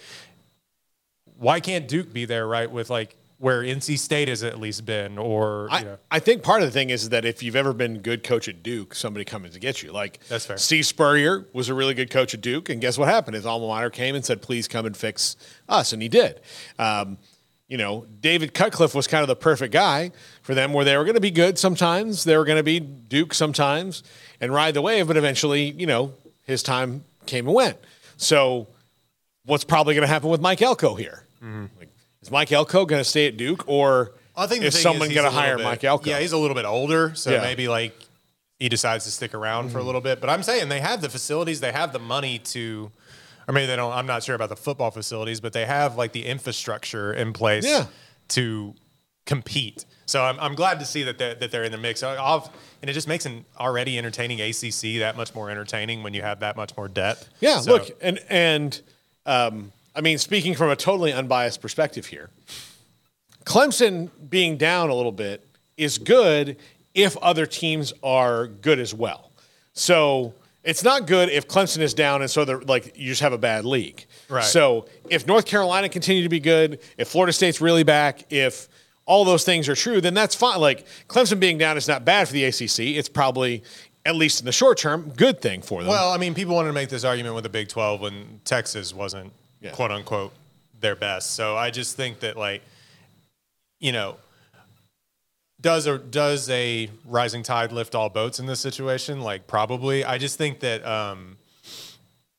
why 1.38 1.60
can't 1.60 1.88
Duke 1.88 2.13
be 2.13 2.23
there? 2.25 2.47
Right 2.47 2.69
with 2.71 2.89
like 2.89 3.15
where 3.39 3.62
NC 3.62 4.00
State 4.00 4.28
has 4.30 4.43
at 4.43 4.60
least 4.60 4.86
been, 4.86 5.17
or 5.17 5.67
I, 5.69 5.80
you 5.80 5.86
know, 5.86 5.97
I 6.10 6.19
think 6.19 6.41
part 6.41 6.62
of 6.62 6.67
the 6.67 6.71
thing 6.71 6.89
is 6.89 7.10
that 7.10 7.23
if 7.23 7.43
you've 7.43 7.56
ever 7.56 7.71
been 7.71 8.00
good 8.00 8.23
coach 8.23 8.47
at 8.47 8.63
Duke, 8.63 8.95
somebody 8.95 9.26
comes 9.26 9.54
to 9.54 9.60
get 9.60 9.84
you. 9.84 9.91
Like 9.91 10.19
That's 10.28 10.45
fair. 10.45 10.58
Steve 10.58 10.86
Spurrier 10.86 11.45
was 11.54 11.69
a 11.69 11.73
really 11.73 11.93
good 11.93 12.10
coach 12.10 12.34
at 12.34 12.41
Duke, 12.41 12.69
and 12.69 12.82
guess 12.82 12.97
what 12.97 13.08
happened? 13.08 13.36
His 13.36 13.45
alma 13.45 13.67
mater 13.67 13.89
came 13.89 14.15
and 14.15 14.26
said, 14.26 14.41
"Please 14.41 14.67
come 14.67 14.86
and 14.86 14.97
fix 14.97 15.36
us," 15.69 15.93
and 15.93 16.02
he 16.02 16.10
did. 16.10 16.41
Um, 16.80 17.17
you 17.67 17.78
know, 17.78 18.06
David 18.21 18.54
Cutcliffe 18.54 18.95
was 18.95 19.08
kind 19.08 19.21
of 19.21 19.28
the 19.28 19.36
perfect 19.36 19.73
guy 19.73 20.12
for 20.41 20.56
them, 20.56 20.73
where 20.73 20.86
they 20.86 20.95
were 20.95 21.04
going 21.04 21.15
to 21.15 21.21
be 21.21 21.32
good 21.32 21.60
sometimes, 21.60 22.23
they 22.23 22.38
were 22.38 22.45
going 22.45 22.58
to 22.58 22.63
be 22.63 22.80
Duke 22.80 23.34
sometimes, 23.34 24.04
and 24.39 24.54
ride 24.54 24.73
the 24.73 24.82
wave. 24.82 25.08
But 25.08 25.17
eventually, 25.17 25.71
you 25.71 25.86
know, 25.86 26.13
his 26.45 26.63
time 26.63 27.04
came 27.26 27.45
and 27.45 27.54
went. 27.54 27.78
So, 28.15 28.67
what's 29.45 29.65
probably 29.65 29.93
going 29.95 30.08
to 30.08 30.12
happen 30.12 30.30
with 30.30 30.41
Mike 30.41 30.62
Elko 30.62 30.95
here? 30.95 31.23
Like, 31.78 31.89
is 32.28 32.32
Mike 32.32 32.52
Elko 32.52 32.86
going 32.86 33.00
to 33.00 33.10
stay 33.10 33.28
at 33.28 33.38
Duke, 33.38 33.63
or 33.68 34.12
I 34.36 34.48
think 34.48 34.63
is 34.63 34.80
someone 34.80 35.10
going 35.13 35.24
to 35.26 35.32
hire 35.32 35.58
bit- 35.58 35.63
Mike 35.63 35.84
Elko? 35.84 36.10
Yeah, 36.10 36.20
he's 36.20 36.34
a 36.34 36.38
little 36.38 36.56
bit 36.56 36.66
older, 36.66 37.16
so 37.16 37.32
Yeah. 37.32 37.42
maybe 37.42 37.68
like 37.68 37.96
he 38.60 38.70
decides 38.70 39.06
to 39.06 39.12
stick 39.12 39.34
around 39.34 39.72
for 39.72 39.78
a 39.80 39.84
little 39.84 40.02
bit. 40.02 40.20
But 40.20 40.30
I'm 40.30 40.44
saying 40.44 40.70
they 40.70 40.80
have 40.82 41.02
the 41.02 41.10
facilities, 41.10 41.60
they 41.60 41.72
have 41.72 41.94
the 41.94 42.00
money 42.00 42.40
to, 42.40 42.92
or 43.48 43.54
maybe 43.54 43.68
they 43.68 43.76
don't. 43.76 43.94
I'm 43.94 44.08
not 44.08 44.24
sure 44.24 44.36
about 44.36 44.50
the 44.50 44.56
football 44.56 44.92
facilities, 44.92 45.40
but 45.40 45.54
they 45.54 45.66
have 45.66 45.96
like 45.96 46.12
the 46.12 46.26
infrastructure 46.26 47.13
in 47.13 47.34
place 47.34 47.66
Yeah. 47.66 47.86
to 48.30 48.74
compete. 49.26 49.86
So 50.06 50.24
I'm, 50.24 50.40
I'm 50.40 50.56
glad 50.56 50.80
to 50.80 50.86
see 50.86 51.04
that 51.04 51.18
they're, 51.18 51.36
that 51.36 51.52
they're 51.52 51.63
in 51.66 51.72
the 51.72 51.78
mix. 51.78 52.02
I'll- 52.04 52.52
and 52.82 52.90
it 52.90 52.94
just 52.94 53.08
makes 53.08 53.26
an 53.26 53.44
already 53.60 53.98
entertaining 53.98 54.40
ACC 54.40 55.00
that 55.00 55.16
much 55.18 55.34
more 55.34 55.50
entertaining 55.50 56.04
when 56.04 56.13
you 56.13 56.22
have 56.22 56.40
that 56.42 56.56
much 56.56 56.76
more 56.78 56.88
depth. 56.88 57.28
Yeah, 57.40 57.60
So- 57.60 57.72
look, 57.74 57.90
and 58.02 58.20
and 58.30 58.80
um, 59.26 59.72
I 59.97 60.01
mean, 60.01 60.19
speaking 60.19 60.53
from 60.53 60.69
a 60.69 60.75
totally 60.75 61.12
unbiased 61.12 61.60
perspective 61.60 62.05
here, 62.05 62.29
Clemson 63.45 64.12
being 64.29 64.55
down 64.55 64.89
a 64.89 64.93
little 64.93 65.12
bit 65.12 65.43
is 65.75 65.97
good 65.97 66.57
if 66.93 67.17
other 67.17 67.47
teams 67.47 67.93
are 68.03 68.45
good 68.45 68.79
as 68.79 68.93
well. 68.93 69.31
So 69.73 70.36
it's 70.63 70.83
not 70.83 71.07
good 71.07 71.29
if 71.29 71.47
Clemson 71.47 71.79
is 71.79 71.95
down 71.95 72.21
and 72.21 72.29
so 72.29 72.45
they're 72.45 72.60
like 72.60 72.95
you 72.95 73.07
just 73.07 73.21
have 73.21 73.33
a 73.33 73.38
bad 73.39 73.65
league. 73.65 74.05
Right. 74.29 74.43
So 74.43 74.86
if 75.10 75.25
North 75.25 75.45
Carolina 75.45 75.89
continue 75.89 76.21
to 76.23 76.29
be 76.29 76.39
good, 76.39 76.79
if 76.97 77.07
Florida 77.07 77.33
State's 77.33 77.60
really 77.60 77.83
back, 77.83 78.31
if 78.31 78.67
all 79.05 79.25
those 79.25 79.45
things 79.45 79.67
are 79.67 79.75
true, 79.75 79.99
then 79.99 80.13
that's 80.13 80.36
fine. 80.36 80.60
Like 80.60 80.86
Clemson 81.07 81.39
being 81.39 81.57
down 81.57 81.75
is 81.75 81.88
not 81.88 82.05
bad 82.05 82.27
for 82.27 82.33
the 82.33 82.45
ACC. 82.45 82.79
It's 82.79 83.10
probably 83.10 83.63
at 84.05 84.15
least 84.15 84.41
in 84.41 84.45
the 84.45 84.51
short 84.51 84.77
term, 84.77 85.12
good 85.15 85.41
thing 85.41 85.62
for 85.62 85.81
them. 85.81 85.89
Well, 85.89 86.12
I 86.12 86.17
mean, 86.17 86.36
people 86.36 86.53
wanted 86.53 86.69
to 86.69 86.73
make 86.73 86.89
this 86.89 87.03
argument 87.03 87.33
with 87.33 87.43
the 87.43 87.49
Big 87.49 87.67
12 87.67 87.99
when 87.99 88.41
Texas 88.45 88.93
wasn't 88.93 89.33
Yeah. 89.62 89.72
quote 89.72 89.91
unquote 89.91 90.34
their 90.80 90.96
best. 90.96 91.32
So 91.32 91.58
I 91.58 91.72
just 91.72 91.96
think 91.98 92.20
that 92.20 92.38
like, 92.38 92.62
you 93.80 93.91
know, 93.91 94.17
does 95.60 95.88
a 95.88 95.98
does 95.98 96.50
a 96.50 96.89
rising 97.06 97.43
tide 97.43 97.72
lift 97.72 97.96
all 97.96 98.10
boats 98.10 98.39
in 98.39 98.46
this 98.46 98.60
situation? 98.60 99.22
Like 99.22 99.48
probably. 99.48 100.06
I 100.06 100.17
just 100.17 100.38
think 100.38 100.60
that 100.60 100.86
um, 100.86 101.38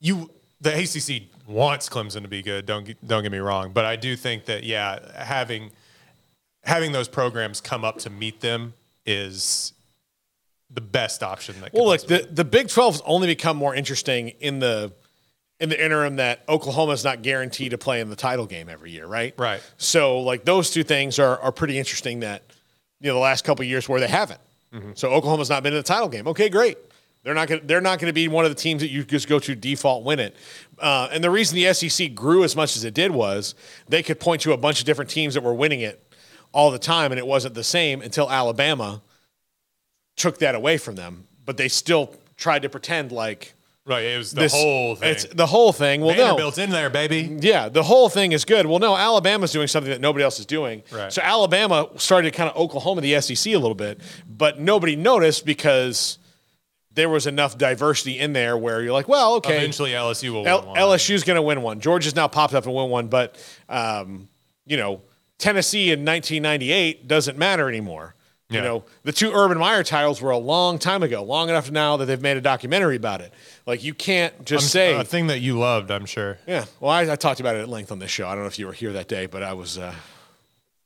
you 0.00 0.30
the 0.60 0.70
ACC 0.74 1.28
wants 1.48 1.88
Clemson 1.88 2.22
to 2.22 2.28
be 2.28 2.42
good. 2.42 2.66
Don't 2.66 2.84
get- 2.84 3.06
don't 3.06 3.22
get 3.22 3.32
me 3.32 3.38
wrong, 3.38 3.72
but 3.72 3.84
I 3.84 3.96
do 3.96 4.16
think 4.16 4.44
that 4.46 4.62
yeah, 4.64 4.98
having 5.20 5.70
having 6.64 6.92
those 6.92 7.08
programs 7.08 7.60
come 7.60 7.84
up 7.84 7.98
to 7.98 8.10
meet 8.10 8.40
them 8.40 8.74
is 9.06 9.72
the 10.70 10.80
best 10.80 11.22
option 11.22 11.58
that. 11.60 11.70
could 11.72 11.78
Well, 11.78 11.88
look, 11.88 12.06
the, 12.06 12.28
the 12.30 12.44
Big 12.44 12.66
12's 12.66 13.00
only 13.06 13.26
become 13.26 13.56
more 13.56 13.74
interesting 13.74 14.28
in 14.40 14.58
the 14.58 14.92
in 15.60 15.68
the 15.68 15.84
interim 15.84 16.16
that 16.16 16.44
Oklahoma's 16.48 17.04
not 17.04 17.22
guaranteed 17.22 17.72
to 17.72 17.78
play 17.78 18.00
in 18.00 18.10
the 18.10 18.16
title 18.16 18.46
game 18.46 18.68
every 18.68 18.92
year, 18.92 19.06
right? 19.06 19.34
Right. 19.36 19.60
So, 19.76 20.20
like 20.20 20.44
those 20.44 20.70
two 20.70 20.84
things 20.84 21.18
are 21.18 21.38
are 21.40 21.52
pretty 21.52 21.78
interesting. 21.78 22.20
That 22.20 22.42
you 23.00 23.08
know 23.08 23.14
the 23.14 23.20
last 23.20 23.44
couple 23.44 23.62
of 23.62 23.68
years 23.68 23.88
where 23.88 24.00
they 24.00 24.08
haven't. 24.08 24.40
Mm-hmm. 24.72 24.92
So 24.94 25.10
Oklahoma's 25.10 25.50
not 25.50 25.62
been 25.62 25.72
in 25.72 25.78
the 25.78 25.82
title 25.82 26.08
game. 26.08 26.28
Okay, 26.28 26.48
great. 26.48 26.76
They're 27.24 27.34
not 27.34 27.48
going. 27.48 27.66
They're 27.66 27.80
not 27.80 27.98
going 27.98 28.08
to 28.08 28.14
be 28.14 28.28
one 28.28 28.44
of 28.44 28.50
the 28.50 28.60
teams 28.60 28.80
that 28.82 28.90
you 28.90 29.04
just 29.04 29.28
go 29.28 29.38
to 29.38 29.54
default 29.54 30.04
win 30.04 30.20
it. 30.20 30.36
Uh, 30.78 31.08
and 31.12 31.22
the 31.22 31.30
reason 31.30 31.56
the 31.56 31.72
SEC 31.74 32.14
grew 32.14 32.44
as 32.44 32.54
much 32.54 32.76
as 32.76 32.84
it 32.84 32.94
did 32.94 33.10
was 33.10 33.54
they 33.88 34.02
could 34.02 34.20
point 34.20 34.42
to 34.42 34.52
a 34.52 34.56
bunch 34.56 34.80
of 34.80 34.86
different 34.86 35.10
teams 35.10 35.34
that 35.34 35.42
were 35.42 35.54
winning 35.54 35.80
it 35.80 36.02
all 36.52 36.70
the 36.70 36.78
time, 36.78 37.10
and 37.12 37.18
it 37.18 37.26
wasn't 37.26 37.54
the 37.54 37.64
same 37.64 38.00
until 38.02 38.30
Alabama 38.30 39.02
took 40.16 40.38
that 40.38 40.54
away 40.54 40.78
from 40.78 40.94
them. 40.94 41.26
But 41.44 41.56
they 41.56 41.68
still 41.68 42.14
tried 42.36 42.62
to 42.62 42.68
pretend 42.68 43.10
like 43.10 43.54
right. 43.88 44.04
It 44.04 44.18
was 44.18 44.30
the 44.32 44.42
this- 44.42 44.52
whole 44.52 44.94
thing. 44.94 45.10
It's 45.10 45.24
the 45.24 45.46
whole 45.46 45.72
thing. 45.72 46.00
Well, 46.02 46.14
no, 46.16 46.24
Vanderbilt's 46.26 46.58
in 46.58 46.70
there, 46.70 46.90
baby. 46.90 47.38
yeah, 47.40 47.68
the 47.68 47.82
whole 47.82 48.08
thing 48.08 48.32
is 48.32 48.44
good. 48.44 48.66
Well, 48.66 48.78
no, 48.78 48.96
Alabama's 48.96 49.50
doing 49.50 49.66
something 49.66 49.90
that 49.90 50.00
nobody 50.00 50.24
else 50.24 50.38
is 50.38 50.46
doing. 50.46 50.82
Right. 50.92 51.12
So 51.12 51.22
Alabama 51.22 51.88
started 51.96 52.32
kind 52.34 52.50
of 52.50 52.56
Oklahoma 52.56 53.00
the 53.00 53.20
SEC 53.20 53.52
a 53.54 53.56
little 53.58 53.74
bit, 53.74 54.00
but 54.28 54.60
nobody 54.60 54.94
noticed 54.94 55.44
because 55.44 56.18
there 56.92 57.08
was 57.08 57.26
enough 57.26 57.56
diversity 57.56 58.18
in 58.18 58.32
there 58.32 58.56
where 58.56 58.82
you're 58.82 58.92
like, 58.92 59.06
well, 59.08 59.34
okay, 59.34 59.58
Eventually, 59.58 59.90
LSU 59.92 60.32
will 60.32 60.46
L- 60.48 60.66
one. 60.66 60.76
LSU's 60.76 61.22
going 61.24 61.36
to 61.36 61.42
win 61.42 61.62
one. 61.62 61.80
Georgia's 61.80 62.16
now 62.16 62.26
popped 62.28 62.54
up 62.54 62.66
and 62.66 62.74
win 62.74 62.90
one, 62.90 63.06
but 63.08 63.36
um, 63.68 64.28
you 64.66 64.76
know, 64.76 65.02
Tennessee 65.38 65.92
in 65.92 66.00
1998 66.04 67.06
doesn't 67.06 67.38
matter 67.38 67.68
anymore. 67.68 68.16
You 68.50 68.62
know, 68.62 68.84
the 69.02 69.12
two 69.12 69.30
Urban 69.34 69.58
Meyer 69.58 69.82
titles 69.82 70.22
were 70.22 70.30
a 70.30 70.38
long 70.38 70.78
time 70.78 71.02
ago, 71.02 71.22
long 71.22 71.50
enough 71.50 71.70
now 71.70 71.98
that 71.98 72.06
they've 72.06 72.20
made 72.22 72.38
a 72.38 72.40
documentary 72.40 72.96
about 72.96 73.20
it. 73.20 73.30
Like 73.66 73.84
you 73.84 73.92
can't 73.92 74.46
just 74.46 74.70
say 74.70 74.94
a 74.94 75.04
thing 75.04 75.26
that 75.26 75.40
you 75.40 75.58
loved, 75.58 75.90
I'm 75.90 76.06
sure. 76.06 76.38
yeah. 76.46 76.64
Well, 76.80 76.90
I, 76.90 77.02
I 77.12 77.16
talked 77.16 77.40
about 77.40 77.56
it 77.56 77.60
at 77.60 77.68
length 77.68 77.92
on 77.92 77.98
this 77.98 78.10
show. 78.10 78.26
I 78.26 78.32
don't 78.34 78.44
know 78.44 78.48
if 78.48 78.58
you 78.58 78.66
were 78.66 78.72
here 78.72 78.94
that 78.94 79.06
day, 79.06 79.26
but 79.26 79.42
I 79.42 79.52
was, 79.52 79.76
uh, 79.76 79.92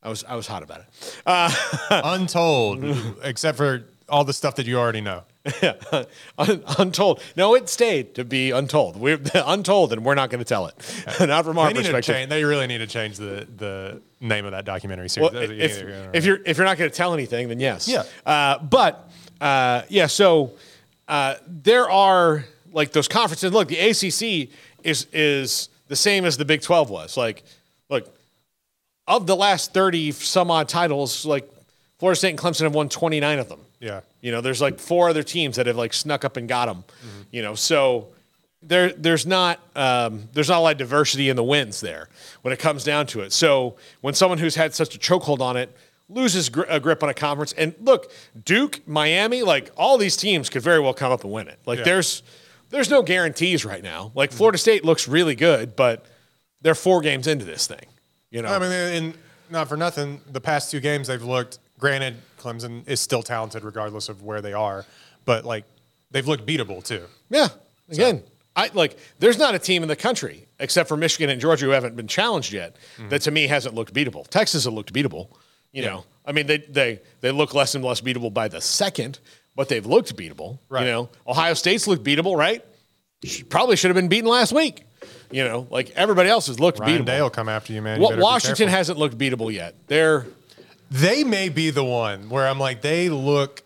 I 0.03 0.09
was, 0.09 0.25
I 0.25 0.35
was 0.35 0.49
hot 0.49 0.65
about 0.65 0.81
it. 0.81 0.87
Untold, 2.05 2.85
except 3.23 3.57
for 3.57 3.85
all 4.09 4.25
the 4.25 4.33
stuff 4.33 4.57
that 4.57 4.67
you 4.67 4.77
already 4.79 5.01
know. 5.01 5.23
Un- 6.39 6.63
untold. 6.79 7.21
No, 7.37 7.55
it 7.55 7.69
stayed 7.69 8.15
to 8.17 8.25
be 8.25 8.51
untold. 8.51 8.97
We're 8.97 9.21
untold, 9.35 9.93
and 9.93 10.05
we're 10.05 10.15
not 10.17 10.31
going 10.31 10.39
to 10.41 10.45
tell 10.45 10.67
it. 10.67 10.75
not 11.21 11.45
from 11.45 11.59
our 11.59 11.69
They 11.69 11.75
need 11.75 11.87
to 11.87 11.93
perspective. 11.93 12.15
change. 12.15 12.29
They 12.31 12.45
really 12.45 12.67
need 12.67 12.79
to 12.79 12.87
change 12.89 13.19
the 13.19 13.47
the 13.57 14.01
name 14.23 14.47
of 14.47 14.53
that 14.53 14.65
documentary 14.65 15.09
series. 15.11 15.33
Well, 15.33 15.43
if, 15.43 15.51
if 16.15 16.25
you're 16.25 16.39
if 16.47 16.57
you're 16.57 16.65
not 16.67 16.79
going 16.79 16.91
to 16.91 16.97
tell 16.97 17.13
anything, 17.13 17.49
then 17.49 17.61
yes. 17.61 17.89
Yeah. 17.89 18.05
Uh, 18.25 18.59
but 18.59 19.11
uh, 19.41 19.83
yeah, 19.89 20.07
so 20.07 20.53
uh, 21.09 21.35
there 21.47 21.91
are 21.91 22.45
like 22.73 22.93
those 22.93 23.09
conferences. 23.09 23.53
Look, 23.53 23.69
the 23.69 23.79
ACC 23.79 24.49
is 24.85 25.07
is 25.13 25.69
the 25.89 25.97
same 25.97 26.25
as 26.25 26.37
the 26.37 26.45
Big 26.45 26.63
Twelve 26.63 26.89
was. 26.89 27.17
Like, 27.17 27.43
look, 27.91 28.15
of 29.07 29.27
the 29.27 29.37
last 29.37 29.75
thirty 29.75 30.13
some 30.13 30.51
odd 30.51 30.69
titles, 30.69 31.27
like 31.27 31.49
Florida 31.99 32.17
State 32.17 32.31
and 32.31 32.39
Clemson 32.39 32.63
have 32.63 32.75
won 32.75 32.89
twenty 32.89 33.21
nine 33.21 33.39
of 33.39 33.49
them. 33.49 33.61
yeah, 33.81 34.01
You 34.21 34.31
know, 34.33 34.41
there's 34.41 34.61
like 34.63 34.79
four 34.79 35.09
other 35.11 35.23
teams 35.23 35.57
that 35.57 35.67
have 35.67 35.77
like 35.77 35.93
snuck 35.93 36.25
up 36.25 36.37
and 36.37 36.49
got 36.49 36.67
them. 36.67 36.85
You 37.33 37.43
know, 37.43 37.55
so 37.55 38.09
there 38.63 38.91
there's 38.93 39.27
not 39.27 39.61
um, 39.77 40.29
there's 40.33 40.49
not 40.49 40.59
a 40.59 40.61
lot 40.61 40.73
of 40.73 40.79
diversity 40.79 41.29
in 41.29 41.37
the 41.37 41.45
wins 41.45 41.81
there 41.81 42.09
when 42.43 42.53
it 42.53 42.59
comes 42.59 42.85
down 42.85 43.07
to 43.09 43.21
it. 43.21 43.33
So 43.33 43.77
when 44.01 44.15
someone 44.15 44.39
who's 44.39 44.55
had 44.55 44.75
such 44.75 44.95
a 44.95 44.99
chokehold 44.99 45.41
on 45.41 45.57
it 45.57 45.75
loses 46.09 46.49
gr- 46.49 46.65
a 46.69 46.79
grip 46.79 47.03
on 47.03 47.09
a 47.09 47.15
conference, 47.15 47.53
and 47.55 47.75
look, 47.81 48.11
Duke, 48.45 48.87
Miami, 48.87 49.43
like 49.43 49.71
all 49.77 49.97
these 49.99 50.17
teams 50.17 50.51
could 50.51 50.63
very 50.63 50.79
well 50.81 50.95
come 50.95 51.11
up 51.13 51.25
and 51.25 51.33
win 51.33 51.49
it. 51.49 51.59
Like 51.67 51.79
Yeah. 51.81 51.85
there's 51.87 52.23
there's 52.71 52.89
no 52.91 53.03
guarantees 53.03 53.65
right 53.65 53.83
now. 53.83 54.13
Like 54.15 54.33
Florida 54.33 54.59
State 54.59 54.85
looks 54.85 55.07
really 55.09 55.35
good, 55.35 55.75
but 55.77 56.05
they're 56.61 56.75
four 56.75 57.01
games 57.01 57.27
into 57.27 57.45
this 57.45 57.67
thing. 57.67 57.87
You 58.31 58.43
know, 58.43 58.49
I 58.49 58.59
mean, 58.59 58.71
and 58.73 59.15
not 59.51 59.69
for 59.69 59.77
nothing, 59.77 60.21
the 60.31 60.41
past 60.41 60.71
two 60.71 60.81
games 60.81 61.09
they've 61.09 61.23
looked. 61.23 61.59
Granted, 61.79 62.17
Clemson 62.39 62.89
is 62.89 63.01
still 63.01 63.23
talented 63.23 63.65
regardless 63.65 64.09
of 64.09 64.23
where 64.23 64.41
they 64.41 64.53
are, 64.53 64.87
but 65.25 65.45
like 65.45 65.65
they've 66.13 66.27
looked 66.27 66.47
beatable 66.47 66.83
too. 66.83 67.05
Yeah. 67.29 67.49
Again, 67.91 68.23
I 68.55 68.71
like. 68.75 68.99
There's 69.19 69.39
not 69.39 69.55
a 69.55 69.59
team 69.59 69.83
in 69.83 69.89
the 69.89 69.97
country 69.97 70.47
except 70.59 70.89
for 70.89 70.97
Michigan 70.97 71.31
and 71.31 71.41
Georgia 71.41 71.65
who 71.67 71.71
haven't 71.73 71.97
been 71.97 72.07
challenged 72.09 72.53
yet 72.53 72.77
Mm-hmm. 72.99 73.09
that 73.09 73.23
to 73.23 73.31
me 73.31 73.47
hasn't 73.47 73.75
looked 73.75 73.95
beatable. 73.95 74.27
Texas 74.29 74.65
has 74.65 74.73
looked 74.73 74.93
beatable. 74.93 75.29
You 75.73 75.83
know, 75.83 76.05
I 76.27 76.33
mean, 76.33 76.47
they 76.47 76.59
they 76.59 77.01
they 77.23 77.31
look 77.31 77.55
less 77.55 77.75
and 77.75 77.83
less 77.83 78.03
beatable 78.03 78.33
by 78.33 78.49
the 78.49 78.61
second, 78.61 79.19
but 79.57 79.69
they've 79.71 79.87
looked 79.87 80.15
beatable. 80.17 80.59
Right. 80.69 80.83
You 80.85 80.93
know, 80.93 81.09
Ohio 81.27 81.55
State's 81.55 81.87
looked 81.87 82.05
beatable, 82.05 82.37
right? 82.37 82.63
Sh- 83.25 83.43
Probably 83.49 83.77
should 83.77 83.89
have 83.89 83.97
been 83.97 84.09
beaten 84.09 84.29
last 84.29 84.53
week. 84.53 84.85
You 85.31 85.45
know, 85.45 85.67
like 85.71 85.89
everybody 85.93 86.29
else 86.29 86.49
has 86.49 86.61
looked 86.61 86.79
Ryan 86.79 87.03
beatable. 87.03 87.07
Day 87.07 87.23
will 87.23 87.31
come 87.31 87.49
after 87.49 87.73
you, 87.73 87.81
man. 87.81 88.03
You 88.03 88.17
Washington 88.19 88.69
hasn't 88.69 88.99
looked 88.99 89.17
beatable 89.17 89.51
yet. 89.51 89.75
They're 89.87 90.27
They 90.91 91.25
may 91.25 91.49
be 91.49 91.71
the 91.71 91.85
one 91.85 92.29
where 92.29 92.47
I'm 92.47 92.59
like, 92.59 92.83
they 92.83 93.09
look. 93.09 93.63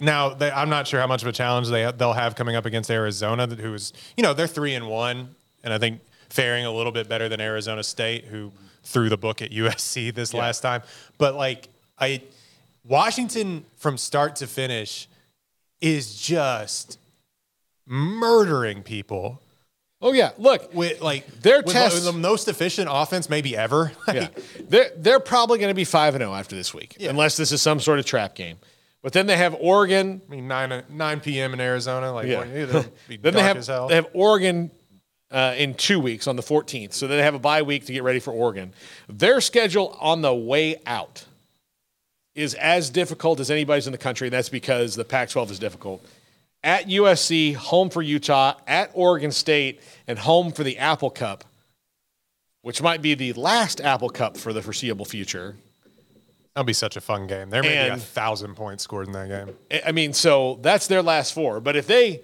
Now, 0.00 0.30
they, 0.30 0.50
I'm 0.50 0.68
not 0.68 0.86
sure 0.86 1.00
how 1.00 1.06
much 1.06 1.22
of 1.22 1.28
a 1.28 1.32
challenge 1.32 1.68
they 1.68 1.90
they'll 1.92 2.12
have 2.12 2.36
coming 2.36 2.54
up 2.54 2.66
against 2.66 2.90
Arizona, 2.90 3.46
who 3.46 3.74
is, 3.74 3.92
you 4.16 4.22
know, 4.22 4.32
they're 4.32 4.46
three 4.46 4.74
and 4.74 4.88
one, 4.88 5.34
and 5.64 5.72
I 5.72 5.78
think 5.78 6.00
faring 6.28 6.64
a 6.64 6.72
little 6.72 6.92
bit 6.92 7.08
better 7.08 7.28
than 7.28 7.40
Arizona 7.40 7.82
State, 7.82 8.26
who 8.26 8.52
threw 8.84 9.08
the 9.08 9.16
book 9.16 9.42
at 9.42 9.50
USC 9.52 10.14
this 10.14 10.32
last 10.32 10.60
time. 10.60 10.82
But 11.16 11.34
like, 11.34 11.68
I 11.98 12.22
Washington 12.84 13.64
from 13.76 13.98
start 13.98 14.36
to 14.36 14.46
finish 14.46 15.08
is 15.80 16.20
just 16.20 16.98
murdering 17.86 18.82
people 18.82 19.40
oh 20.00 20.12
yeah. 20.12 20.30
Look, 20.38 20.72
with 20.74 21.00
like 21.00 21.26
Their 21.42 21.62
with 21.62 21.72
tests- 21.72 22.04
the 22.04 22.12
most 22.12 22.48
efficient 22.48 22.88
offense 22.90 23.28
maybe 23.28 23.56
ever. 23.56 23.92
yeah, 24.12 24.28
they're 24.68 24.90
they're 24.96 25.20
probably 25.20 25.58
going 25.58 25.70
to 25.70 25.74
be 25.74 25.84
five 25.84 26.14
and 26.14 26.22
zero 26.22 26.34
after 26.34 26.56
this 26.56 26.72
week, 26.72 26.96
unless 27.00 27.36
this 27.36 27.52
is 27.52 27.62
some 27.62 27.80
sort 27.80 27.98
of 27.98 28.04
trap 28.04 28.34
game. 28.34 28.56
But 29.08 29.14
then 29.14 29.26
they 29.26 29.38
have 29.38 29.56
Oregon. 29.58 30.20
I 30.28 30.30
mean, 30.30 30.48
nine 30.48 30.82
nine 30.90 31.20
p.m. 31.20 31.54
in 31.54 31.60
Arizona, 31.62 32.12
like 32.12 32.26
Yeah. 32.26 32.44
Then 33.08 33.32
they 33.32 33.42
have 33.42 33.56
as 33.56 33.68
hell. 33.68 33.88
they 33.88 33.94
have 33.94 34.06
Oregon 34.12 34.70
uh, 35.30 35.54
in 35.56 35.72
two 35.72 35.98
weeks 35.98 36.26
on 36.26 36.36
the 36.36 36.42
14th. 36.42 36.92
So 36.92 37.06
they 37.06 37.22
have 37.22 37.34
a 37.34 37.38
bye 37.38 37.62
week 37.62 37.86
to 37.86 37.94
get 37.94 38.02
ready 38.02 38.20
for 38.20 38.32
Oregon. 38.32 38.74
Their 39.08 39.40
schedule 39.40 39.96
on 39.98 40.20
the 40.20 40.34
way 40.34 40.82
out 40.84 41.24
is 42.34 42.52
as 42.52 42.90
difficult 42.90 43.40
as 43.40 43.50
anybody's 43.50 43.86
in 43.86 43.92
the 43.92 43.96
country. 43.98 44.26
And 44.26 44.34
that's 44.34 44.50
because 44.50 44.94
the 44.94 45.06
Pac-12 45.06 45.52
is 45.52 45.58
difficult. 45.58 46.04
At 46.62 46.84
USC, 46.84 47.54
home 47.54 47.88
for 47.88 48.02
Utah, 48.02 48.56
at 48.66 48.90
Oregon 48.92 49.32
State, 49.32 49.80
and 50.06 50.18
home 50.18 50.52
for 50.52 50.64
the 50.64 50.76
Apple 50.76 51.08
Cup, 51.08 51.44
which 52.60 52.82
might 52.82 53.00
be 53.00 53.14
the 53.14 53.32
last 53.32 53.80
Apple 53.80 54.10
Cup 54.10 54.36
for 54.36 54.52
the 54.52 54.60
foreseeable 54.60 55.06
future. 55.06 55.56
That'll 56.58 56.66
be 56.66 56.72
such 56.72 56.96
a 56.96 57.00
fun 57.00 57.28
game. 57.28 57.50
There 57.50 57.62
may 57.62 57.68
be 57.84 57.94
a 57.94 57.96
thousand 57.96 58.56
points 58.56 58.82
scored 58.82 59.06
in 59.06 59.12
that 59.12 59.28
game. 59.28 59.80
I- 59.86 59.92
mean, 59.92 60.12
so 60.12 60.58
that's 60.60 60.88
their 60.88 61.02
last 61.02 61.32
four. 61.32 61.60
But 61.60 61.76
if 61.76 61.86
they, 61.86 62.22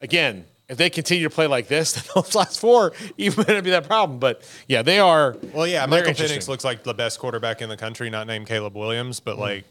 again, 0.00 0.44
if 0.68 0.76
they 0.76 0.90
continue 0.90 1.22
to 1.28 1.30
play 1.32 1.46
like 1.46 1.68
this, 1.68 1.92
then 1.94 2.02
those 2.16 2.34
last 2.34 2.58
four 2.58 2.94
even 3.16 3.44
going 3.44 3.58
to 3.58 3.62
be 3.62 3.70
that 3.70 3.86
problem. 3.86 4.18
But 4.18 4.42
yeah, 4.66 4.82
they 4.82 4.98
are. 4.98 5.36
Well, 5.54 5.68
yeah, 5.68 5.86
Michael. 5.86 6.14
Penix 6.14 6.48
looks 6.48 6.64
like 6.64 6.82
the 6.82 6.94
best 6.94 7.20
quarterback 7.20 7.62
in 7.62 7.68
the 7.68 7.76
country, 7.76 8.10
not 8.10 8.26
named 8.26 8.48
Caleb 8.48 8.74
Williams, 8.74 9.20
Mm-hmm. 9.20 9.24
but 9.30 9.38
like, 9.38 9.64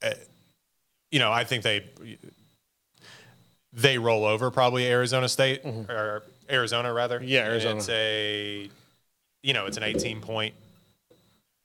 eh, 0.00 0.14
you 1.10 1.18
know, 1.18 1.30
I 1.30 1.44
think 1.44 1.62
they 1.62 1.84
they 3.74 3.98
roll 3.98 4.24
over 4.24 4.50
probably 4.50 4.86
Arizona 4.86 5.28
State 5.28 5.60
or 5.66 6.22
Arizona 6.50 6.90
rather. 6.90 7.18
Mm-hmm. 7.18 7.28
Yeah, 7.28 7.40
And 7.40 7.48
Arizona. 7.52 7.76
It's 7.76 7.88
a, 7.90 8.70
you 9.42 9.52
know, 9.52 9.66
it's 9.66 9.76
an 9.76 9.82
18 9.82 10.22
point. 10.22 10.54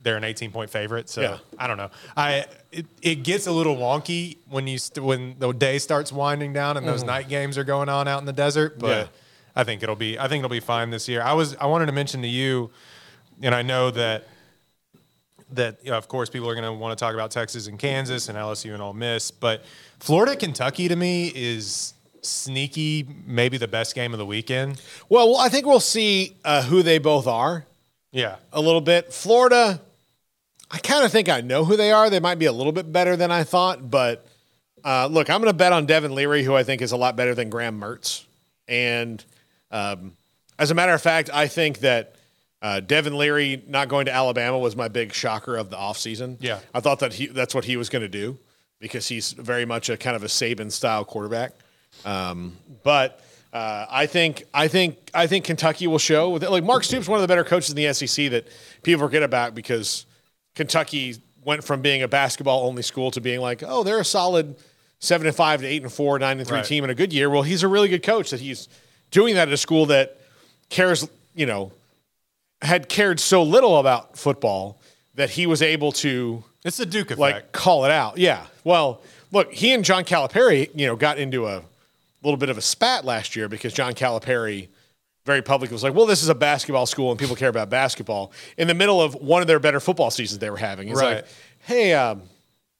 They're 0.01 0.17
an 0.17 0.23
18 0.23 0.51
point 0.51 0.69
favorite, 0.69 1.09
so 1.09 1.21
Yeah. 1.21 1.37
I 1.57 1.67
don't 1.67 1.77
know. 1.77 1.89
I 2.15 2.45
it, 2.71 2.85
it 3.01 3.15
gets 3.23 3.47
a 3.47 3.51
little 3.51 3.75
wonky 3.75 4.37
when 4.49 4.65
you 4.67 4.77
st- 4.77 5.03
when 5.03 5.35
the 5.39 5.51
day 5.51 5.77
starts 5.79 6.11
winding 6.11 6.53
down 6.53 6.77
and 6.77 6.87
those 6.87 7.03
night 7.03 7.27
games 7.27 7.57
are 7.57 7.63
going 7.65 7.89
on 7.89 8.07
out 8.07 8.19
in 8.19 8.25
the 8.25 8.33
desert, 8.33 8.79
but. 8.79 8.87
Yeah. 8.87 9.07
I 9.55 9.63
think 9.65 9.83
it'll 9.83 9.95
be 9.97 10.17
I 10.17 10.29
think 10.29 10.39
it'll 10.45 10.49
be 10.49 10.61
fine 10.61 10.89
this 10.89 11.09
year. 11.09 11.21
I 11.21 11.33
was 11.33 11.55
I 11.57 11.65
wanted 11.65 11.87
to 11.87 11.91
mention 11.91 12.21
to 12.21 12.27
you, 12.29 12.69
and 13.41 13.53
I 13.53 13.61
know 13.61 13.91
that 13.91 14.25
that 15.51 15.79
you 15.83 15.89
know, 15.91 15.97
of 15.97 16.07
course 16.07 16.29
people 16.29 16.47
are 16.49 16.53
going 16.53 16.63
to 16.65 16.71
want 16.71 16.97
to 16.97 17.03
talk 17.03 17.13
about 17.13 17.31
Texas 17.31 17.67
and 17.67 17.77
Kansas 17.77 18.29
and 18.29 18.37
LSU 18.37 18.73
and 18.73 18.81
Ole 18.81 18.93
Miss, 18.93 19.31
but 19.31 19.65
Florida 19.99 20.35
Kentucky 20.35 20.87
to 20.87 20.95
me 20.95 21.31
is 21.35 21.93
sneaky, 22.21 23.07
maybe 23.25 23.57
the 23.57 23.67
best 23.67 23.95
game 23.95 24.13
of 24.13 24.19
the 24.19 24.25
weekend. 24.25 24.79
Well, 25.09 25.35
I 25.37 25.49
think 25.49 25.65
we'll 25.65 25.79
see 25.79 26.35
uh, 26.45 26.61
who 26.63 26.83
they 26.83 26.99
both 26.99 27.27
are 27.27 27.65
Yeah, 28.11 28.35
a 28.53 28.61
little 28.61 28.81
bit. 28.81 29.11
Florida, 29.11 29.81
I 30.71 30.77
kind 30.77 31.03
of 31.03 31.11
think 31.11 31.29
I 31.29 31.41
know 31.41 31.65
who 31.65 31.75
they 31.75 31.91
are. 31.91 32.09
They 32.09 32.19
might 32.19 32.39
be 32.39 32.45
a 32.45 32.51
little 32.51 32.71
bit 32.71 32.91
better 32.91 33.15
than 33.15 33.31
I 33.31 33.43
thought, 33.43 33.89
but 33.89 34.25
uh, 34.83 35.07
look, 35.07 35.29
I'm 35.29 35.41
going 35.41 35.51
to 35.51 35.57
bet 35.57 35.73
on 35.73 35.85
Devin 35.85 36.13
Leary, 36.13 36.43
who 36.43 36.55
I 36.55 36.63
think 36.63 36.81
is 36.81 36.91
a 36.91 36.97
lot 36.97 37.15
better 37.15 37.33
than 37.33 37.49
Graham 37.49 37.79
Mertz. 37.79 38.25
And 38.67 39.23
um, 39.71 40.13
as 40.57 40.71
a 40.71 40.75
matter 40.75 40.93
of 40.93 41.01
fact, 41.01 41.29
I 41.33 41.47
think 41.47 41.79
that 41.79 42.15
uh, 42.61 42.81
Devin 42.81 43.17
Leary 43.17 43.63
not 43.67 43.87
going 43.87 44.05
to 44.05 44.13
Alabama 44.13 44.59
was 44.59 44.75
my 44.75 44.87
big 44.87 45.13
shocker 45.13 45.55
of 45.55 45.69
the 45.69 45.77
offseason. 45.77 46.37
Yeah. 46.39 46.59
I 46.73 46.81
thought 46.81 46.99
that 46.99 47.13
he 47.13 47.27
that's 47.27 47.55
what 47.55 47.65
he 47.65 47.77
was 47.77 47.89
going 47.89 48.01
to 48.01 48.09
do 48.09 48.37
because 48.79 49.07
he's 49.07 49.31
very 49.33 49.65
much 49.65 49.89
a 49.89 49.97
kind 49.97 50.15
of 50.15 50.23
a 50.23 50.27
Saban 50.27 50.71
style 50.71 51.05
quarterback. 51.05 51.53
Um, 52.05 52.57
but 52.83 53.23
uh, 53.53 53.85
I 53.89 54.05
think 54.05 54.43
I 54.53 54.67
think 54.67 55.09
I 55.13 55.27
think 55.27 55.45
Kentucky 55.45 55.87
will 55.87 55.99
show 55.99 56.29
with 56.29 56.43
like 56.43 56.63
Mark 56.63 56.83
Stoops, 56.83 57.07
one 57.07 57.17
of 57.17 57.21
the 57.21 57.27
better 57.27 57.43
coaches 57.43 57.69
in 57.69 57.75
the 57.75 57.93
SEC 57.93 58.29
that 58.31 58.47
people 58.83 59.05
forget 59.05 59.23
about 59.23 59.55
because 59.55 60.05
Kentucky 60.59 61.15
went 61.45 61.63
from 61.63 61.81
being 61.81 62.01
a 62.03 62.07
basketball 62.09 62.67
only 62.67 62.81
school 62.83 63.11
to 63.11 63.21
being 63.21 63.39
like, 63.39 63.63
oh, 63.65 63.81
they're 63.81 63.99
a 64.01 64.03
solid 64.05 64.57
seven 64.99 65.25
and 65.25 65.33
five 65.33 65.61
to 65.61 65.67
eight 65.67 65.81
and 65.83 65.91
four, 65.91 66.19
nine 66.19 66.37
and 66.37 66.45
three 66.45 66.57
Right. 66.57 66.65
team 66.65 66.83
in 66.83 66.89
a 66.89 66.93
good 66.93 67.13
year. 67.13 67.29
Well, 67.29 67.43
he's 67.43 67.63
a 67.63 67.69
really 67.69 67.87
good 67.87 68.03
coach 68.03 68.31
that 68.31 68.41
he's 68.41 68.67
doing 69.09 69.35
that 69.35 69.47
at 69.47 69.53
a 69.53 69.57
school 69.57 69.85
that 69.85 70.17
cares, 70.69 71.07
you 71.33 71.45
know, 71.45 71.71
had 72.61 72.89
cared 72.89 73.21
so 73.21 73.41
little 73.41 73.77
about 73.77 74.17
football 74.17 74.77
that 75.15 75.29
he 75.29 75.47
was 75.47 75.61
able 75.61 75.93
to 75.93 76.43
it's 76.65 76.75
the 76.75 76.85
Duke 76.85 77.07
effect. 77.07 77.19
like 77.21 77.51
call 77.53 77.85
it 77.85 77.91
out. 77.91 78.17
Yeah. 78.17 78.45
Well, 78.65 78.99
look, 79.31 79.53
he 79.53 79.71
and 79.71 79.85
John 79.85 80.03
Calipari, 80.03 80.69
you 80.75 80.87
know, 80.87 80.97
got 80.97 81.17
into 81.17 81.47
a 81.47 81.63
little 82.21 82.35
bit 82.37 82.49
of 82.49 82.57
a 82.57 82.61
spat 82.61 83.05
last 83.05 83.33
year 83.37 83.47
because 83.47 83.71
John 83.73 83.93
Calipari 83.93 84.67
very 85.29 85.41
publicly 85.43 85.73
was 85.75 85.83
like, 85.83 85.93
"Well, 85.93 86.05
this 86.07 86.23
is 86.23 86.29
a 86.29 86.35
basketball 86.35 86.85
school 86.87 87.11
and 87.11 87.19
people 87.19 87.35
care 87.35 87.49
about 87.49 87.69
basketball." 87.69 88.31
In 88.57 88.67
the 88.67 88.73
middle 88.73 88.99
of 89.01 89.13
one 89.15 89.41
of 89.41 89.47
their 89.47 89.59
better 89.59 89.79
football 89.79 90.09
seasons 90.11 90.39
they 90.39 90.49
were 90.49 90.57
having, 90.57 90.87
he's 90.87 90.97
Right. 90.97 91.17
like, 91.17 91.25
"Hey, 91.59 91.93
um, 91.93 92.23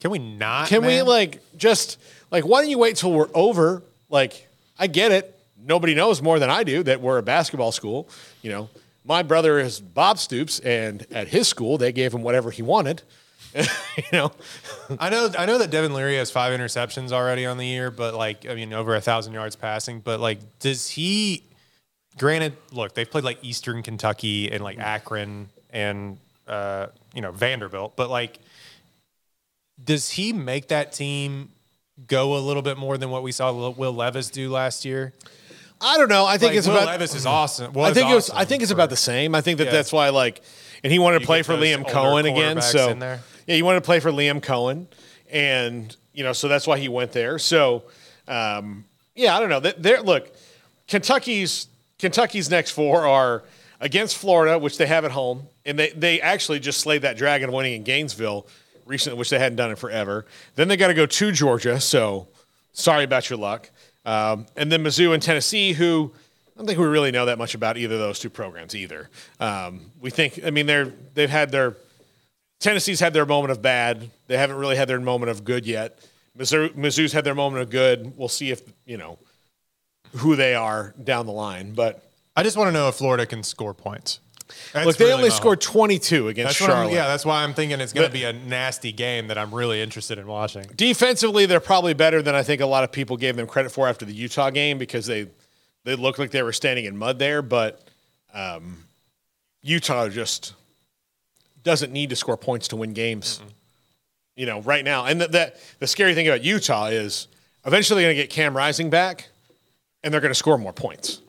can 0.02 0.10
we 0.12 0.18
not? 0.20 0.68
can 0.68 0.84
we 0.86 1.02
like 1.04 1.42
just 1.58 1.98
like 2.32 2.46
why 2.46 2.62
don't 2.62 2.70
you 2.72 2.80
wait 2.80 2.96
till 2.96 3.12
we're 3.12 3.30
over? 3.34 3.84
Like, 4.10 4.48
I 4.80 4.88
get 4.88 5.12
it. 5.12 5.36
Nobody 5.62 5.94
knows 5.94 6.22
more 6.22 6.40
than 6.40 6.50
I 6.50 6.64
do 6.64 6.82
that 6.84 7.02
we're 7.02 7.18
a 7.20 7.24
basketball 7.24 7.72
school. 7.72 8.08
You 8.42 8.50
know, 8.52 8.70
my 9.06 9.22
brother 9.24 9.60
is 9.60 9.80
Bob 9.80 10.18
Stoops, 10.18 10.60
and 10.60 11.06
at 11.12 11.28
his 11.28 11.48
school 11.48 11.78
they 11.78 11.92
gave 11.92 12.14
him 12.14 12.24
whatever 12.24 12.50
he 12.50 12.62
wanted. 12.64 13.04
you 13.56 14.04
know, 14.14 14.32
I 15.00 15.10
know 15.10 15.30
I 15.38 15.46
know 15.46 15.58
that 15.58 15.70
Devin 15.72 15.94
Leary 15.94 16.16
has 16.18 16.30
five 16.32 16.58
interceptions 16.58 17.12
already 17.12 17.46
on 17.46 17.58
the 17.58 17.66
year, 17.66 17.90
but 17.92 18.14
like 18.16 18.48
I 18.48 18.54
mean 18.56 18.74
over 18.74 18.96
a 18.96 19.02
thousand 19.02 19.34
yards 19.34 19.56
passing. 19.56 20.00
But 20.00 20.20
like, 20.20 20.40
does 20.60 20.90
he? 20.90 21.44
Granted, 22.20 22.56
look, 22.72 22.94
they've 22.94 23.10
played 23.10 23.24
like 23.24 23.40
Eastern 23.42 23.82
Kentucky 23.82 24.52
and 24.52 24.64
like 24.64 24.78
Akron 24.78 25.50
and 25.72 26.18
uh, 26.48 26.88
you 27.16 27.22
know 27.22 27.32
Vanderbilt, 27.32 27.96
but 27.96 28.10
like, 28.10 28.40
does 29.84 30.10
he 30.12 30.34
make 30.34 30.68
that 30.68 30.92
team 30.92 31.50
go 32.08 32.36
a 32.38 32.40
little 32.40 32.62
bit 32.62 32.78
more 32.78 32.98
than 32.98 33.10
what 33.10 33.24
we 33.24 33.32
saw 33.32 33.52
Will 33.72 33.94
Levis 33.94 34.30
do 34.30 34.50
last 34.50 34.86
year? 34.86 35.14
I 35.82 35.98
don't 35.98 36.10
know. 36.10 36.26
I 36.26 36.38
think 36.38 36.52
Like, 36.52 36.58
it's 36.58 36.68
Will 36.68 36.76
about. 36.76 36.88
Levis 36.88 37.16
is 37.16 37.26
awesome. 37.26 37.78
I 37.78 37.94
think 37.94 38.10
it 38.10 38.16
was. 38.16 38.30
awesome 38.30 38.38
I 38.42 38.46
think 38.46 38.62
it's 38.64 38.72
for- 38.72 38.76
about 38.76 38.90
the 38.90 38.98
same. 38.98 39.34
I 39.34 39.42
think 39.42 39.60
that 39.60 39.66
Yeah. 39.68 39.72
that's 39.72 39.94
why 39.94 40.10
like, 40.10 40.42
and 40.84 40.92
he 40.92 41.00
wanted 41.00 41.20
to 41.20 41.26
play 41.26 41.42
for 41.42 41.54
Liam 41.54 41.86
Coen 41.88 42.30
again. 42.30 42.62
So 42.62 42.90
yeah, 43.00 43.20
he 43.56 43.62
wanted 43.62 43.80
to 43.80 43.86
play 43.86 44.00
for 44.02 44.12
Liam 44.12 44.42
Coen, 44.42 44.88
and 45.32 45.96
you 46.14 46.24
know, 46.26 46.34
so 46.34 46.50
that's 46.50 46.68
why 46.68 46.78
he 46.80 46.90
went 46.90 47.14
there. 47.14 47.40
So 47.40 47.84
um, 48.28 48.84
yeah, 49.16 49.38
I 49.38 49.40
don't 49.40 49.50
know. 49.50 49.60
There, 49.62 50.02
look, 50.02 50.30
Kentucky's 50.88 51.68
Kentucky's 52.00 52.50
next 52.50 52.72
four 52.72 53.06
are 53.06 53.44
against 53.80 54.18
Florida, 54.18 54.58
which 54.58 54.78
they 54.78 54.88
have 54.88 55.06
at 55.06 55.12
home, 55.12 55.48
and 55.66 55.78
they 55.78 55.92
they 55.92 56.20
actually 56.22 56.60
just 56.60 56.80
slayed 56.80 57.04
that 57.04 57.18
dragon 57.18 57.52
winning 57.52 57.74
in 57.74 57.84
Gainesville 57.84 58.48
recently, 58.86 59.20
which 59.20 59.30
they 59.30 59.38
hadn't 59.40 59.58
done 59.58 59.70
in 59.70 59.76
forever. 59.76 60.26
Then 60.56 60.68
they 60.68 60.78
got 60.78 60.88
to 60.88 60.94
go 60.94 61.06
to 61.06 61.32
Georgia. 61.32 61.80
So 61.80 62.28
sorry 62.72 63.04
about 63.04 63.30
your 63.30 63.38
luck. 63.38 63.70
Um, 64.06 64.48
and 64.56 64.72
then 64.72 64.84
Mizzou 64.84 65.14
and 65.14 65.22
Tennessee, 65.22 65.74
who 65.74 66.12
I 66.16 66.60
don't 66.60 66.68
think 66.68 66.80
we 66.80 66.88
really 66.88 67.12
know 67.12 67.26
that 67.26 67.38
much 67.38 67.54
about 67.54 67.78
either 67.78 67.96
of 67.96 68.02
those 68.02 68.20
two 68.20 68.30
programs 68.30 68.76
either. 68.76 69.10
Um, 69.40 69.92
we 70.02 70.10
think, 70.10 70.40
I 70.44 70.50
mean, 70.50 70.66
they're 70.66 70.92
they've 71.14 71.30
had 71.30 71.52
their 71.52 71.76
Tennessee's 72.60 73.00
had 73.00 73.14
their 73.14 73.26
moment 73.26 73.52
of 73.52 73.62
bad. 73.62 74.10
They 74.28 74.38
haven't 74.38 74.58
really 74.58 74.76
had 74.76 74.90
their 74.90 75.00
moment 75.00 75.30
of 75.30 75.46
good 75.46 75.66
yet. 75.66 76.00
Mizzou, 76.38 76.70
Mizzou's 76.76 77.14
had 77.14 77.24
their 77.24 77.36
moment 77.36 77.62
of 77.62 77.70
good. 77.70 78.18
We'll 78.18 78.28
see 78.28 78.52
if 78.52 78.62
you 78.86 78.98
know 78.98 79.18
who 80.18 80.36
they 80.36 80.56
are 80.56 80.94
down 81.04 81.26
the 81.26 81.32
line. 81.32 81.74
But 81.74 82.04
I 82.36 82.44
just 82.44 82.58
want 82.58 82.70
to 82.70 82.72
know 82.72 82.88
if 82.90 82.96
Florida 82.96 83.26
can 83.26 83.44
score 83.44 83.74
points. 83.74 84.20
That's 84.74 84.88
look, 84.88 84.98
they 84.98 85.06
really 85.06 85.18
only 85.18 85.30
scored 85.30 85.62
22 85.62 86.28
against 86.28 86.58
That's 86.60 86.72
Charlotte. 86.72 86.94
yeah, 86.94 87.06
that's 87.06 87.24
why 87.24 87.44
I'm 87.44 87.54
thinking 87.54 87.80
it's 87.80 87.94
going 87.94 88.08
to 88.08 88.14
be 88.14 88.24
a 88.24 88.34
nasty 88.34 88.92
game 88.92 89.28
that 89.28 89.38
I'm 89.38 89.54
really 89.54 89.80
interested 89.80 90.18
in 90.18 90.26
watching. 90.26 90.66
Defensively, 90.76 91.46
they're 91.46 91.60
probably 91.60 91.94
better 91.94 92.24
than 92.24 92.34
I 92.34 92.42
think 92.42 92.60
a 92.60 92.66
lot 92.66 92.84
of 92.84 92.92
people 92.92 93.16
gave 93.16 93.36
them 93.36 93.46
credit 93.46 93.72
for 93.72 93.88
after 93.88 94.06
the 94.06 94.14
Utah 94.14 94.50
game 94.50 94.80
because 94.80 95.06
they 95.06 95.28
They 95.84 95.96
looked 95.96 96.18
like 96.18 96.32
they 96.32 96.42
were 96.42 96.52
standing 96.54 96.86
in 96.86 96.98
mud 96.98 97.20
there, 97.20 97.44
but 97.44 97.88
um, 98.34 98.86
Utah 99.62 100.10
just 100.10 100.54
doesn't 101.64 101.92
need 101.92 102.10
to 102.10 102.16
score 102.16 102.38
points 102.38 102.68
to 102.70 102.76
win 102.76 102.94
games. 102.94 103.42
You 104.36 104.46
know, 104.46 104.62
right 104.62 104.84
now, 104.86 105.06
and 105.06 105.22
the, 105.22 105.28
the 105.28 105.54
the 105.80 105.88
scary 105.88 106.16
thing 106.16 106.28
about 106.28 106.44
Utah 106.44 106.88
is 106.88 107.28
eventually 107.66 108.02
they're 108.02 108.14
going 108.14 108.18
to 108.18 108.24
get 108.24 108.30
Cam 108.32 108.56
Rising 108.58 108.90
back, 108.90 109.30
and 110.04 110.14
they're 110.14 110.22
going 110.22 110.32
to 110.32 110.36
score 110.36 110.58
more 110.58 110.74
points. 110.74 111.22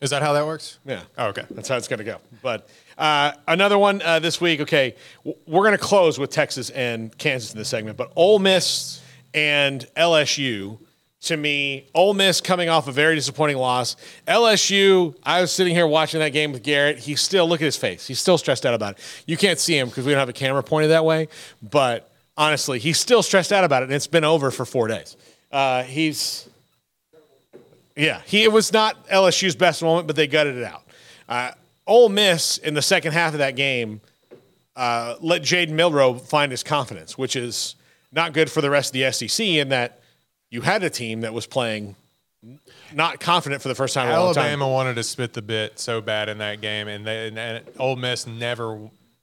Is 0.00 0.10
that 0.10 0.22
how 0.22 0.32
that 0.34 0.44
works? 0.44 0.78
Yeah. 0.84 1.02
Oh, 1.16 1.28
okay. 1.28 1.44
That's 1.50 1.68
how 1.68 1.76
it's 1.76 1.88
going 1.88 1.98
to 1.98 2.04
go. 2.04 2.18
But 2.42 2.68
uh, 2.98 3.32
another 3.48 3.78
one 3.78 4.02
uh, 4.02 4.18
this 4.18 4.40
week. 4.40 4.60
Okay, 4.60 4.96
w- 5.24 5.38
we're 5.46 5.62
going 5.62 5.72
to 5.72 5.82
close 5.82 6.18
with 6.18 6.30
Texas 6.30 6.68
and 6.70 7.16
Kansas 7.16 7.52
in 7.52 7.58
this 7.58 7.68
segment, 7.68 7.96
but 7.96 8.12
Ole 8.16 8.38
Miss 8.38 9.00
and 9.32 9.86
LSU. 9.96 10.78
To 11.22 11.38
me, 11.38 11.86
Ole 11.94 12.12
Miss 12.12 12.42
coming 12.42 12.68
off 12.68 12.86
a 12.86 12.92
very 12.92 13.14
disappointing 13.14 13.56
loss. 13.56 13.96
LSU, 14.28 15.16
I 15.22 15.40
was 15.40 15.50
sitting 15.50 15.74
here 15.74 15.86
watching 15.86 16.20
that 16.20 16.34
game 16.34 16.52
with 16.52 16.62
Garrett. 16.62 16.98
He's 16.98 17.22
still 17.22 17.48
look 17.48 17.62
at 17.62 17.64
his 17.64 17.78
face. 17.78 18.06
He's 18.06 18.18
still 18.18 18.36
stressed 18.36 18.66
out 18.66 18.74
about 18.74 18.98
it. 18.98 19.22
You 19.26 19.38
can't 19.38 19.58
see 19.58 19.78
him 19.78 19.88
because 19.88 20.04
we 20.04 20.12
don't 20.12 20.18
have 20.18 20.28
a 20.28 20.34
camera 20.34 20.62
pointed 20.62 20.90
that 20.90 21.06
way. 21.06 21.28
But 21.62 22.10
honestly, 22.36 22.78
he's 22.78 23.00
still 23.00 23.22
stressed 23.22 23.54
out 23.54 23.64
about 23.64 23.82
it, 23.82 23.86
and 23.86 23.94
it's 23.94 24.06
been 24.06 24.24
over 24.24 24.50
for 24.50 24.66
four 24.66 24.86
days. 24.86 25.16
Uh, 25.50 25.84
he's 25.84 26.46
yeah, 27.96 28.20
he 28.24 28.42
it 28.42 28.52
was 28.52 28.72
not 28.72 29.06
LSU's 29.08 29.56
best 29.56 29.82
moment, 29.82 30.06
but 30.06 30.16
they 30.16 30.26
gutted 30.26 30.56
it 30.56 30.64
out. 30.64 30.82
Uh, 31.28 31.52
Ole 31.86 32.08
Miss 32.08 32.58
in 32.58 32.74
the 32.74 32.82
second 32.82 33.12
half 33.12 33.32
of 33.32 33.38
that 33.38 33.56
game 33.56 34.00
uh, 34.76 35.16
let 35.20 35.42
Jalen 35.42 35.70
Milroe 35.70 36.14
find 36.14 36.50
his 36.50 36.62
confidence, 36.62 37.16
which 37.16 37.36
is 37.36 37.76
not 38.12 38.32
good 38.32 38.50
for 38.50 38.60
the 38.60 38.70
rest 38.70 38.94
of 38.94 39.00
the 39.00 39.12
SEC. 39.12 39.46
In 39.46 39.68
that 39.68 40.00
you 40.50 40.60
had 40.60 40.82
a 40.82 40.90
team 40.90 41.20
that 41.22 41.32
was 41.32 41.46
playing 41.46 41.96
not 42.92 43.20
confident 43.20 43.62
for 43.62 43.68
the 43.68 43.74
first 43.74 43.94
time 43.94 44.08
in 44.08 44.14
a 44.14 44.22
long 44.22 44.34
time. 44.34 44.44
Alabama 44.44 44.68
wanted 44.68 44.94
to 44.96 45.02
spit 45.02 45.32
the 45.32 45.42
bit 45.42 45.78
so 45.78 46.00
bad 46.00 46.28
in 46.28 46.38
that 46.38 46.60
game, 46.60 46.88
and, 46.88 47.06
they, 47.06 47.28
and, 47.28 47.38
and 47.38 47.64
Ole 47.78 47.96
Miss 47.96 48.26
never, 48.26 48.78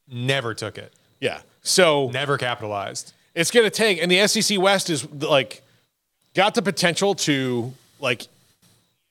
never 0.08 0.54
took 0.54 0.78
it, 0.78 0.92
Yeah, 1.20 1.42
so 1.62 2.10
never 2.10 2.38
capitalized. 2.38 3.14
it's 3.36 3.52
going 3.52 3.66
to 3.66 3.70
take, 3.70 4.02
and 4.02 4.12
the 4.12 4.28
SEC 4.28 4.60
West 4.60 4.90
is 4.90 5.08
like 5.12 5.62
got 6.34 6.56
the 6.56 6.62
potential 6.62 7.14
to 7.16 7.74
like 8.00 8.28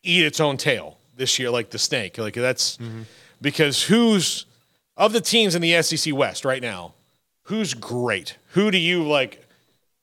eat 0.03 0.25
its 0.25 0.41
own 0.41 0.57
tail 0.57 0.99
this 1.17 1.39
year, 1.39 1.51
like 1.51 1.71
the 1.71 1.79
snake. 1.79 2.19
Like 2.19 2.35
that's 2.35 2.79
because 3.41 3.85
who's 3.85 4.47
of 4.97 5.13
the 5.13 5.21
teams 5.21 5.55
in 5.55 5.63
the 5.63 5.83
SEC 5.83 6.15
West 6.15 6.45
right 6.45 6.63
now, 6.63 6.95
who's 7.45 7.75
great? 7.75 8.37
Who 8.53 8.71
do 8.71 8.79
you 8.79 9.07
like? 9.07 9.47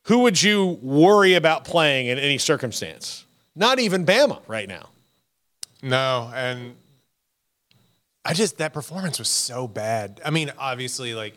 Who 0.03 0.19
would 0.19 0.41
you 0.41 0.79
worry 0.81 1.33
about 1.33 1.65
playing 1.65 2.07
in 2.07 2.17
any 2.17 2.37
circumstance? 2.37 3.25
Not 3.55 3.79
even 3.79 4.05
Bama 4.05 4.41
right 4.47 4.67
now. 4.67 4.89
No, 5.81 6.31
and 6.33 6.75
I 8.23 8.33
just 8.33 8.57
that 8.57 8.73
performance 8.73 9.19
was 9.19 9.29
so 9.29 9.67
bad. 9.67 10.21
I 10.23 10.29
mean, 10.29 10.51
obviously, 10.57 11.13
like 11.13 11.35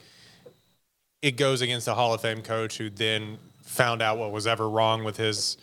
it 1.23 1.33
goes 1.37 1.61
against 1.61 1.89
a 1.89 1.95
Hall 1.95 2.15
of 2.15 2.21
Fame 2.21 2.43
coach 2.43 2.79
who 2.79 2.91
then 2.91 3.39
found 3.63 4.03
out 4.03 4.19
what 4.19 4.33
was 4.33 4.47
ever 4.47 4.69
wrong 4.69 5.05
with 5.05 5.17
his 5.17 5.57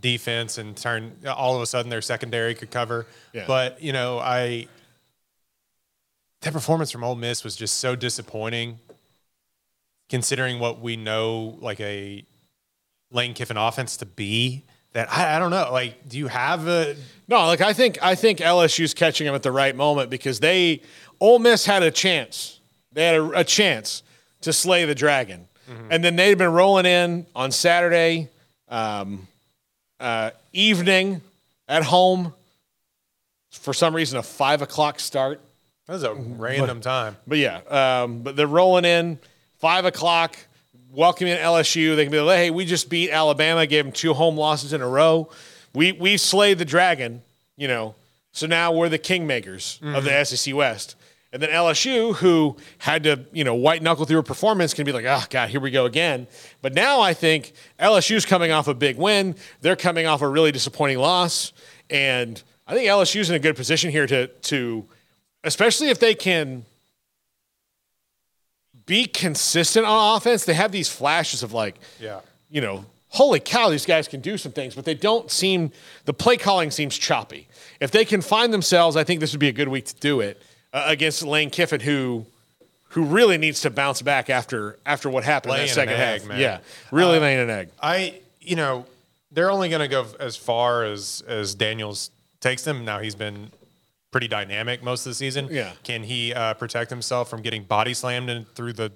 defense 0.00 0.58
and 0.58 0.76
turn 0.76 1.16
all 1.26 1.56
of 1.56 1.62
a 1.62 1.66
sudden 1.66 1.90
their 1.90 2.02
secondary 2.02 2.54
could 2.54 2.70
cover. 2.70 3.06
Yeah. 3.32 3.44
But 3.46 3.82
you 3.82 3.92
know, 3.92 4.18
I 4.18 4.68
that 6.42 6.52
performance 6.52 6.90
from 6.90 7.04
Ole 7.04 7.16
Miss 7.16 7.42
was 7.42 7.56
just 7.56 7.78
so 7.78 7.96
disappointing, 7.96 8.78
considering 10.08 10.58
what 10.58 10.80
we 10.80 10.96
know 10.96 11.58
like 11.60 11.80
a 11.80 12.24
Lane 13.10 13.34
Kiffin 13.34 13.56
offense 13.56 13.96
to 13.98 14.06
be. 14.06 14.64
That 14.92 15.12
I, 15.12 15.36
I 15.36 15.38
don't 15.38 15.50
know. 15.50 15.68
Like, 15.70 16.08
do 16.08 16.16
you 16.16 16.28
have 16.28 16.66
a 16.66 16.96
No, 17.26 17.46
like 17.46 17.60
I 17.60 17.72
think 17.72 17.98
I 18.02 18.14
think 18.14 18.38
LSU's 18.38 18.94
catching 18.94 19.26
them 19.26 19.34
at 19.34 19.42
the 19.42 19.52
right 19.52 19.74
moment 19.76 20.10
because 20.10 20.40
they 20.40 20.82
Ole 21.20 21.38
Miss 21.38 21.66
had 21.66 21.82
a 21.82 21.90
chance. 21.90 22.60
They 22.92 23.04
had 23.04 23.16
a, 23.16 23.40
a 23.40 23.44
chance 23.44 24.02
to 24.40 24.52
slay 24.52 24.84
the 24.86 24.94
dragon, 24.94 25.46
and 25.90 26.02
then 26.02 26.16
they'd 26.16 26.38
been 26.38 26.52
rolling 26.52 26.86
in 26.86 27.26
on 27.34 27.52
Saturday 27.52 28.30
um, 28.68 29.26
uh, 30.00 30.30
evening 30.52 31.20
at 31.68 31.82
home. 31.84 32.32
For 33.50 33.72
some 33.72 33.94
reason, 33.94 34.18
a 34.18 34.22
five 34.22 34.62
o'clock 34.62 35.00
start. 35.00 35.40
That 35.86 35.94
was 35.94 36.02
a 36.02 36.12
random 36.14 36.80
time. 36.80 37.16
But 37.26 37.38
yeah, 37.38 37.60
um, 37.68 38.20
but 38.22 38.36
they're 38.36 38.46
rolling 38.46 38.84
in 38.84 39.18
five 39.56 39.84
o'clock, 39.86 40.36
welcoming 40.92 41.36
LSU. 41.36 41.96
They 41.96 42.04
can 42.04 42.12
be 42.12 42.20
like, 42.20 42.36
hey, 42.36 42.50
we 42.50 42.66
just 42.66 42.90
beat 42.90 43.10
Alabama, 43.10 43.66
gave 43.66 43.84
them 43.84 43.92
two 43.92 44.12
home 44.12 44.36
losses 44.36 44.72
in 44.74 44.82
a 44.82 44.88
row. 44.88 45.30
We 45.74 45.92
we 45.92 46.16
slayed 46.18 46.58
the 46.58 46.64
dragon, 46.66 47.22
you 47.56 47.68
know. 47.68 47.94
So 48.32 48.46
now 48.46 48.70
we're 48.72 48.90
the 48.90 48.98
kingmakers 48.98 49.80
of 49.96 50.04
the 50.04 50.24
SEC 50.24 50.54
West. 50.54 50.94
And 51.32 51.42
then 51.42 51.50
LSU, 51.50 52.14
who 52.16 52.56
had 52.78 53.04
to, 53.04 53.20
you 53.32 53.44
know, 53.44 53.54
white 53.54 53.82
knuckle 53.82 54.06
through 54.06 54.18
a 54.18 54.22
performance, 54.22 54.72
can 54.72 54.84
be 54.86 54.92
like, 54.92 55.04
oh 55.06 55.24
God, 55.28 55.50
here 55.50 55.60
we 55.60 55.70
go 55.70 55.84
again. 55.84 56.26
But 56.62 56.72
now 56.74 57.00
I 57.02 57.12
think 57.12 57.52
LSU's 57.78 58.24
coming 58.24 58.50
off 58.50 58.66
a 58.66 58.72
big 58.74 58.96
win. 58.96 59.34
They're 59.60 59.76
coming 59.76 60.06
off 60.06 60.22
a 60.22 60.28
really 60.28 60.52
disappointing 60.52 60.98
loss. 60.98 61.52
And 61.90 62.42
I 62.66 62.74
think 62.74 62.88
LSU's 62.88 63.28
in 63.28 63.36
a 63.36 63.38
good 63.38 63.56
position 63.56 63.90
here 63.90 64.06
to 64.06 64.28
to 64.28 64.86
especially 65.44 65.88
if 65.90 65.98
they 66.00 66.14
can 66.14 66.64
be 68.86 69.04
consistent 69.06 69.84
on 69.86 70.16
offense. 70.16 70.44
They 70.44 70.54
have 70.54 70.72
these 70.72 70.88
flashes 70.88 71.42
of 71.42 71.52
like, 71.52 71.78
Yeah. 72.00 72.20
you 72.48 72.60
know, 72.60 72.86
holy 73.08 73.40
cow, 73.40 73.68
these 73.68 73.86
guys 73.86 74.08
can 74.08 74.20
do 74.20 74.38
some 74.38 74.52
things, 74.52 74.74
but 74.74 74.84
they 74.84 74.94
don't 74.94 75.30
seem, 75.30 75.72
the 76.06 76.14
play 76.14 76.36
calling 76.36 76.70
seems 76.70 76.96
choppy. 76.96 77.48
If 77.80 77.90
they 77.90 78.04
can 78.04 78.20
find 78.22 78.52
themselves, 78.52 78.96
I 78.96 79.04
think 79.04 79.20
this 79.20 79.32
would 79.32 79.40
be 79.40 79.48
a 79.48 79.52
good 79.52 79.68
week 79.68 79.84
to 79.86 79.94
do 79.96 80.20
it 80.20 80.42
uh, 80.72 80.84
against 80.86 81.22
Lane 81.22 81.50
Kiffin, 81.50 81.80
who 81.80 82.26
who 82.90 83.04
really 83.04 83.36
needs 83.38 83.60
to 83.62 83.70
bounce 83.70 84.02
back 84.02 84.30
after 84.30 84.78
after 84.86 85.10
what 85.10 85.24
happened 85.24 85.52
in 85.54 85.58
Laying 85.60 85.66
that 85.74 85.78
an 85.82 85.88
second 85.88 85.96
half. 85.96 86.24
man. 86.26 86.40
Yeah, 86.40 86.58
really 86.90 87.18
Uh, 87.18 87.22
laying 87.22 87.38
an 87.40 87.50
egg. 87.50 87.68
I, 87.82 88.20
you 88.40 88.56
know, 88.56 88.86
they're 89.30 89.50
only 89.50 89.68
going 89.68 89.80
to 89.82 89.88
go 89.88 90.06
as 90.18 90.36
far 90.36 90.84
as 90.84 91.22
as 91.26 91.54
Daniels 91.54 92.10
takes 92.40 92.62
them. 92.62 92.84
Now 92.84 92.98
he's 93.00 93.14
been 93.14 93.50
pretty 94.10 94.28
dynamic 94.28 94.82
most 94.82 95.04
of 95.04 95.10
the 95.10 95.14
season. 95.14 95.48
Yeah. 95.50 95.72
Can 95.82 96.02
he 96.02 96.32
uh, 96.32 96.54
protect 96.54 96.88
himself 96.88 97.28
from 97.28 97.42
getting 97.42 97.62
body 97.64 97.92
slammed 97.92 98.30
in, 98.30 98.46
through 98.46 98.72
the 98.72 98.90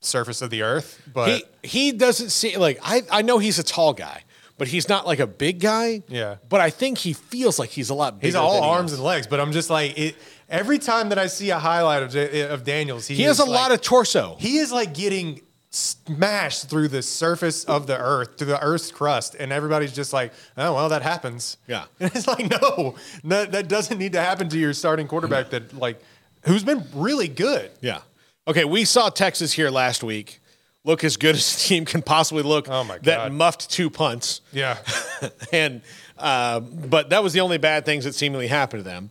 surface 0.00 0.42
of 0.42 0.50
the 0.50 0.62
earth? 0.62 1.00
But 1.12 1.42
he 1.62 1.68
he 1.90 1.92
doesn't 1.92 2.30
see 2.30 2.56
like 2.58 2.78
I 2.82 3.02
I 3.10 3.22
know 3.22 3.38
he's 3.38 3.58
a 3.58 3.62
tall 3.62 3.94
guy, 3.94 4.22
but 4.58 4.68
he's 4.68 4.86
not 4.88 5.06
like 5.06 5.18
a 5.18 5.26
big 5.26 5.60
guy. 5.60 6.02
Yeah. 6.08 6.36
But 6.50 6.60
I 6.60 6.68
think 6.68 6.98
he 6.98 7.14
feels 7.14 7.58
like 7.58 7.70
he's 7.70 7.88
a 7.88 7.94
lot 7.94 8.16
bigger. 8.20 8.26
he's 8.26 8.34
all 8.34 8.62
arms 8.62 8.92
is. 8.92 8.98
and 8.98 9.06
legs. 9.06 9.26
But 9.26 9.40
I'm 9.40 9.52
just 9.52 9.70
like 9.70 9.98
it. 9.98 10.14
Every 10.50 10.78
time 10.78 11.08
that 11.10 11.18
I 11.18 11.28
see 11.28 11.50
a 11.50 11.58
highlight 11.58 12.02
of 12.02 12.10
J- 12.10 12.42
of 12.48 12.64
Daniels, 12.64 13.06
he, 13.06 13.14
He 13.14 13.22
has 13.22 13.36
is 13.38 13.46
a 13.46 13.50
like- 13.50 13.60
lot 13.60 13.72
of 13.72 13.80
torso. 13.80 14.36
He 14.38 14.58
is 14.58 14.72
like 14.72 14.92
getting 14.92 15.40
smashed 15.72 16.68
through 16.68 16.88
the 16.88 17.00
surface 17.02 17.64
of 17.64 17.86
the 17.86 17.96
earth, 17.96 18.36
through 18.36 18.48
the 18.48 18.60
earth's 18.62 18.90
crust, 18.90 19.36
and 19.38 19.52
everybody's 19.52 19.92
just 19.92 20.12
like, 20.12 20.32
"Oh 20.56 20.74
well, 20.74 20.88
that 20.88 21.02
happens." 21.02 21.56
Yeah. 21.68 21.84
and 22.00 22.10
it's 22.14 22.26
like, 22.26 22.50
no, 22.50 22.96
no, 23.22 23.44
that 23.44 23.68
doesn't 23.68 23.96
need 23.98 24.12
to 24.12 24.20
happen 24.20 24.48
to 24.48 24.58
your 24.58 24.72
starting 24.72 25.06
quarterback. 25.06 25.50
That 25.50 25.72
like, 25.72 26.00
who's 26.44 26.64
been 26.64 26.84
really 26.94 27.28
good. 27.28 27.70
Yeah. 27.80 28.00
Okay, 28.48 28.64
we 28.64 28.84
saw 28.84 29.08
Texas 29.10 29.52
here 29.52 29.70
last 29.70 30.02
week 30.02 30.40
look 30.82 31.04
as 31.04 31.16
good 31.16 31.34
as 31.36 31.54
a 31.54 31.58
team 31.68 31.84
can 31.84 32.02
possibly 32.02 32.42
look. 32.42 32.68
Oh, 32.68 32.82
my 32.82 32.94
god. 32.96 33.04
That 33.04 33.16
God. 33.18 33.32
muffed 33.32 33.70
two 33.70 33.90
punts. 33.90 34.40
Yeah, 34.52 34.78
and 35.52 35.82
uh, 36.18 36.58
but 36.60 37.10
that 37.10 37.22
was 37.22 37.32
the 37.32 37.40
only 37.40 37.58
bad 37.58 37.84
things 37.84 38.04
that 38.04 38.14
seemingly 38.16 38.48
happened 38.48 38.82
to 38.84 38.88
them. 38.90 39.10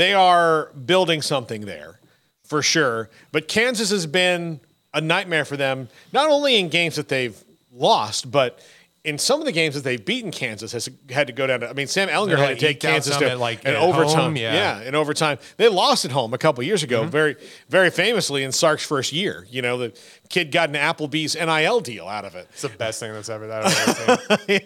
They 0.00 0.14
are 0.14 0.72
building 0.86 1.20
something 1.20 1.66
there 1.66 2.00
for 2.42 2.62
sure. 2.62 3.10
But 3.32 3.48
Kansas 3.48 3.90
has 3.90 4.06
been 4.06 4.60
a 4.94 5.00
nightmare 5.02 5.44
for 5.44 5.58
them, 5.58 5.90
not 6.10 6.30
only 6.30 6.58
in 6.58 6.70
games 6.70 6.96
that 6.96 7.08
they've 7.08 7.38
lost, 7.70 8.30
but 8.30 8.60
in 9.04 9.18
some 9.18 9.40
of 9.40 9.46
the 9.46 9.52
games 9.52 9.74
that 9.74 9.84
they've 9.84 10.02
beaten 10.02 10.30
Kansas 10.30 10.72
has 10.72 10.88
had 11.10 11.26
to 11.26 11.34
go 11.34 11.46
down 11.46 11.60
to. 11.60 11.68
I 11.68 11.74
mean, 11.74 11.86
Sam 11.86 12.08
Ehlinger 12.08 12.38
had 12.38 12.48
to 12.48 12.56
take 12.56 12.80
Kansas 12.80 13.14
to 13.16 13.36
like, 13.36 13.66
an 13.66 13.74
overtime. 13.74 14.16
home, 14.16 14.36
yeah. 14.36 14.76
Mm-hmm. 14.76 14.88
in 14.88 14.94
overtime. 14.94 15.38
They 15.58 15.68
lost 15.68 16.06
at 16.06 16.12
home 16.12 16.32
a 16.32 16.38
couple 16.38 16.64
years 16.64 16.82
ago, 16.82 17.04
very 17.04 17.36
very 17.68 17.90
famously 17.90 18.42
in 18.42 18.52
Sark's 18.52 18.86
first 18.86 19.12
year. 19.12 19.46
You 19.50 19.60
know, 19.60 19.76
the 19.76 19.98
kid 20.30 20.50
got 20.50 20.70
an 20.70 20.76
Applebee's 20.76 21.34
NIL 21.34 21.80
deal 21.80 22.08
out 22.08 22.24
of 22.24 22.34
it. 22.34 22.48
it's 22.52 22.62
the 22.62 22.70
best 22.70 23.00
thing 23.00 23.12
that's 23.12 23.28
ever 23.28 23.46
that 23.48 23.66
I've 23.66 24.08
ever 24.08 24.36
seen. 24.38 24.60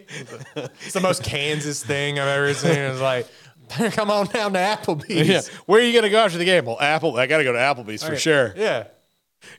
it's 0.85 0.93
the 0.93 1.01
most 1.01 1.25
Kansas 1.25 1.85
thing 1.85 2.21
I've 2.21 2.29
ever 2.29 2.55
seen. 2.55 2.77
It's 2.77 3.01
like, 3.01 3.29
come 3.93 4.11
on 4.11 4.27
down 4.27 4.53
to 4.55 4.59
Applebee's. 4.59 5.29
Yeah. 5.29 5.41
Where 5.67 5.81
are 5.81 5.85
you 5.85 5.93
going 5.93 6.05
to 6.05 6.11
go 6.11 6.19
after 6.19 6.39
the 6.39 6.45
game? 6.45 6.65
Well, 6.65 6.81
Apple. 6.81 7.17
I 7.17 7.27
got 7.27 7.39
to 7.39 7.45
go 7.45 7.53
to 7.53 7.59
Applebee's 7.59 8.03
for 8.03 8.17
sure. 8.17 8.53
Yeah, 8.57 8.85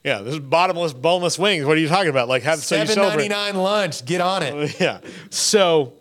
Yeah. 0.04 0.20
This 0.22 0.34
is 0.34 0.40
bottomless, 0.40 0.92
boneless 0.92 1.38
wings. 1.38 1.64
What 1.64 1.76
are 1.76 1.80
you 1.80 1.88
talking 1.88 2.10
about? 2.10 2.28
Like, 2.28 2.42
how 2.42 2.56
so 2.56 2.76
you 2.76 2.86
seven 2.86 3.02
ninety 3.02 3.24
celebrate? 3.24 3.28
nine 3.28 3.56
lunch. 3.56 4.04
Get 4.04 4.20
on 4.20 4.42
it. 4.42 4.80
Yeah. 4.80 5.00
So, 5.30 5.94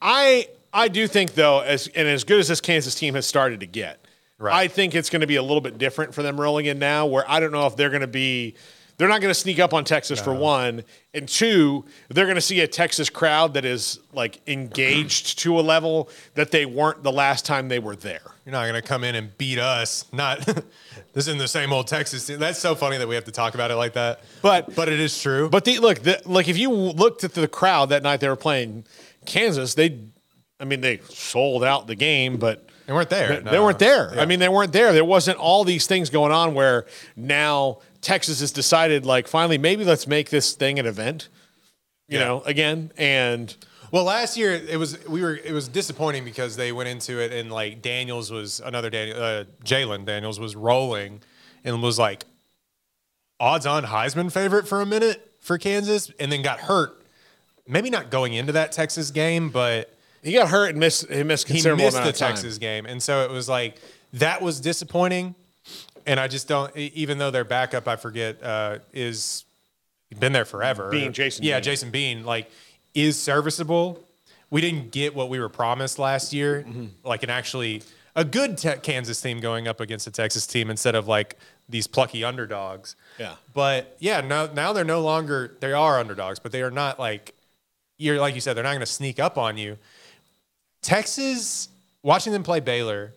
I 0.00 0.48
I 0.72 0.88
do 0.88 1.06
think 1.06 1.34
though, 1.34 1.60
as 1.60 1.88
and 1.88 2.06
as 2.08 2.24
good 2.24 2.40
as 2.40 2.48
this 2.48 2.60
Kansas 2.60 2.94
team 2.94 3.14
has 3.14 3.26
started 3.26 3.60
to 3.60 3.66
get, 3.66 4.04
Right. 4.38 4.54
I 4.54 4.68
think 4.68 4.94
it's 4.94 5.10
going 5.10 5.20
to 5.20 5.26
be 5.26 5.36
a 5.36 5.42
little 5.42 5.60
bit 5.60 5.76
different 5.76 6.14
for 6.14 6.22
them 6.22 6.40
rolling 6.40 6.64
in 6.66 6.78
now. 6.78 7.06
Where 7.06 7.28
I 7.30 7.40
don't 7.40 7.52
know 7.52 7.66
if 7.66 7.76
they're 7.76 7.90
going 7.90 8.00
to 8.00 8.06
be 8.06 8.54
they're 9.00 9.08
not 9.08 9.22
going 9.22 9.30
to 9.30 9.40
sneak 9.40 9.58
up 9.58 9.72
on 9.72 9.82
Texas 9.82 10.20
for 10.20 10.34
one, 10.34 10.84
and 11.14 11.26
two, 11.26 11.86
they're 12.10 12.26
going 12.26 12.34
to 12.34 12.40
see 12.42 12.60
a 12.60 12.68
Texas 12.68 13.08
crowd 13.08 13.54
that 13.54 13.64
is 13.64 13.98
like 14.12 14.46
engaged 14.46 15.38
to 15.38 15.58
a 15.58 15.62
level 15.62 16.10
that 16.34 16.50
they 16.50 16.66
weren't 16.66 17.02
the 17.02 17.10
last 17.10 17.46
time 17.46 17.68
they 17.68 17.78
were 17.78 17.96
there. 17.96 18.20
You're 18.44 18.52
not 18.52 18.64
going 18.68 18.74
to 18.74 18.86
come 18.86 19.02
in 19.02 19.14
and 19.14 19.36
beat 19.38 19.58
us. 19.58 20.04
Not 20.12 20.40
this 20.44 20.66
isn't 21.16 21.38
the 21.38 21.48
same 21.48 21.72
old 21.72 21.86
Texas. 21.86 22.26
That's 22.26 22.58
so 22.58 22.74
funny 22.74 22.98
that 22.98 23.08
we 23.08 23.14
have 23.14 23.24
to 23.24 23.32
talk 23.32 23.54
about 23.54 23.70
it 23.70 23.76
like 23.76 23.94
that. 23.94 24.20
But- 24.42 24.74
but 24.74 24.90
it 24.90 25.00
is 25.00 25.18
true. 25.18 25.48
But 25.48 25.64
the 25.64 25.78
look, 25.78 26.00
the, 26.00 26.20
like 26.26 26.48
if 26.48 26.58
you 26.58 26.70
looked 26.70 27.24
at 27.24 27.32
the 27.32 27.48
crowd 27.48 27.88
that 27.88 28.02
night 28.02 28.20
they 28.20 28.28
were 28.28 28.36
playing 28.36 28.84
Kansas, 29.24 29.72
they, 29.72 29.98
I 30.60 30.66
mean, 30.66 30.82
they 30.82 30.98
sold 31.08 31.64
out 31.64 31.86
the 31.86 31.94
game, 31.94 32.36
but 32.36 32.68
they 32.90 32.92
weren't 32.92 33.08
there. 33.08 33.28
They, 33.36 33.42
no. 33.44 33.50
they 33.52 33.60
weren't 33.60 33.78
there. 33.78 34.12
Yeah. 34.12 34.20
I 34.20 34.26
mean, 34.26 34.40
they 34.40 34.48
weren't 34.48 34.72
there. 34.72 34.92
There 34.92 35.04
wasn't 35.04 35.38
all 35.38 35.62
these 35.64 35.86
things 35.86 36.10
going 36.10 36.32
on 36.32 36.54
where 36.54 36.86
now 37.14 37.78
Texas 38.00 38.40
has 38.40 38.50
decided, 38.52 39.04
like, 39.04 39.28
finally, 39.28 39.58
maybe 39.58 39.84
let's 39.84 40.06
make 40.06 40.30
this 40.30 40.52
thing 40.54 40.78
an 40.78 40.86
event, 40.86 41.28
you 42.08 42.18
Yeah. 42.18 42.24
know, 42.24 42.42
again. 42.42 42.92
And 42.96 43.54
Well, 43.92 44.04
last 44.04 44.36
year 44.36 44.52
it 44.52 44.78
was 44.78 45.04
we 45.08 45.20
were 45.22 45.34
it 45.36 45.52
was 45.52 45.66
disappointing 45.66 46.24
because 46.24 46.56
they 46.56 46.70
went 46.70 46.88
into 46.88 47.18
it 47.20 47.32
and 47.32 47.50
like 47.50 47.82
Daniels 47.82 48.30
was 48.30 48.60
another 48.60 48.88
Daniel 48.88 49.20
uh, 49.20 49.44
Jalon 49.64 50.04
Daniels 50.04 50.38
was 50.38 50.54
rolling 50.54 51.20
and 51.64 51.82
was 51.82 51.98
like 51.98 52.24
odds 53.40 53.66
on 53.66 53.84
Heisman 53.84 54.30
favorite 54.30 54.68
for 54.68 54.80
a 54.80 54.86
minute 54.86 55.32
for 55.40 55.58
Kansas 55.58 56.10
and 56.20 56.30
then 56.30 56.40
got 56.42 56.60
hurt. 56.60 57.02
Maybe 57.66 57.90
not 57.90 58.10
going 58.10 58.32
into 58.34 58.52
that 58.52 58.70
Texas 58.72 59.10
game, 59.10 59.50
but 59.50 59.92
he 60.22 60.32
got 60.34 60.48
hurt 60.48 60.70
and 60.70 60.78
missed, 60.78 61.08
he 61.10 61.22
missed 61.22 61.48
he 61.48 61.54
missed 61.74 62.02
the. 62.02 62.12
Texas 62.12 62.58
game, 62.58 62.86
and 62.86 63.02
so 63.02 63.24
it 63.24 63.30
was 63.30 63.48
like 63.48 63.76
that 64.12 64.40
was 64.42 64.60
disappointing. 64.60 65.34
And 66.06 66.18
I 66.20 66.28
just 66.28 66.48
don't, 66.48 66.74
even 66.76 67.18
though 67.18 67.30
their 67.30 67.44
backup, 67.44 67.86
I 67.88 67.96
forget, 67.96 68.42
uh, 68.42 68.78
is 68.92 69.44
been 70.18 70.32
there 70.32 70.44
forever. 70.44 70.90
Bean, 70.90 71.12
Jason 71.12 71.44
yeah, 71.44 71.56
Bean. 71.56 71.62
Jason 71.64 71.90
Bean, 71.90 72.24
like 72.24 72.50
is 72.94 73.16
serviceable. 73.20 74.02
We 74.50 74.60
didn't 74.60 74.90
get 74.90 75.14
what 75.14 75.28
we 75.28 75.38
were 75.38 75.48
promised 75.48 75.98
last 75.98 76.32
year, 76.32 76.64
Mm-hmm. 76.66 76.86
like 77.04 77.22
an 77.22 77.30
actually 77.30 77.82
a 78.16 78.24
good 78.24 78.58
te- 78.58 78.76
Kansas 78.82 79.20
team 79.20 79.38
going 79.38 79.68
up 79.68 79.78
against 79.80 80.06
a 80.08 80.10
Texas 80.10 80.46
team 80.46 80.68
instead 80.68 80.96
of 80.96 81.06
like 81.06 81.36
these 81.68 81.86
plucky 81.86 82.24
underdogs. 82.24 82.96
Yeah. 83.20 83.34
But 83.54 83.96
yeah, 84.00 84.20
now 84.20 84.46
now 84.46 84.72
they're 84.72 84.84
no 84.84 85.00
longer 85.02 85.54
they 85.60 85.72
are 85.72 86.00
underdogs, 86.00 86.40
but 86.40 86.50
they 86.50 86.62
are 86.62 86.72
not 86.72 86.98
like 86.98 87.34
you're 87.98 88.18
like 88.18 88.34
you 88.34 88.40
said 88.40 88.54
they're 88.54 88.64
not 88.64 88.70
going 88.70 88.80
to 88.80 88.86
sneak 88.86 89.20
up 89.20 89.38
on 89.38 89.56
you. 89.56 89.78
Texas, 90.82 91.68
watching 92.02 92.32
them 92.32 92.42
play 92.42 92.60
Baylor, 92.60 93.12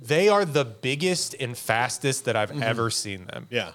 they 0.00 0.28
are 0.28 0.44
the 0.44 0.64
biggest 0.64 1.34
and 1.40 1.56
fastest 1.56 2.24
that 2.26 2.36
I've 2.36 2.50
mm-hmm. 2.50 2.62
ever 2.62 2.90
seen 2.90 3.26
them. 3.26 3.46
Yeah. 3.50 3.72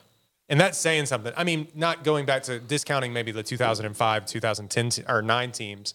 And 0.49 0.59
that's 0.59 0.77
saying 0.77 1.07
something. 1.07 1.33
I 1.35 1.43
mean, 1.43 1.67
not 1.73 2.03
going 2.03 2.25
back 2.25 2.43
to 2.43 2.59
discounting 2.59 3.13
maybe 3.13 3.31
the 3.31 3.43
2005, 3.43 4.25
2010 4.25 4.89
te- 4.89 5.03
or 5.07 5.21
9 5.21 5.51
teams, 5.51 5.93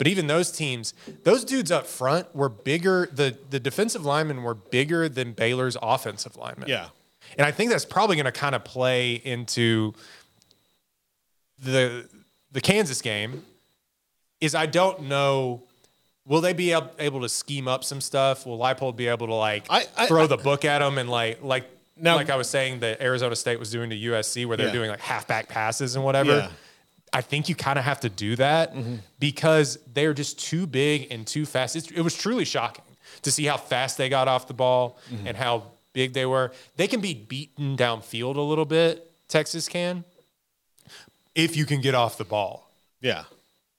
but 0.00 0.06
even 0.06 0.28
those 0.28 0.50
teams, 0.50 0.94
those 1.24 1.44
dudes 1.44 1.70
up 1.70 1.86
front 1.86 2.34
were 2.34 2.48
bigger. 2.48 3.10
The 3.12 3.36
the 3.50 3.60
defensive 3.60 4.06
linemen 4.06 4.42
were 4.42 4.54
bigger 4.54 5.10
than 5.10 5.32
Baylor's 5.32 5.76
offensive 5.82 6.36
linemen. 6.36 6.70
Yeah. 6.70 6.88
And 7.36 7.46
I 7.46 7.50
think 7.50 7.70
that's 7.70 7.84
probably 7.84 8.16
going 8.16 8.24
to 8.24 8.32
kind 8.32 8.54
of 8.54 8.64
play 8.64 9.12
into 9.12 9.92
the 11.58 12.08
the 12.50 12.62
Kansas 12.62 13.02
game. 13.02 13.44
Is 14.40 14.54
I 14.54 14.64
don't 14.64 15.02
know. 15.02 15.64
Will 16.30 16.40
they 16.40 16.52
be 16.52 16.70
able 16.72 17.22
to 17.22 17.28
scheme 17.28 17.66
up 17.66 17.82
some 17.82 18.00
stuff? 18.00 18.46
Will 18.46 18.56
Leipold 18.56 18.94
be 18.94 19.08
able 19.08 19.26
to 19.26 19.34
like 19.34 19.66
I- 19.68 19.88
I- 19.96 20.06
throw 20.06 20.22
I- 20.22 20.26
the 20.28 20.36
book 20.36 20.64
at 20.64 20.78
them 20.78 20.96
and 20.96 21.10
like 21.10 21.42
like 21.42 21.68
Now- 21.96 22.14
like 22.14 22.30
I 22.30 22.36
was 22.36 22.48
saying 22.48 22.80
that 22.80 23.02
Arizona 23.02 23.34
State 23.34 23.58
was 23.58 23.72
doing 23.72 23.90
to 23.90 23.96
USC 23.96 24.46
where 24.46 24.56
they're 24.56 24.68
Yeah. 24.68 24.72
doing 24.72 24.90
like 24.90 25.00
halfback 25.00 25.48
passes 25.48 25.96
and 25.96 26.04
whatever. 26.04 26.36
Yeah. 26.36 26.50
I 27.12 27.20
think 27.20 27.48
you 27.48 27.56
kind 27.56 27.80
of 27.80 27.84
have 27.84 27.98
to 28.00 28.08
do 28.08 28.36
that 28.36 28.72
mm-hmm. 28.72 28.98
because 29.18 29.76
they're 29.92 30.14
just 30.14 30.38
too 30.38 30.68
big 30.68 31.08
and 31.10 31.26
too 31.26 31.44
fast. 31.44 31.74
It's, 31.74 31.90
it 31.90 32.00
was 32.02 32.14
truly 32.14 32.44
shocking 32.44 32.84
to 33.22 33.32
see 33.32 33.44
how 33.46 33.56
fast 33.56 33.98
they 33.98 34.08
got 34.08 34.28
off 34.28 34.46
the 34.46 34.54
ball 34.54 35.00
mm-hmm. 35.12 35.26
and 35.26 35.36
how 35.36 35.64
big 35.92 36.12
they 36.12 36.26
were. 36.26 36.52
They 36.76 36.86
can 36.86 37.00
be 37.00 37.12
beaten 37.12 37.76
downfield 37.76 38.36
a 38.36 38.40
little 38.40 38.64
bit, 38.64 39.10
Texas 39.26 39.66
can, 39.66 40.04
if 41.34 41.56
you 41.56 41.66
can 41.66 41.80
get 41.80 41.96
off 41.96 42.18
the 42.18 42.24
ball. 42.24 42.70
Yeah. 43.00 43.24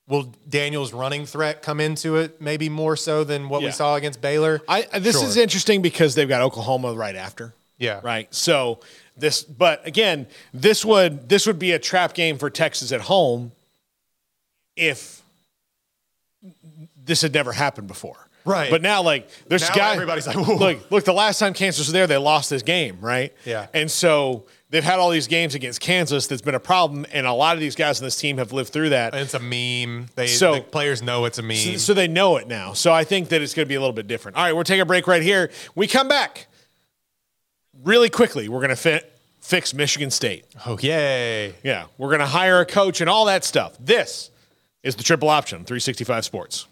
Will 0.08 0.34
Daniel's 0.50 0.92
running 0.94 1.26
threat 1.26 1.62
come 1.62 1.80
into 1.80 2.18
it 2.18 2.42
maybe 2.42 2.68
more 2.70 2.96
so 2.98 3.24
than 3.24 3.48
what 3.50 3.62
Yeah. 3.62 3.68
we 3.70 3.72
saw 3.72 3.96
against 3.96 4.20
Baylor? 4.22 4.62
I, 4.68 4.82
this 5.00 5.18
Sure. 5.18 5.28
is 5.28 5.38
interesting 5.38 5.82
because 5.82 6.16
they've 6.16 6.28
got 6.28 6.42
Oklahoma 6.42 6.94
right 6.94 7.16
after. 7.16 7.54
Yeah. 7.78 8.00
Right. 8.04 8.34
So 8.34 8.80
this, 9.18 9.44
but 9.44 9.86
again, 9.88 10.28
this 10.54 10.84
would 10.86 11.30
this 11.30 11.46
would 11.48 11.60
be 11.60 11.72
a 11.72 11.80
trap 11.80 12.14
game 12.14 12.38
for 12.38 12.50
Texas 12.50 12.92
at 12.92 13.02
home 13.02 13.52
if 14.76 15.22
this 17.04 17.22
had 17.22 17.34
never 17.34 17.52
happened 17.54 17.88
before. 17.88 18.28
Right. 18.44 18.72
But 18.72 18.82
now, 18.82 19.04
like, 19.04 19.30
there's 19.48 19.68
Now 19.70 19.76
guy. 19.76 19.94
everybody's 19.94 20.26
like, 20.26 20.36
"Whoa." 20.36 20.56
look, 20.56 20.92
look. 20.92 21.04
The 21.06 21.14
last 21.14 21.38
time 21.40 21.54
Kansas 21.54 21.80
was 21.86 21.92
there, 21.92 22.08
they 22.08 22.18
lost 22.18 22.50
this 22.50 22.64
game, 22.64 22.98
right? 23.00 23.34
Yeah. 23.46 23.68
And 23.74 23.90
so 23.90 24.46
they've 24.72 24.84
had 24.84 24.98
all 25.00 25.10
these 25.12 25.28
games 25.28 25.54
against 25.54 25.80
Kansas. 25.82 26.26
That's 26.28 26.42
been 26.42 26.56
a 26.56 26.60
problem, 26.60 27.06
and 27.14 27.28
a 27.28 27.34
lot 27.34 27.54
of 27.56 27.60
these 27.60 27.76
guys 27.76 28.00
on 28.02 28.06
this 28.06 28.16
team 28.16 28.38
have 28.40 28.52
lived 28.52 28.74
through 28.74 28.90
that. 28.90 29.14
It's 29.14 29.36
a 29.36 29.40
meme. 29.40 30.08
They 30.16 30.26
So- 30.28 30.56
the 30.56 30.62
players 30.62 31.02
know 31.04 31.26
it's 31.26 31.38
a 31.38 31.44
meme. 31.44 31.58
So, 31.58 31.78
so 31.78 31.94
they 31.94 32.08
know 32.08 32.38
it 32.38 32.48
now. 32.48 32.74
So 32.74 32.92
I 32.92 33.04
think 33.04 33.30
that 33.30 33.42
it's 33.42 33.54
going 33.54 33.66
to 33.66 33.70
be 33.70 33.76
a 33.76 33.80
little 33.80 33.94
bit 33.94 34.08
different. 34.08 34.38
All 34.38 34.44
right, 34.44 34.56
we're 34.56 34.64
taking 34.64 34.82
a 34.82 34.86
break 34.86 35.06
right 35.06 35.22
here. 35.22 35.52
We 35.76 35.86
come 35.88 36.08
back 36.08 36.48
really 37.84 38.10
quickly. 38.10 38.50
We're 38.50 38.60
going 38.60 38.70
to 38.70 38.76
fi- 38.76 39.04
fix 39.42 39.74
Michigan 39.74 40.10
State. 40.12 40.46
oh 40.66 40.78
yay! 40.80 41.54
Yeah, 41.64 41.86
we're 41.98 42.10
going 42.10 42.20
to 42.20 42.26
hire 42.26 42.60
a 42.62 42.66
coach 42.66 43.02
and 43.02 43.10
all 43.10 43.26
that 43.26 43.44
stuff. 43.44 43.76
This 43.80 44.30
is 44.84 44.96
the 44.96 45.04
triple 45.04 45.30
option 45.30 45.60
365 45.66 46.26
Sports. 46.26 46.68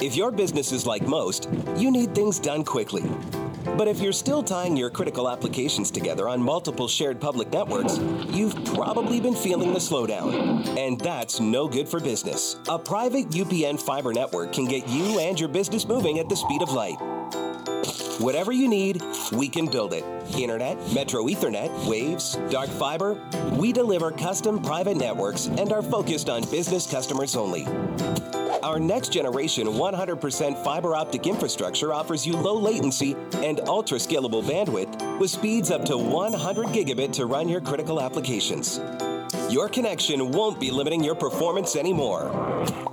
If 0.00 0.16
your 0.16 0.30
business 0.30 0.72
is 0.72 0.86
like 0.86 1.06
most, 1.06 1.48
you 1.76 1.90
need 1.90 2.14
things 2.14 2.38
done 2.38 2.64
quickly. 2.64 3.02
But 3.76 3.86
if 3.86 4.00
you're 4.00 4.12
still 4.12 4.42
tying 4.42 4.76
your 4.76 4.88
critical 4.88 5.28
applications 5.28 5.90
together 5.90 6.28
on 6.28 6.42
multiple 6.42 6.88
shared 6.88 7.20
public 7.20 7.52
networks, 7.52 7.98
you've 8.28 8.64
probably 8.64 9.20
been 9.20 9.34
feeling 9.34 9.72
the 9.72 9.78
slowdown. 9.78 10.66
And 10.78 10.98
that's 10.98 11.40
no 11.40 11.68
good 11.68 11.88
for 11.88 12.00
business. 12.00 12.56
A 12.68 12.78
private 12.78 13.28
UPN 13.30 13.80
fiber 13.80 14.14
network 14.14 14.52
can 14.52 14.64
get 14.64 14.88
you 14.88 15.18
and 15.18 15.38
your 15.38 15.48
business 15.50 15.86
moving 15.86 16.18
at 16.18 16.28
the 16.28 16.36
speed 16.36 16.62
of 16.62 16.72
light. 16.72 16.96
Whatever 18.20 18.52
you 18.52 18.68
need, 18.68 19.02
we 19.32 19.48
can 19.48 19.64
build 19.64 19.94
it. 19.94 20.04
Internet, 20.36 20.76
Metro 20.92 21.24
Ethernet, 21.24 21.70
Waves, 21.88 22.36
Dark 22.50 22.68
Fiber. 22.68 23.18
We 23.52 23.72
deliver 23.72 24.10
custom 24.10 24.60
private 24.60 24.98
networks 24.98 25.46
and 25.46 25.72
are 25.72 25.80
focused 25.80 26.28
on 26.28 26.42
business 26.50 26.86
customers 26.86 27.34
only. 27.34 27.66
Our 28.62 28.78
next 28.78 29.10
generation 29.10 29.66
100% 29.68 30.62
fiber 30.62 30.94
optic 30.94 31.26
infrastructure 31.26 31.94
offers 31.94 32.26
you 32.26 32.36
low 32.36 32.58
latency 32.58 33.16
and 33.36 33.60
ultra 33.60 33.96
scalable 33.96 34.42
bandwidth 34.42 35.18
with 35.18 35.30
speeds 35.30 35.70
up 35.70 35.86
to 35.86 35.96
100 35.96 36.66
gigabit 36.66 37.12
to 37.14 37.24
run 37.24 37.48
your 37.48 37.62
critical 37.62 38.02
applications. 38.02 38.80
Your 39.48 39.70
connection 39.70 40.30
won't 40.30 40.60
be 40.60 40.70
limiting 40.70 41.02
your 41.02 41.14
performance 41.14 41.74
anymore. 41.74 42.30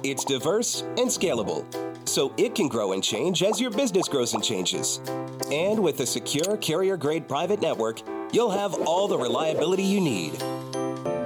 It's 0.03 0.23
diverse 0.23 0.83
and 0.97 1.09
scalable, 1.09 1.65
so 2.07 2.33
it 2.37 2.55
can 2.55 2.67
grow 2.67 2.93
and 2.93 3.03
change 3.03 3.43
as 3.43 3.59
your 3.59 3.71
business 3.71 4.07
grows 4.07 4.33
and 4.33 4.43
changes. 4.43 5.01
And 5.51 5.79
with 5.79 5.99
a 5.99 6.05
secure 6.05 6.57
carrier 6.57 6.97
grade 6.97 7.27
private 7.27 7.61
network, 7.61 8.01
you'll 8.31 8.51
have 8.51 8.73
all 8.87 9.07
the 9.07 9.17
reliability 9.17 9.83
you 9.83 10.01
need. 10.01 10.37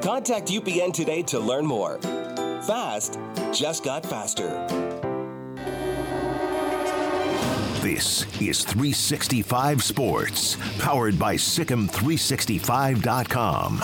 Contact 0.01 0.47
UPN 0.47 0.93
today 0.93 1.21
to 1.23 1.39
learn 1.39 1.65
more. 1.65 1.99
Fast 2.63 3.19
just 3.51 3.83
got 3.83 4.05
faster. 4.05 4.67
This 7.81 8.21
is 8.39 8.63
365 8.63 9.83
Sports, 9.83 10.55
powered 10.77 11.17
by 11.17 11.35
SicEm365.com. 11.35 13.83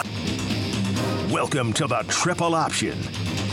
Welcome 1.32 1.74
to 1.74 1.88
the 1.88 2.06
Triple 2.08 2.54
Option. 2.54 3.00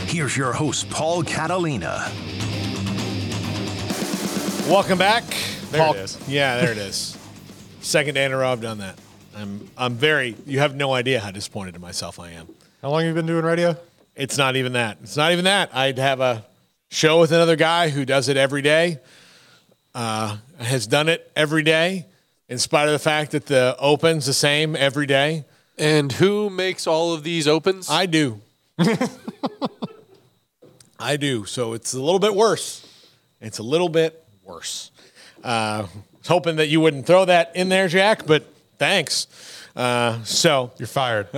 Here's 0.05 0.37
your 0.37 0.53
host, 0.53 0.87
Paul 0.91 1.23
Catalina. 1.23 2.11
Welcome 4.67 4.97
back. 4.97 5.23
There 5.69 5.87
it 5.91 5.95
is. 5.97 6.17
Yeah, 6.27 6.59
there 6.59 6.71
it 6.71 6.79
is. 6.79 7.15
Second 7.81 8.15
day 8.15 8.25
in 8.25 8.31
a 8.31 8.37
row 8.37 8.51
I've 8.51 8.61
done 8.61 8.79
that. 8.79 8.97
I'm 9.37 9.69
I'm 9.77 9.93
very 9.93 10.35
you 10.47 10.57
have 10.57 10.75
no 10.75 10.91
idea 10.91 11.19
how 11.19 11.29
disappointed 11.29 11.75
in 11.75 11.81
myself 11.81 12.19
I 12.19 12.31
am. 12.31 12.47
How 12.81 12.89
long 12.89 13.01
have 13.01 13.09
you 13.09 13.13
been 13.13 13.27
doing 13.27 13.45
radio? 13.45 13.77
It's 14.15 14.39
not 14.39 14.55
even 14.55 14.73
that. 14.73 14.97
It's 15.03 15.15
not 15.17 15.31
even 15.33 15.45
that. 15.45 15.69
I'd 15.75 15.99
have 15.99 16.19
a 16.19 16.43
show 16.89 17.19
with 17.19 17.31
another 17.31 17.55
guy 17.55 17.89
who 17.89 18.05
does 18.05 18.27
it 18.27 18.37
every 18.37 18.63
day, 18.63 18.97
uh, 19.93 20.37
has 20.57 20.87
done 20.87 21.09
it 21.09 21.31
every 21.35 21.61
day, 21.61 22.07
in 22.49 22.57
spite 22.57 22.87
of 22.87 22.93
the 22.93 22.99
fact 22.99 23.31
that 23.31 23.45
the 23.45 23.75
open's 23.77 24.25
the 24.25 24.33
same 24.33 24.75
every 24.75 25.05
day. 25.05 25.45
And 25.77 26.11
who 26.11 26.49
makes 26.49 26.87
all 26.87 27.13
of 27.13 27.21
these 27.21 27.47
opens? 27.47 27.87
I 27.87 28.07
do. 28.07 28.41
I 30.99 31.17
do. 31.17 31.45
So 31.45 31.73
it's 31.73 31.93
a 31.93 32.01
little 32.01 32.19
bit 32.19 32.33
worse. 32.33 32.81
It's 33.41 33.59
a 33.59 33.63
little 33.63 33.89
bit 33.89 34.24
worse. 34.45 34.91
Uh, 35.43 35.87
hoping 36.27 36.55
that 36.57 36.67
you 36.67 36.79
wouldn't 36.79 37.05
throw 37.05 37.25
that 37.25 37.51
in 37.55 37.69
there, 37.69 37.87
Jack, 37.87 38.25
but 38.25 38.45
thanks. 38.77 39.27
Uh, 39.75 40.23
so 40.23 40.71
You're 40.77 40.87
fired. 40.87 41.27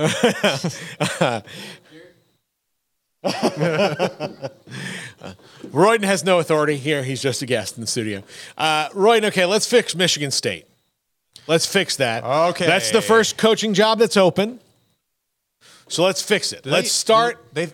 Royden 5.64 6.04
has 6.04 6.24
no 6.24 6.38
authority 6.38 6.76
here. 6.76 7.02
He's 7.02 7.20
just 7.20 7.42
a 7.42 7.46
guest 7.46 7.76
in 7.76 7.80
the 7.80 7.86
studio. 7.86 8.22
Uh, 8.56 8.88
Royden, 8.94 9.24
okay, 9.26 9.44
let's 9.44 9.66
fix 9.66 9.94
Michigan 9.94 10.30
State. 10.30 10.66
Let's 11.46 11.66
fix 11.66 11.96
that. 11.96 12.24
Okay. 12.24 12.66
That's 12.66 12.90
the 12.90 13.02
first 13.02 13.38
coaching 13.38 13.74
job 13.74 13.98
that's 13.98 14.16
open. 14.16 14.60
So 15.88 16.04
let's 16.04 16.20
fix 16.22 16.52
it. 16.52 16.66
let's 16.66 16.82
They- 16.84 16.88
start. 16.88 17.44
They've. 17.52 17.72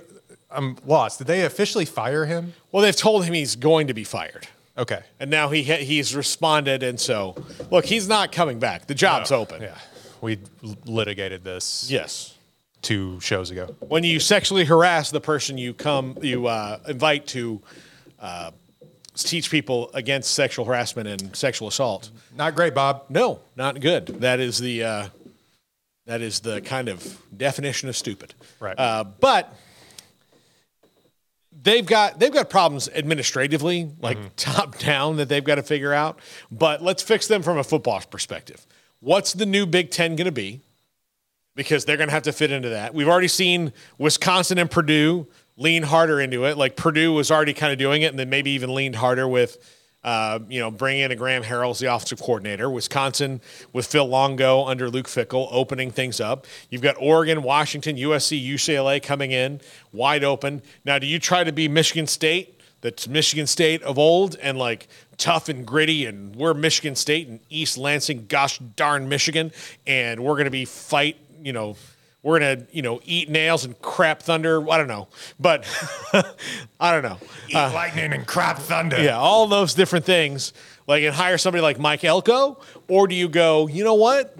I'm 0.51 0.77
lost. 0.87 1.19
Did 1.19 1.27
they 1.27 1.45
officially 1.45 1.85
fire 1.85 2.27
him? 2.27 2.53
Well, 2.71 2.81
they've 2.81 2.95
told 2.95 3.25
him 3.25 3.35
he's 3.35 3.57
going 3.57 3.89
to 3.89 3.95
be 3.95 4.05
fired. 4.05 4.47
Okay. 4.77 5.03
And 5.21 5.31
now 5.31 5.51
he 5.51 5.63
ha- 5.65 5.85
he's 5.85 6.15
responded. 6.17 6.83
And 6.83 6.99
so, 6.99 7.37
look, 7.71 7.85
he's 7.85 8.09
not 8.09 8.33
coming 8.33 8.59
back. 8.59 8.87
The 8.87 8.95
job's 8.95 9.31
open. 9.31 9.63
Yeah. 9.63 9.79
We 10.21 10.39
litigated 10.85 11.45
this 11.45 11.89
Yes. 11.91 12.35
two 12.83 13.21
shows 13.21 13.51
ago. 13.51 13.75
When 13.81 14.03
you 14.05 14.19
sexually 14.19 14.65
harass 14.65 15.11
the 15.11 15.21
person 15.21 15.59
you 15.59 15.75
come, 15.75 16.19
you 16.23 16.47
uh, 16.47 16.79
invite 16.89 17.27
to 17.29 17.61
uh, 18.19 18.51
teach 19.15 19.51
people 19.51 19.91
against 19.95 20.33
sexual 20.33 20.65
harassment 20.65 21.09
and 21.09 21.37
sexual 21.37 21.69
assault. 21.69 22.11
Not 22.37 22.55
great, 22.57 22.75
Bob. 22.75 23.05
No, 23.09 23.41
not 23.55 23.81
good. 23.81 24.07
That 24.07 24.41
is 24.41 24.59
the 24.59 24.83
uh, 24.83 25.09
that 26.07 26.21
is 26.21 26.41
the 26.41 26.61
kind 26.63 26.89
of 26.89 27.19
definition 27.37 27.89
of 27.89 27.97
stupid. 27.97 28.35
Right. 28.61 28.79
Uh, 28.79 29.05
but 29.05 29.55
they've 31.65 31.85
got 31.85 32.21
they've 32.21 32.33
got 32.33 32.49
problems 32.49 32.89
administratively, 32.89 33.91
like 34.01 34.19
mm-hmm. 34.19 34.29
top 34.37 34.79
down, 34.79 35.17
that 35.17 35.29
they've 35.29 35.43
got 35.45 35.57
to 35.57 35.63
figure 35.63 35.93
out. 35.93 36.21
But 36.51 36.83
let's 36.83 37.03
fix 37.03 37.27
them 37.27 37.43
from 37.43 37.59
a 37.59 37.65
football 37.65 38.01
perspective. 38.09 38.65
What's 39.01 39.33
the 39.33 39.47
new 39.47 39.67
Big 39.67 39.91
Ten 39.91 40.15
going 40.17 40.27
to 40.27 40.33
be? 40.33 40.61
Because 41.57 41.85
they're 41.85 41.97
going 41.97 42.09
to 42.09 42.15
have 42.15 42.25
to 42.25 42.33
fit 42.33 42.51
into 42.51 42.71
that. 42.71 42.95
We've 42.95 43.09
already 43.09 43.29
seen 43.29 43.73
Wisconsin 43.99 44.59
and 44.59 44.71
Purdue 44.71 45.27
lean 45.57 45.85
harder 45.85 46.21
into 46.21 46.45
it. 46.47 46.57
Like 46.57 46.77
Purdue 46.77 47.13
was 47.13 47.31
already 47.31 47.55
kind 47.55 47.73
of 47.73 47.79
doing 47.79 48.03
it, 48.03 48.07
and 48.07 48.19
then 48.19 48.31
maybe 48.31 48.51
even 48.53 48.75
leaned 48.75 48.97
harder 48.97 49.27
with 49.27 49.59
uh, 50.05 50.39
you 50.49 50.61
know, 50.61 50.71
bringing 50.71 51.03
in 51.03 51.11
a 51.11 51.17
Graham 51.17 51.43
Harrell 51.43 51.71
as 51.71 51.79
the 51.79 51.93
offensive 51.93 52.21
coordinator. 52.21 52.71
Wisconsin 52.71 53.41
with 53.73 53.87
Phil 53.87 54.07
Longo 54.07 54.65
under 54.65 54.91
Luke 54.91 55.07
Fickell 55.07 55.49
opening 55.51 55.91
things 55.91 56.21
up. 56.21 56.47
You've 56.69 56.83
got 56.83 56.97
Oregon, 57.01 57.43
Washington, 57.43 57.97
USC, 57.97 58.47
UCLA 58.47 59.03
coming 59.03 59.33
in 59.33 59.61
wide 59.93 60.23
open. 60.23 60.63
Now, 60.85 60.99
do 60.99 61.07
you 61.07 61.19
try 61.19 61.43
to 61.43 61.53
be 61.53 61.69
Michigan 61.69 62.07
State? 62.07 62.61
That's 62.83 63.09
Michigan 63.09 63.47
State 63.47 63.83
of 63.83 63.99
old 63.99 64.37
and 64.43 64.59
like 64.59 64.89
tough 65.17 65.49
and 65.49 65.67
gritty, 65.67 66.05
and 66.05 66.37
we're 66.37 66.53
Michigan 66.53 66.95
State 66.97 67.29
and 67.29 67.41
East 67.49 67.79
Lansing, 67.79 68.27
gosh 68.27 68.59
darn 68.59 69.09
Michigan, 69.09 69.53
and 69.87 70.23
we're 70.23 70.35
going 70.35 70.45
to 70.45 70.51
be 70.51 70.67
fight, 70.67 71.17
you 71.43 71.55
know, 71.55 71.77
we're 72.25 72.41
gonna, 72.41 72.67
you 72.73 72.81
know, 72.81 73.01
eat 73.05 73.29
nails 73.29 73.67
and 73.67 73.81
crap 73.83 74.23
thunder. 74.23 74.69
I 74.69 74.79
don't 74.79 74.89
know, 74.89 75.09
but 75.39 75.67
I 76.81 76.91
don't 76.91 77.03
know. 77.03 77.19
Eat 77.49 77.55
uh, 77.55 77.71
lightning 77.73 78.15
and 78.15 78.27
crap 78.27 78.59
thunder. 78.59 79.01
Yeah, 79.01 79.19
all 79.19 79.47
those 79.47 79.75
different 79.75 80.07
things. 80.07 80.55
Like, 80.87 81.05
and 81.05 81.15
hire 81.15 81.39
somebody 81.39 81.61
like 81.61 81.79
Mike 81.79 82.03
Elko, 82.03 82.61
or 82.89 83.07
do 83.07 83.15
you 83.15 83.29
go, 83.29 83.69
you 83.69 83.85
know 83.85 83.95
what? 83.95 84.37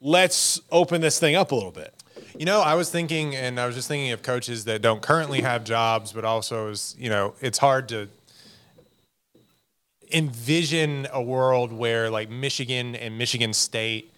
Let's 0.00 0.60
open 0.70 1.00
this 1.00 1.18
thing 1.18 1.34
up 1.34 1.50
a 1.52 1.54
little 1.54 1.72
bit. 1.72 1.92
You 2.38 2.46
know, 2.46 2.60
I 2.60 2.74
was 2.74 2.90
thinking, 2.90 3.34
and 3.34 3.58
I 3.60 3.66
was 3.66 3.74
just 3.74 3.88
thinking 3.88 4.12
of 4.12 4.22
coaches 4.22 4.64
that 4.64 4.80
don't 4.80 5.02
currently 5.02 5.42
have 5.42 5.64
jobs, 5.64 6.12
but 6.12 6.24
also 6.24 6.68
is, 6.68 6.96
you 6.98 7.10
know, 7.10 7.34
it's 7.40 7.58
hard 7.58 7.88
to 7.90 8.08
envision 10.12 11.08
a 11.12 11.22
world 11.22 11.72
where 11.72 12.08
like 12.08 12.30
Michigan 12.30 12.94
and 12.94 13.18
Michigan 13.18 13.52
State, 13.52 14.12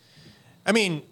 I 0.64 0.72
mean, 0.72 1.02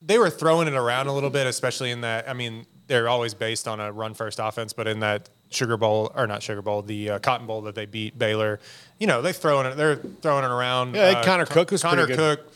they 0.00 0.18
were 0.18 0.30
throwing 0.30 0.68
it 0.68 0.74
around 0.74 1.08
a 1.08 1.12
little 1.12 1.30
bit, 1.30 1.46
especially 1.46 1.90
in 1.90 2.02
that, 2.02 2.28
I 2.28 2.32
mean, 2.32 2.66
they're 2.86 3.08
always 3.08 3.34
based 3.34 3.66
on 3.68 3.80
a 3.80 3.92
run 3.92 4.14
first 4.14 4.38
offense, 4.40 4.72
but 4.72 4.86
in 4.86 5.00
that 5.00 5.28
Sugar 5.50 5.76
Bowl, 5.76 6.12
or 6.14 6.26
not 6.26 6.42
Sugar 6.42 6.62
Bowl, 6.62 6.82
the 6.82 7.10
uh, 7.10 7.18
Cotton 7.18 7.46
Bowl 7.46 7.62
that 7.62 7.74
they 7.74 7.86
beat 7.86 8.18
Baylor, 8.18 8.60
you 8.98 9.06
know, 9.06 9.20
they 9.20 9.32
throwing 9.32 9.66
it, 9.66 9.76
they're 9.76 9.96
throwing 9.96 10.44
it 10.44 10.50
around. 10.50 10.96
Uh, 10.96 11.00
Yeah, 11.00 11.24
Connor 11.24 11.46
Cook 11.46 11.70
was 11.70 11.82
Connor 11.82 12.06
pretty 12.06 12.16
good. 12.16 12.38
Cook 12.38 12.52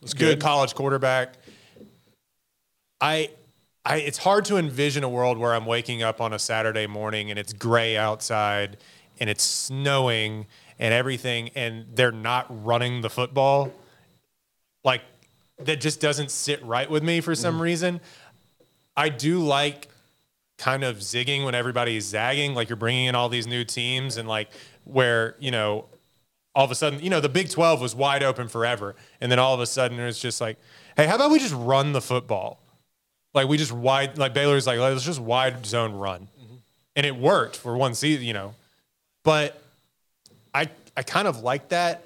was 0.00 0.14
good 0.14 0.40
college 0.40 0.74
quarterback. 0.74 1.34
I, 3.00 3.30
I, 3.84 3.96
it's 3.96 4.18
hard 4.18 4.44
to 4.46 4.56
envision 4.58 5.02
a 5.02 5.08
world 5.08 5.38
where 5.38 5.54
I'm 5.54 5.66
waking 5.66 6.02
up 6.02 6.20
on 6.20 6.32
a 6.32 6.38
Saturday 6.38 6.86
morning 6.86 7.30
and 7.30 7.38
it's 7.38 7.52
gray 7.52 7.96
outside 7.96 8.76
and 9.18 9.28
it's 9.28 9.42
snowing 9.42 10.46
and 10.78 10.92
everything, 10.92 11.50
and 11.54 11.86
they're 11.94 12.12
not 12.12 12.46
running 12.64 13.02
the 13.02 13.10
football. 13.10 13.72
Like 14.84 15.02
that 15.66 15.80
just 15.80 16.00
doesn't 16.00 16.30
sit 16.30 16.62
right 16.64 16.90
with 16.90 17.02
me 17.02 17.20
for 17.20 17.34
some 17.34 17.58
mm. 17.58 17.62
reason. 17.62 18.00
I 18.96 19.08
do 19.08 19.40
like 19.40 19.88
kind 20.58 20.84
of 20.84 20.98
zigging 20.98 21.44
when 21.44 21.54
everybody's 21.54 22.04
zagging, 22.04 22.54
like 22.54 22.68
you're 22.68 22.76
bringing 22.76 23.06
in 23.06 23.14
all 23.14 23.28
these 23.28 23.46
new 23.46 23.64
teams 23.64 24.16
and 24.16 24.28
like 24.28 24.50
where 24.84 25.36
you 25.38 25.50
know 25.50 25.86
all 26.54 26.64
of 26.64 26.70
a 26.70 26.74
sudden, 26.74 27.00
you 27.00 27.10
know, 27.10 27.20
the 27.20 27.28
Big 27.28 27.48
12 27.48 27.80
was 27.80 27.94
wide 27.94 28.22
open 28.22 28.48
forever. 28.48 28.94
And 29.20 29.32
then 29.32 29.38
all 29.38 29.54
of 29.54 29.60
a 29.60 29.66
sudden 29.66 29.98
it's 30.00 30.20
just 30.20 30.40
like, 30.40 30.58
hey, 30.96 31.06
how 31.06 31.16
about 31.16 31.30
we 31.30 31.38
just 31.38 31.54
run 31.54 31.92
the 31.92 32.00
football? 32.00 32.60
Like 33.34 33.48
we 33.48 33.56
just 33.56 33.72
wide, 33.72 34.18
like 34.18 34.34
Baylor's 34.34 34.66
like, 34.66 34.78
let's 34.78 35.04
just 35.04 35.20
wide 35.20 35.64
zone 35.64 35.94
run. 35.94 36.28
Mm-hmm. 36.38 36.54
And 36.96 37.06
it 37.06 37.16
worked 37.16 37.56
for 37.56 37.76
one 37.76 37.94
season, 37.94 38.26
you 38.26 38.34
know. 38.34 38.54
But 39.24 39.62
I 40.52 40.68
I 40.96 41.02
kind 41.02 41.26
of 41.26 41.42
like 41.42 41.68
that. 41.70 42.04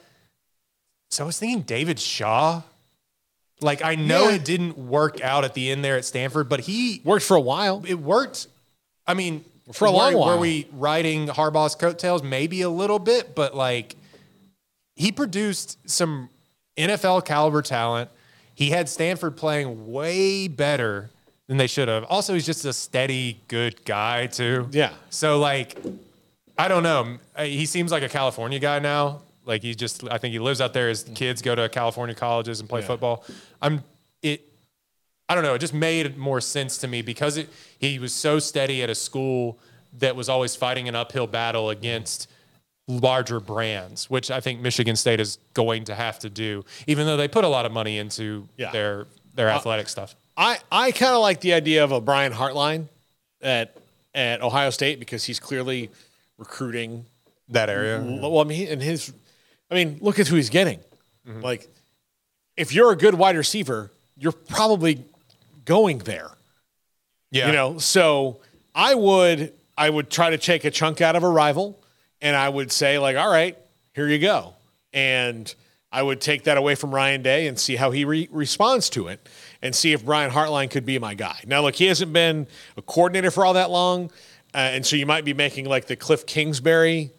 So 1.11 1.25
I 1.25 1.27
was 1.27 1.39
thinking 1.39 1.63
David 1.63 1.99
Shaw. 1.99 2.63
Like 3.61 3.83
I 3.83 3.95
know 3.95 4.29
Yeah. 4.29 4.37
it 4.37 4.45
didn't 4.45 4.77
work 4.77 5.21
out 5.23 5.45
at 5.45 5.55
the 5.55 5.71
end 5.71 5.85
there 5.85 5.97
at 5.97 6.05
Stanford, 6.05 6.49
but 6.49 6.61
he 6.61 7.01
Worked 7.05 7.25
for 7.25 7.37
a 7.37 7.41
while. 7.41 7.83
it 7.87 7.95
worked. 7.99 8.49
I 9.07 9.15
mean, 9.15 9.45
For 9.73 9.87
a 9.87 9.91
long 9.91 10.13
were, 10.15 10.19
while. 10.21 10.35
Were 10.35 10.41
we 10.41 10.67
riding 10.73 11.29
Harbaugh's 11.29 11.75
coattails? 11.75 12.23
Maybe 12.23 12.63
a 12.63 12.69
little 12.71 12.99
bit, 12.99 13.35
but 13.35 13.55
like 13.55 13.97
he 14.95 15.11
produced 15.13 15.79
some 15.89 16.29
NFL 16.77 17.25
caliber 17.25 17.63
talent. 17.63 18.11
He 18.55 18.71
had 18.71 18.89
Stanford 18.89 19.37
playing 19.37 19.91
way 19.93 20.49
better 20.49 21.11
than 21.47 21.57
they 21.59 21.67
should 21.67 21.89
have. 21.89 22.05
Also, 22.05 22.35
he's 22.35 22.47
just 22.47 22.65
a 22.65 22.73
steady, 22.73 23.41
good 23.49 23.85
guy 23.85 24.27
too. 24.27 24.69
Yeah. 24.73 24.91
So 25.11 25.39
like, 25.39 25.79
I 26.59 26.69
don't 26.69 26.83
know. 26.83 27.19
He 27.39 27.67
seems 27.67 27.93
like 27.93 28.03
a 28.03 28.09
California 28.09 28.59
guy 28.59 28.79
now. 28.79 29.21
Like 29.47 29.63
he's 29.63 29.77
just. 29.77 30.05
I 30.11 30.19
think 30.19 30.33
he 30.33 30.39
lives 30.39 30.61
out 30.61 30.73
there. 30.75 30.89
His 30.89 31.05
kids 31.15 31.41
go 31.41 31.55
to 31.55 31.69
California 31.69 32.15
colleges 32.15 32.61
and 32.61 32.69
play 32.69 32.83
football. 32.83 33.25
I'm. 33.63 33.83
It 34.23 34.43
I 35.29 35.35
don't 35.35 35.43
know. 35.45 35.55
It 35.55 35.59
just 35.61 35.75
made 35.75 36.17
more 36.19 36.41
sense 36.41 36.79
to 36.79 36.89
me 36.89 37.01
because 37.03 37.37
it, 37.37 37.49
he 37.79 37.99
was 37.99 38.13
so 38.13 38.39
steady 38.39 38.83
at 38.83 38.91
a 38.91 38.95
school 38.95 39.59
that 39.99 40.15
was 40.15 40.29
always 40.29 40.55
fighting 40.55 40.89
an 40.89 40.95
uphill 40.95 41.27
battle 41.27 41.71
against 41.71 42.29
larger 42.89 43.41
brands, 43.41 44.09
which 44.09 44.31
I 44.31 44.41
think 44.41 44.61
Michigan 44.61 44.95
State 44.95 45.19
is 45.19 45.39
going 45.55 45.85
to 45.85 45.95
have 45.95 46.19
to 46.21 46.31
do, 46.31 46.65
even 46.87 47.07
though 47.07 47.17
they 47.17 47.27
put 47.29 47.45
a 47.45 47.49
lot 47.49 47.67
of 47.67 47.73
money 47.73 47.99
into 47.99 48.49
Yeah. 48.57 48.71
their 48.73 49.07
their 49.35 49.49
uh, 49.51 49.55
athletic 49.57 49.89
stuff. 49.89 50.15
I, 50.37 50.59
I 50.71 50.93
kind 50.93 51.13
of 51.15 51.21
like 51.23 51.41
the 51.41 51.53
idea 51.55 51.83
of 51.83 51.93
a 51.93 52.01
Brian 52.01 52.33
Hartline 52.33 52.89
at 53.43 53.77
at 54.15 54.43
Ohio 54.43 54.71
State 54.71 54.99
because 54.99 55.25
he's 55.25 55.39
clearly 55.41 55.91
recruiting. 56.39 57.05
That 57.49 57.69
area. 57.71 58.01
Well, 58.05 58.41
I 58.41 58.45
mean, 58.45 58.59
he- 58.59 58.67
and 58.73 58.83
his, 58.83 59.13
I 59.71 59.75
mean, 59.75 59.99
look 60.01 60.19
at 60.19 60.29
who 60.29 60.37
he's 60.37 60.51
getting. 60.51 60.79
Mm-hmm. 61.29 61.41
Like, 61.43 61.69
if 62.57 62.73
you're 62.73 62.93
a 62.93 62.97
good 62.97 63.15
wide 63.15 63.37
receiver, 63.37 63.91
you're 64.17 64.33
probably 64.33 65.05
going 65.65 65.99
there. 65.99 66.31
Yeah. 67.31 67.49
You 67.49 67.53
know, 67.53 67.79
so 67.79 68.41
I 68.75 68.95
would 68.95 69.53
I 69.77 69.91
would 69.91 70.11
try 70.11 70.31
to 70.31 70.39
take 70.39 70.65
a 70.65 70.71
chunk 70.71 71.01
out 71.01 71.17
of 71.17 71.23
a 71.23 71.29
rival, 71.29 71.79
and 72.23 72.35
I 72.37 72.49
would 72.49 72.71
say 72.73 72.99
like, 72.99 73.17
all 73.17 73.31
right, 73.31 73.59
here 73.95 74.09
you 74.09 74.19
go, 74.19 74.55
and 74.93 75.53
I 75.93 76.03
would 76.03 76.21
take 76.21 76.45
that 76.45 76.57
away 76.57 76.77
from 76.77 76.95
Ryan 76.95 77.23
Day 77.23 77.47
and 77.47 77.59
see 77.59 77.77
how 77.77 77.91
he 77.91 78.05
re- 78.05 78.29
responds 78.31 78.89
to 78.91 79.09
it, 79.09 79.29
and 79.61 79.75
see 79.75 79.93
if 79.93 80.05
Brian 80.05 80.31
Hartline 80.31 80.71
could 80.71 80.87
be 80.87 80.99
my 80.99 81.15
guy. 81.15 81.39
Now, 81.47 81.63
look, 81.63 81.75
he 81.75 81.87
hasn't 81.87 82.13
been 82.13 82.47
a 82.77 82.83
coordinator 82.83 83.31
for 83.31 83.45
all 83.45 83.55
that 83.55 83.71
long, 83.71 84.07
uh, 84.55 84.59
and 84.59 84.87
so 84.87 84.97
you 84.97 85.05
might 85.05 85.25
be 85.25 85.35
making 85.35 85.67
like 85.67 85.87
the 85.87 85.97
Cliff 85.97 86.25
Kingsbury 86.27 87.11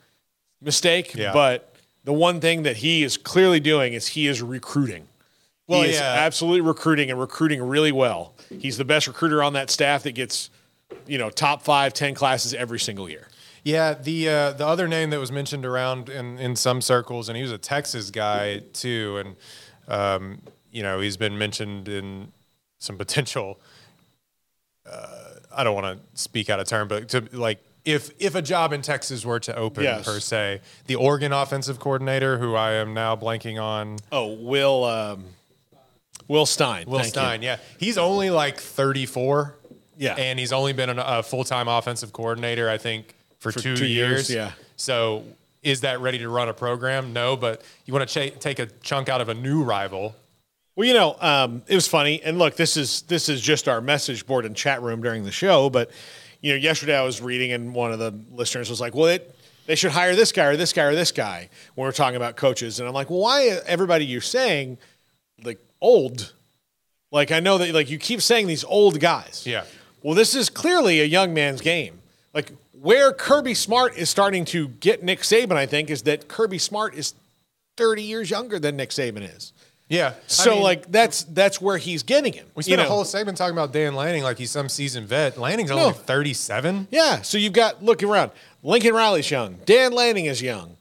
mistake, 0.62 1.14
Yeah. 1.14 1.34
but 1.34 1.76
the 2.08 2.14
one 2.14 2.40
thing 2.40 2.64
that 2.64 2.78
he 2.78 3.04
is 3.04 3.18
clearly 3.18 3.60
doing 3.60 3.92
is 3.92 4.08
he 4.08 4.28
is 4.28 4.42
recruiting. 4.42 5.10
Well, 5.68 5.82
he 5.82 5.90
is 5.90 6.00
yeah. 6.00 6.16
absolutely 6.20 6.62
recruiting 6.62 7.12
and 7.12 7.20
recruiting 7.20 7.62
really 7.62 7.92
well. 7.92 8.34
He's 8.60 8.78
the 8.78 8.86
best 8.86 9.08
recruiter 9.08 9.44
on 9.44 9.52
that 9.54 9.70
staff 9.70 10.04
that 10.04 10.14
gets, 10.14 10.50
you 11.06 11.18
know, 11.18 11.30
top 11.30 11.64
five, 11.64 11.94
10 11.94 12.14
classes 12.14 12.54
every 12.54 12.80
single 12.80 13.10
year. 13.10 13.28
Yeah, 13.66 13.94
the 13.94 14.30
uh, 14.30 14.52
the 14.54 14.66
other 14.66 14.88
name 14.88 15.10
that 15.10 15.20
was 15.20 15.34
mentioned 15.34 15.66
around 15.66 16.08
in, 16.08 16.40
in 16.40 16.56
some 16.56 16.80
circles, 16.80 17.28
and 17.28 17.36
he 17.36 17.44
was 17.44 17.52
a 17.52 17.58
Texas 17.58 18.10
guy 18.10 18.60
too, 18.72 19.18
and 19.18 19.36
um, 19.90 20.42
you 20.72 20.82
know 20.82 21.02
he's 21.02 21.18
been 21.18 21.38
mentioned 21.38 21.90
in 21.90 22.32
some 22.78 22.98
potential. 22.98 23.60
Uh, 24.90 25.32
I 25.54 25.66
don't 25.66 25.76
want 25.76 25.98
to 25.98 26.22
speak 26.22 26.50
out 26.50 26.62
of 26.62 26.68
turn, 26.68 26.88
but 26.88 27.10
to 27.10 27.28
like 27.34 27.62
if 27.88 28.12
if 28.20 28.36
a 28.36 28.42
job 28.42 28.74
in 28.74 28.82
Texas 28.82 29.26
were 29.26 29.40
to 29.40 29.56
open 29.56 29.84
Yes. 29.84 30.06
per 30.06 30.20
se, 30.20 30.62
the 30.86 30.96
Oregon 30.96 31.32
offensive 31.34 31.80
coordinator, 31.80 32.38
who 32.38 32.54
I 32.56 32.74
am 32.74 32.94
now 32.94 33.16
blanking 33.16 33.62
on, 33.62 33.98
Oh, 34.12 34.34
Will, 34.34 34.84
um, 34.84 35.24
Will 36.28 36.46
Stein. 36.46 36.86
Will 36.88 37.00
thank 37.00 37.06
you. 37.08 37.10
Stein. 37.22 37.42
Yeah, 37.42 37.58
he's 37.80 37.98
only 37.98 38.30
like 38.30 38.60
34. 38.60 39.56
Yeah. 40.00 40.14
and 40.14 40.38
he's 40.38 40.54
only 40.54 40.74
been 40.74 40.90
a, 41.00 41.24
full 41.24 41.44
time 41.44 41.68
offensive 41.68 42.14
coordinator, 42.14 42.70
I 42.70 42.78
think, 42.78 43.16
for, 43.40 43.52
two, 43.52 43.76
two 43.76 43.88
years, 43.88 44.30
years. 44.30 44.32
yeah. 44.32 44.52
So 44.76 45.24
is 45.64 45.82
that 45.82 46.02
ready 46.02 46.20
to 46.20 46.30
run 46.30 46.50
a 46.50 46.54
program? 46.54 47.14
No, 47.14 47.36
but 47.36 47.64
you 47.86 47.94
want 47.96 48.08
to 48.08 48.30
ch- 48.30 48.40
take 48.40 48.60
a 48.60 48.68
chunk 48.84 49.10
out 49.10 49.22
of 49.22 49.30
a 49.30 49.34
new 49.34 49.64
rival. 49.64 50.16
Well, 50.76 50.88
you 50.88 50.94
know, 50.94 51.16
um, 51.20 51.64
it 51.68 51.74
was 51.74 51.88
funny, 51.88 52.22
and 52.22 52.38
look, 52.38 52.56
this 52.58 52.78
is 52.78 53.02
this 53.04 53.28
is 53.28 53.42
just 53.42 53.68
our 53.68 53.82
message 53.82 54.28
board 54.28 54.46
and 54.46 54.56
chat 54.56 54.84
room 54.84 55.02
during 55.02 55.24
the 55.24 55.32
show. 55.32 55.72
But 55.72 55.90
you 56.48 56.54
know, 56.54 56.60
yesterday 56.60 56.98
I 56.98 57.02
was 57.04 57.22
reading, 57.22 57.52
and 57.52 57.76
one 57.76 57.92
of 57.92 58.00
the 58.00 58.14
listeners 58.32 58.70
was 58.70 58.80
like, 58.80 58.96
"Well, 58.96 59.08
it, 59.08 59.36
they 59.66 59.76
should 59.76 59.92
hire 59.92 60.16
this 60.16 60.32
guy 60.32 60.46
or 60.46 60.56
this 60.56 60.72
guy 60.72 60.84
or 60.84 60.96
this 60.96 61.12
guy." 61.12 61.50
When 61.76 61.86
we're 61.86 61.92
talking 61.92 62.16
about 62.16 62.38
coaches, 62.38 62.80
and 62.80 62.88
I'm 62.88 62.94
like, 62.94 63.10
"Well, 63.10 63.20
why 63.20 63.48
everybody 63.66 64.06
you're 64.06 64.22
saying 64.22 64.78
like 65.44 65.60
old? 65.82 66.34
Like 67.12 67.34
I 67.34 67.42
know 67.42 67.58
that 67.58 67.74
like 67.74 67.90
you 67.90 67.98
keep 67.98 68.22
saying 68.22 68.48
these 68.48 68.64
old 68.64 69.02
guys. 69.02 69.44
Yeah. 69.46 69.66
Well, 70.02 70.16
this 70.16 70.36
is 70.36 70.50
clearly 70.50 71.02
a 71.02 71.06
young 71.06 71.34
man's 71.34 71.60
game. 71.60 72.00
Like 72.34 72.54
where 72.72 73.12
Kirby 73.12 73.54
Smart 73.54 73.98
is 73.98 74.10
starting 74.10 74.46
to 74.46 74.70
get 74.70 75.04
Nick 75.04 75.20
Saban, 75.20 75.58
I 75.58 75.66
think, 75.66 75.90
is 75.90 76.04
that 76.04 76.30
Kirby 76.30 76.60
Smart 76.60 76.96
is 76.96 77.14
30 77.76 78.04
years 78.04 78.30
younger 78.30 78.58
than 78.58 78.78
Nick 78.78 78.92
Saban 78.92 79.36
is. 79.36 79.52
Yeah. 79.90 80.14
So 80.28 80.60
like 80.62 80.92
that's 80.92 81.24
that's 81.24 81.62
where 81.62 81.78
he's 81.78 82.04
getting 82.04 82.34
him. 82.34 82.46
we 82.56 82.60
you 82.62 82.64
spent 82.64 82.80
know? 82.80 82.86
a 82.86 82.90
whole 82.90 83.06
segment 83.06 83.38
talking 83.38 83.54
about 83.56 83.72
Dan 83.72 83.96
Lanning 83.96 84.24
like 84.24 84.38
he's 84.38 84.52
some 84.52 84.68
seasoned 84.70 85.08
vet. 85.08 85.38
Lanning's 85.38 85.70
No. 85.70 85.80
only 85.80 85.94
37. 85.94 86.88
yeah. 86.92 87.22
So 87.22 87.38
you've 87.38 87.54
got 87.54 87.84
looking 87.84 88.10
around. 88.10 88.32
Lincoln 88.64 88.94
Riley's 88.94 89.32
young. 89.32 89.58
Dan 89.66 89.94
Lanning 89.94 90.26
is 90.26 90.42
young. 90.42 90.76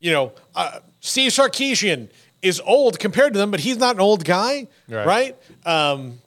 You 0.00 0.12
know, 0.12 0.32
uh, 0.54 0.80
Steve 1.00 1.30
Sarkisian 1.32 2.08
is 2.42 2.60
old 2.64 2.98
compared 2.98 3.32
to 3.34 3.38
them, 3.38 3.50
but 3.50 3.60
he's 3.60 3.76
not 3.78 3.94
an 3.94 4.00
old 4.00 4.24
guy, 4.24 4.66
right? 4.88 5.06
Right. 5.06 5.36
Um, 5.66 6.18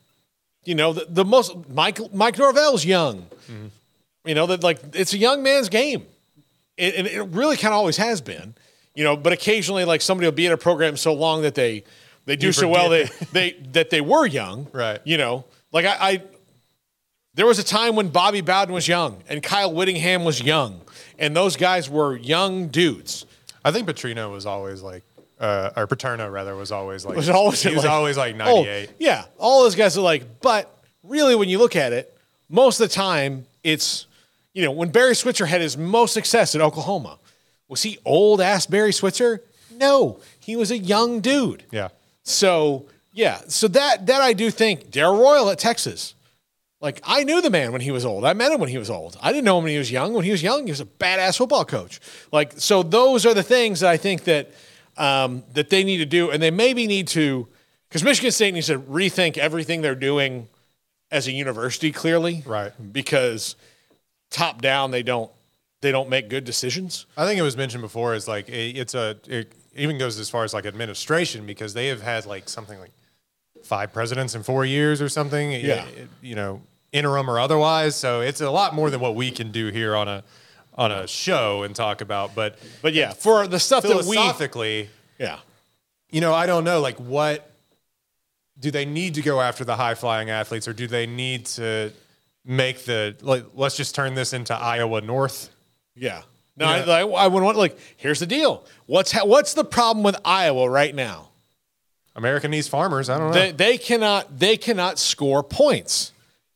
you 0.63 0.75
know, 0.75 0.93
the, 0.93 1.05
the 1.09 1.25
most 1.25 1.53
Mike 1.69 1.99
Mike 2.13 2.37
Norvell's 2.37 2.85
young. 2.85 3.23
Mm-hmm. 3.51 3.67
You 4.25 4.35
know 4.35 4.45
that 4.47 4.63
like 4.63 4.79
it's 4.93 5.13
a 5.13 5.17
young 5.17 5.41
man's 5.43 5.67
game. 5.69 6.05
It, 6.77 6.95
and 6.95 7.07
it 7.07 7.21
really 7.35 7.57
kind 7.57 7.73
of 7.73 7.77
always 7.79 7.97
has 7.97 8.21
been. 8.21 8.53
You 9.01 9.07
know, 9.07 9.17
but 9.17 9.33
occasionally 9.33 9.83
like 9.83 9.99
somebody 9.99 10.27
will 10.27 10.31
be 10.31 10.45
in 10.45 10.51
a 10.51 10.57
program 10.57 10.95
so 10.95 11.11
long 11.13 11.41
that 11.41 11.55
they 11.55 11.83
they 12.27 12.35
do 12.35 12.51
so 12.51 12.67
well 12.67 12.87
they 12.87 13.09
they 13.31 13.53
that 13.71 13.89
they 13.89 13.99
were 13.99 14.27
young. 14.27 14.67
Right. 14.71 14.99
You 15.05 15.17
know, 15.17 15.45
like 15.71 15.85
I, 15.85 15.95
I 15.99 16.21
there 17.33 17.47
was 17.47 17.57
a 17.57 17.63
time 17.63 17.95
when 17.95 18.09
Bobby 18.09 18.41
Bowden 18.41 18.75
was 18.75 18.87
young 18.87 19.23
and 19.27 19.41
Kyle 19.41 19.73
Whittingham 19.73 20.23
was 20.23 20.39
young, 20.39 20.81
and 21.17 21.35
those 21.35 21.55
guys 21.55 21.89
were 21.89 22.15
young 22.15 22.67
dudes. 22.67 23.25
I 23.65 23.71
think 23.71 23.87
Petrino 23.87 24.31
was 24.31 24.45
always 24.45 24.83
like, 24.83 25.01
uh, 25.39 25.71
or 25.75 25.87
Paterno 25.87 26.29
rather 26.29 26.55
was 26.55 26.71
always 26.71 27.03
like, 27.03 27.15
was 27.15 27.27
always 27.29 27.63
he 27.63 27.69
was 27.73 27.77
like- 27.83 27.89
always 27.89 28.17
like 28.17 28.35
Oh, 28.35 28.63
98. 28.63 28.89
yeah, 28.99 29.25
all 29.39 29.63
those 29.63 29.75
guys 29.75 29.97
are 29.97 30.01
like, 30.01 30.41
but 30.41 30.71
really, 31.03 31.35
when 31.35 31.49
you 31.49 31.57
look 31.57 31.75
at 31.75 31.91
it, 31.91 32.15
most 32.49 32.79
of 32.79 32.87
the 32.87 32.93
time, 32.93 33.45
it's 33.63 34.05
you 34.53 34.63
know 34.63 34.71
when 34.71 34.89
Barry 34.91 35.15
Switzer 35.15 35.47
had 35.47 35.61
his 35.61 35.75
most 35.75 36.13
success 36.13 36.53
at 36.53 36.61
Oklahoma, 36.61 37.17
was 37.71 37.83
he 37.83 37.97
old 38.05 38.41
ass 38.41 38.65
Barry 38.67 38.91
Switzer? 38.91 39.41
No, 39.73 40.19
he 40.39 40.55
was 40.55 40.69
a 40.69 40.77
young 40.77 41.21
dude. 41.21 41.63
Yeah. 41.71 41.87
So 42.23 42.85
yeah, 43.13 43.41
so 43.47 43.67
that 43.69 44.05
that 44.07 44.21
I 44.21 44.33
do 44.33 44.51
think 44.51 44.91
Darrell 44.91 45.17
Royal 45.17 45.49
at 45.49 45.57
Texas. 45.57 46.13
Like 46.81 46.99
I 47.03 47.23
knew 47.23 47.41
the 47.41 47.49
man 47.49 47.71
when 47.71 47.81
he 47.81 47.91
was 47.91 48.05
old. 48.05 48.25
I 48.25 48.33
met 48.33 48.51
him 48.51 48.59
when 48.59 48.69
he 48.69 48.77
was 48.77 48.89
old. 48.89 49.17
I 49.21 49.31
didn't 49.31 49.45
know 49.45 49.57
him 49.57 49.63
when 49.63 49.71
he 49.71 49.77
was 49.77 49.91
young. 49.91 50.13
When 50.13 50.25
he 50.25 50.31
was 50.31 50.43
young, 50.43 50.65
he 50.65 50.71
was 50.71 50.81
a 50.81 50.85
badass 50.85 51.37
football 51.37 51.63
coach. 51.63 51.99
Like 52.31 52.53
so, 52.57 52.83
those 52.83 53.25
are 53.25 53.33
the 53.33 53.43
things 53.43 53.79
that 53.79 53.89
I 53.89 53.97
think 53.97 54.25
that 54.25 54.51
um, 54.97 55.43
that 55.53 55.69
they 55.69 55.83
need 55.83 55.97
to 55.97 56.05
do, 56.05 56.29
and 56.29 56.43
they 56.43 56.51
maybe 56.51 56.87
need 56.87 57.07
to 57.09 57.47
because 57.87 58.03
Michigan 58.03 58.31
State 58.31 58.53
needs 58.53 58.67
to 58.67 58.79
rethink 58.79 59.37
everything 59.37 59.81
they're 59.81 59.95
doing 59.95 60.47
as 61.09 61.27
a 61.27 61.31
university. 61.31 61.91
Clearly, 61.91 62.43
Right. 62.45 62.71
Because 62.91 63.55
top 64.29 64.61
down, 64.61 64.91
they 64.91 65.03
don't 65.03 65.31
they 65.81 65.91
don't 65.91 66.09
make 66.09 66.29
good 66.29 66.43
decisions. 66.43 67.05
I 67.17 67.25
think 67.25 67.39
it 67.39 67.43
was 67.43 67.57
mentioned 67.57 67.81
before 67.81 68.13
is 68.15 68.27
like 68.27 68.47
it, 68.49 68.77
it's 68.77 68.93
a 68.95 69.17
it 69.27 69.51
even 69.75 69.97
goes 69.97 70.19
as 70.19 70.29
far 70.29 70.43
as 70.43 70.53
like 70.53 70.65
administration 70.65 71.45
because 71.45 71.73
they 71.73 71.87
have 71.87 72.01
had 72.01 72.25
like 72.25 72.47
something 72.49 72.79
like 72.79 72.91
five 73.63 73.91
presidents 73.93 74.35
in 74.35 74.43
four 74.43 74.65
years 74.65 75.01
or 75.01 75.09
something. 75.09 75.51
Yeah. 75.51 75.85
It- 75.85 76.09
you 76.21 76.35
know, 76.35 76.61
interim 76.91 77.29
or 77.29 77.39
otherwise. 77.39 77.95
So 77.95 78.21
it's 78.21 78.41
a 78.41 78.49
lot 78.49 78.73
more 78.75 78.89
than 78.89 78.99
what 78.99 79.15
we 79.15 79.31
can 79.31 79.51
do 79.51 79.67
here 79.69 79.95
on 79.95 80.07
a 80.07 80.23
on 80.75 80.91
a 80.91 81.07
show 81.07 81.63
and 81.63 81.75
talk 81.75 82.01
about. 82.01 82.33
But 82.35 82.57
But 82.81 82.93
yeah, 82.93 83.11
for 83.13 83.47
the 83.47 83.59
stuff 83.59 83.83
that 83.83 84.05
we 84.05 84.15
philosophically, 84.15 84.89
yeah 85.19 85.39
you 86.13 86.19
know, 86.19 86.33
I 86.33 86.45
don't 86.45 86.65
know 86.65 86.81
like 86.81 86.97
what 86.97 87.49
do 88.59 88.69
they 88.69 88.85
need 88.85 89.15
to 89.15 89.21
go 89.21 89.39
after 89.41 89.63
the 89.63 89.75
high 89.77 89.95
flying 89.95 90.29
athletes 90.29 90.67
or 90.67 90.73
do 90.73 90.85
they 90.85 91.07
need 91.07 91.45
to 91.45 91.91
make 92.45 92.83
the 92.85 93.15
like 93.21 93.45
let's 93.55 93.77
just 93.77 93.95
turn 93.95 94.13
this 94.13 94.33
into 94.33 94.53
Iowa 94.53 95.01
North? 95.01 95.49
Yeah. 95.95 96.21
No, 96.57 96.65
Yeah. 96.65 96.83
I, 96.85 97.01
I, 97.01 97.07
I 97.07 97.27
would 97.27 97.43
want 97.43 97.57
like. 97.57 97.77
Here's 97.97 98.19
the 98.19 98.25
deal. 98.25 98.65
What's 98.85 99.11
ha- 99.11 99.25
what's 99.25 99.53
the 99.53 99.63
problem 99.63 100.03
with 100.03 100.15
Iowa 100.25 100.69
right 100.69 100.93
now? 100.93 101.29
America 102.15 102.47
needs 102.47 102.67
farmers. 102.67 103.09
I 103.09 103.17
don't 103.17 103.27
know. 103.31 103.33
They, 103.33 103.51
they 103.51 103.77
cannot 103.77 104.37
they 104.37 104.57
cannot 104.57 104.99
score 104.99 105.43
points. 105.43 106.11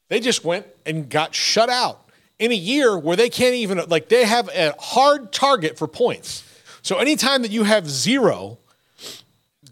They 0.10 0.20
just 0.20 0.44
went 0.44 0.68
and 0.86 1.10
got 1.10 1.34
shut 1.34 1.70
out 1.70 2.02
in 2.38 2.52
a 2.52 2.56
year 2.56 2.98
where 2.98 3.16
they 3.16 3.30
can't 3.30 3.56
even 3.56 3.82
like 3.88 4.10
they 4.10 4.26
have 4.26 4.50
a 4.50 4.76
hard 4.80 5.32
target 5.32 5.78
for 5.78 5.88
points. 5.88 6.44
So 6.82 6.98
anytime 6.98 7.42
that 7.42 7.52
you 7.52 7.64
have 7.64 7.90
zero, 7.90 8.60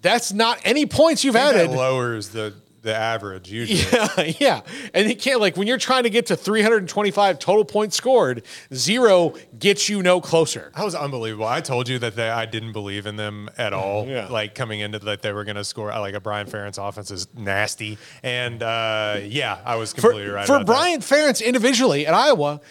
that's 0.01 0.33
not 0.33 0.59
any 0.63 0.85
points 0.85 1.23
you've 1.23 1.35
added. 1.35 1.69
lowers 1.69 2.29
the 2.29 2.53
the 2.83 2.95
average 2.95 3.51
usually. 3.51 4.35
Yeah, 4.39 4.61
yeah. 4.63 4.89
And 4.93 5.09
you 5.09 5.15
can't 5.15 5.41
like 5.41 5.57
when 5.57 5.67
you're 5.67 5.77
trying 5.77 6.03
to 6.03 6.09
get 6.09 6.27
to 6.27 6.35
325 6.35 7.39
total 7.39 7.65
points 7.65 7.95
scored, 7.95 8.43
zero 8.73 9.33
gets 9.57 9.89
you 9.89 10.03
no 10.03 10.21
closer. 10.21 10.71
That 10.75 10.85
was 10.85 10.93
unbelievable. 10.93 11.47
I 11.47 11.61
told 11.61 11.89
you 11.89 11.97
that 11.99 12.15
they, 12.15 12.29
I 12.29 12.45
didn't 12.45 12.73
believe 12.73 13.05
in 13.05 13.15
them 13.15 13.49
at 13.57 13.73
all. 13.73 14.07
Yeah. 14.07 14.27
Like 14.27 14.53
coming 14.53 14.81
into 14.81 14.99
that 14.99 15.21
they 15.21 15.33
were 15.33 15.43
going 15.43 15.55
to 15.55 15.63
score. 15.63 15.87
Like 15.87 16.13
a 16.13 16.19
Brian 16.19 16.47
Ferentz 16.47 16.77
offense 16.77 17.09
is 17.09 17.27
nasty, 17.33 17.97
and 18.21 18.61
uh, 18.61 19.19
yeah, 19.23 19.59
I 19.65 19.77
was 19.77 19.93
for, 19.93 20.01
completely 20.01 20.31
right. 20.31 20.45
for 20.45 20.55
about 20.55 20.65
that. 20.67 20.73
Brian 20.73 20.99
Ferentz 20.99 21.43
individually 21.43 22.05
at 22.05 22.13
Iowa, 22.13 22.61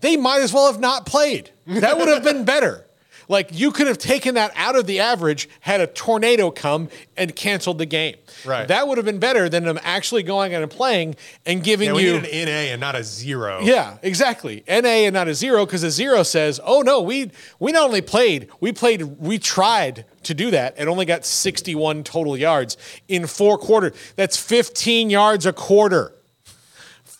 they 0.00 0.16
might 0.16 0.42
as 0.42 0.52
well 0.52 0.70
have 0.70 0.80
not 0.80 1.06
played. 1.06 1.50
That 1.66 1.98
would 1.98 2.08
have 2.08 2.22
been 2.22 2.44
better. 2.44 2.86
Like 3.28 3.48
you 3.52 3.72
could 3.72 3.86
have 3.86 3.98
taken 3.98 4.34
that 4.34 4.52
out 4.56 4.76
of 4.76 4.86
the 4.86 5.00
average, 5.00 5.48
had 5.60 5.80
a 5.80 5.86
tornado 5.86 6.50
come 6.50 6.88
and 7.16 7.34
canceled 7.34 7.78
the 7.78 7.86
game. 7.86 8.16
Right. 8.44 8.66
That 8.68 8.88
would 8.88 8.98
have 8.98 9.04
been 9.04 9.18
better 9.18 9.48
than 9.48 9.64
them 9.64 9.78
actually 9.82 10.22
going 10.22 10.54
and 10.54 10.70
playing 10.70 11.16
and 11.46 11.62
giving 11.62 11.88
yeah, 11.88 11.94
we 11.94 12.04
you. 12.04 12.20
need 12.20 12.30
an 12.30 12.46
NA 12.46 12.72
and 12.72 12.80
not 12.80 12.94
a 12.94 13.04
zero. 13.04 13.60
Yeah, 13.62 13.98
exactly. 14.02 14.64
NA 14.68 15.06
and 15.06 15.14
not 15.14 15.28
a 15.28 15.34
zero 15.34 15.64
because 15.66 15.82
a 15.82 15.90
zero 15.90 16.22
says, 16.22 16.60
"Oh 16.64 16.82
no, 16.82 17.00
we 17.00 17.30
we 17.58 17.72
not 17.72 17.84
only 17.84 18.02
played, 18.02 18.48
we 18.60 18.72
played, 18.72 19.02
we 19.02 19.38
tried 19.38 20.04
to 20.24 20.34
do 20.34 20.50
that 20.50 20.74
and 20.76 20.88
only 20.88 21.04
got 21.04 21.24
61 21.24 22.04
total 22.04 22.36
yards 22.36 22.76
in 23.08 23.26
four 23.26 23.58
quarters. 23.58 23.94
That's 24.16 24.36
15 24.36 25.10
yards 25.10 25.46
a 25.46 25.52
quarter. 25.52 26.14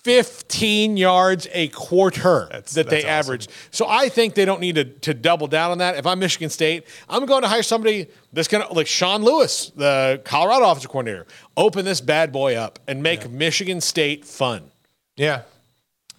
15 0.05 0.97
yards 0.97 1.47
a 1.53 1.69
quarter 1.69 2.49
That's- 2.51 2.73
that 2.75 2.89
they 2.89 3.03
that's 3.03 3.05
awesome. 3.05 3.11
average. 3.11 3.49
So 3.71 3.87
I 3.89 4.09
think 4.09 4.35
they 4.35 4.45
don't 4.45 4.61
need 4.61 4.75
to, 4.75 4.85
to 4.85 5.15
double 5.15 5.47
down 5.47 5.71
on 5.71 5.79
that. 5.79 5.97
If 5.97 6.07
I'm 6.07 6.19
Michigan 6.19 6.51
State, 6.51 6.87
I'm 7.09 7.25
going 7.25 7.43
to 7.43 7.49
hire 7.49 7.63
somebody 7.63 8.09
that's 8.33 8.49
going 8.49 8.67
to, 8.67 8.73
like 8.73 8.89
Sean 8.89 9.23
Lewis, 9.23 9.71
the 9.77 10.21
Colorado 10.25 10.69
offensive 10.71 10.91
coordinator, 10.91 11.27
open 11.57 11.85
this 11.85 12.01
bad 12.01 12.33
boy 12.33 12.57
up 12.57 12.81
and 12.89 13.03
make 13.03 13.31
Michigan 13.31 13.81
State 13.81 14.25
fun. 14.25 14.71
Yeah. 15.17 15.43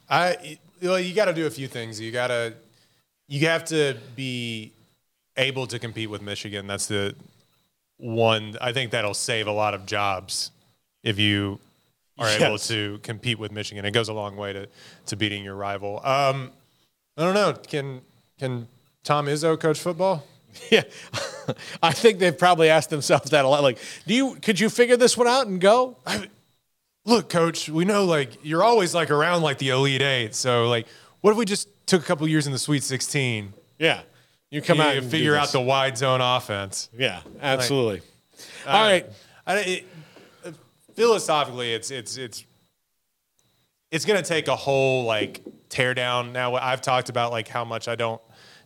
I 0.09 0.59
well, 0.81 0.99
you 0.99 1.13
got 1.13 1.25
to 1.25 1.33
do 1.33 1.45
a 1.45 1.49
few 1.49 1.67
things. 1.67 1.99
You 1.99 2.11
got 2.11 2.27
to 2.27 2.53
you 3.27 3.47
have 3.47 3.65
to 3.65 3.97
be 4.15 4.71
able 5.37 5.65
to 5.67 5.79
compete 5.79 6.09
with 6.09 6.21
Michigan. 6.21 6.67
That's 6.67 6.87
the 6.87 7.15
one 7.97 8.55
I 8.61 8.73
think 8.73 8.91
that'll 8.91 9.13
save 9.13 9.47
a 9.47 9.51
lot 9.51 9.73
of 9.73 9.85
jobs 9.85 10.51
if 11.03 11.19
you 11.19 11.59
are 12.17 12.29
able 12.29 12.57
to 12.57 12.99
compete 13.03 13.39
with 13.39 13.51
Michigan. 13.51 13.85
It 13.85 13.91
goes 13.91 14.09
a 14.09 14.13
long 14.13 14.35
way 14.35 14.53
to 14.53 14.67
to 15.07 15.15
beating 15.15 15.43
your 15.43 15.55
rival. 15.55 15.97
Um, 16.05 16.51
I 17.17 17.23
don't 17.23 17.33
know. 17.33 17.53
Can 17.53 18.01
can 18.39 18.67
Tom 19.03 19.25
Izzo 19.27 19.59
coach 19.59 19.79
football? 19.79 20.25
Yeah. 20.69 20.83
I 21.81 21.91
think 21.91 22.19
they've 22.19 22.37
probably 22.37 22.69
asked 22.69 22.91
themselves 22.91 23.31
that 23.31 23.43
a 23.43 23.47
lot. 23.47 23.63
Like, 23.63 23.79
do 24.05 24.13
you 24.13 24.35
could 24.35 24.59
you 24.59 24.69
figure 24.69 24.95
this 24.95 25.17
one 25.17 25.27
out 25.27 25.47
and 25.47 25.59
go? 25.59 25.97
Look, 27.05 27.27
coach, 27.29 27.69
we 27.69 27.85
know 27.85 28.05
like 28.05 28.37
you're 28.43 28.63
always 28.63 28.93
like 28.93 29.09
around 29.09 29.41
like 29.41 29.57
the 29.57 29.69
elite 29.69 30.03
eight. 30.03 30.35
So 30.35 30.69
like, 30.69 30.85
what 31.21 31.31
if 31.31 31.37
we 31.37 31.45
just 31.45 31.67
took 31.87 32.03
a 32.03 32.05
couple 32.05 32.27
years 32.27 32.45
in 32.45 32.53
the 32.53 32.59
Sweet 32.59 32.83
Sixteen? 32.83 33.53
Yeah. 33.79 34.01
You 34.51 34.61
come 34.61 34.77
You 34.77 34.83
out 34.83 34.95
and 34.97 35.09
figure 35.09 35.35
out 35.35 35.51
the 35.51 35.59
wide 35.59 35.97
zone 35.97 36.21
offense. 36.21 36.87
Yeah, 36.95 37.21
absolutely. 37.41 38.01
All 38.67 38.83
right. 38.83 39.07
I, 39.47 39.57
it, 39.57 39.85
philosophically, 40.95 41.73
it's 41.73 41.91
it's 41.91 42.17
it's 42.17 42.45
it's 43.91 44.05
going 44.05 44.21
to 44.21 44.27
take 44.27 44.47
a 44.47 44.55
whole 44.55 45.03
like 45.05 45.41
tear 45.69 45.93
down. 45.93 46.33
Now, 46.33 46.55
I've 46.55 46.81
talked 46.81 47.09
about 47.09 47.31
like 47.31 47.47
how 47.47 47.63
much 47.63 47.87
I 47.87 47.95
don't 47.95 48.21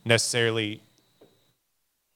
necessarily 0.06 0.82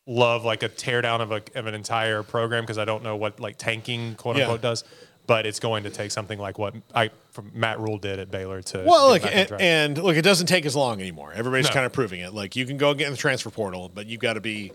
love 0.07 0.43
like 0.43 0.63
a 0.63 0.69
teardown 0.69 1.19
of, 1.21 1.31
a, 1.31 1.41
of 1.55 1.67
an 1.67 1.73
entire 1.75 2.23
program 2.23 2.63
because 2.63 2.77
I 2.77 2.85
don't 2.85 3.03
know 3.03 3.15
what 3.15 3.39
like 3.39 3.57
tanking 3.57 4.15
quote 4.15 4.37
Yeah. 4.37 4.43
unquote 4.43 4.61
does. 4.61 4.83
But 5.27 5.45
it's 5.45 5.59
going 5.59 5.83
to 5.83 5.89
take 5.91 6.09
something 6.11 6.39
like 6.39 6.57
what 6.57 6.73
I 6.95 7.11
from 7.29 7.51
Matt 7.53 7.79
Rhule 7.79 7.97
did 7.99 8.17
at 8.19 8.31
Baylor 8.31 8.61
to 8.63 8.83
Well, 8.85 9.09
look, 9.09 9.23
and, 9.23 9.51
and 9.61 9.97
look, 10.03 10.17
it 10.17 10.23
doesn't 10.23 10.47
take 10.47 10.65
as 10.65 10.75
long 10.75 10.99
anymore. 10.99 11.31
Everybody's 11.33 11.67
No. 11.67 11.73
kind 11.73 11.85
of 11.85 11.93
proving 11.93 12.21
it. 12.21 12.33
Like 12.33 12.55
you 12.55 12.65
can 12.65 12.75
go 12.77 12.93
get 12.95 13.05
in 13.05 13.11
the 13.13 13.17
transfer 13.17 13.49
portal, 13.51 13.89
but 13.93 14.07
you've 14.07 14.19
got 14.19 14.33
to 14.33 14.41
be 14.41 14.71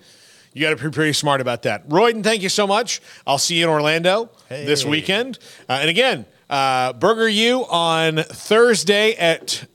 you 0.57 0.63
got 0.63 0.77
to 0.79 0.83
be 0.83 0.91
pretty 0.91 1.13
smart 1.13 1.41
about 1.43 1.63
that. 1.63 1.87
Royden, 1.89 2.23
thank 2.23 2.41
you 2.43 2.49
so 2.49 2.67
much. 2.67 3.03
I'll 3.27 3.37
see 3.37 3.57
you 3.59 3.65
in 3.65 3.71
Orlando 3.71 4.31
this 4.49 4.85
weekend. 4.87 5.39
Uh, 5.69 5.79
and 5.83 5.91
again, 5.91 6.25
uh, 6.49 6.95
Burger 6.95 7.29
U 7.29 7.67
on 7.67 8.17
Thursday 8.23 9.13
at 9.17 9.67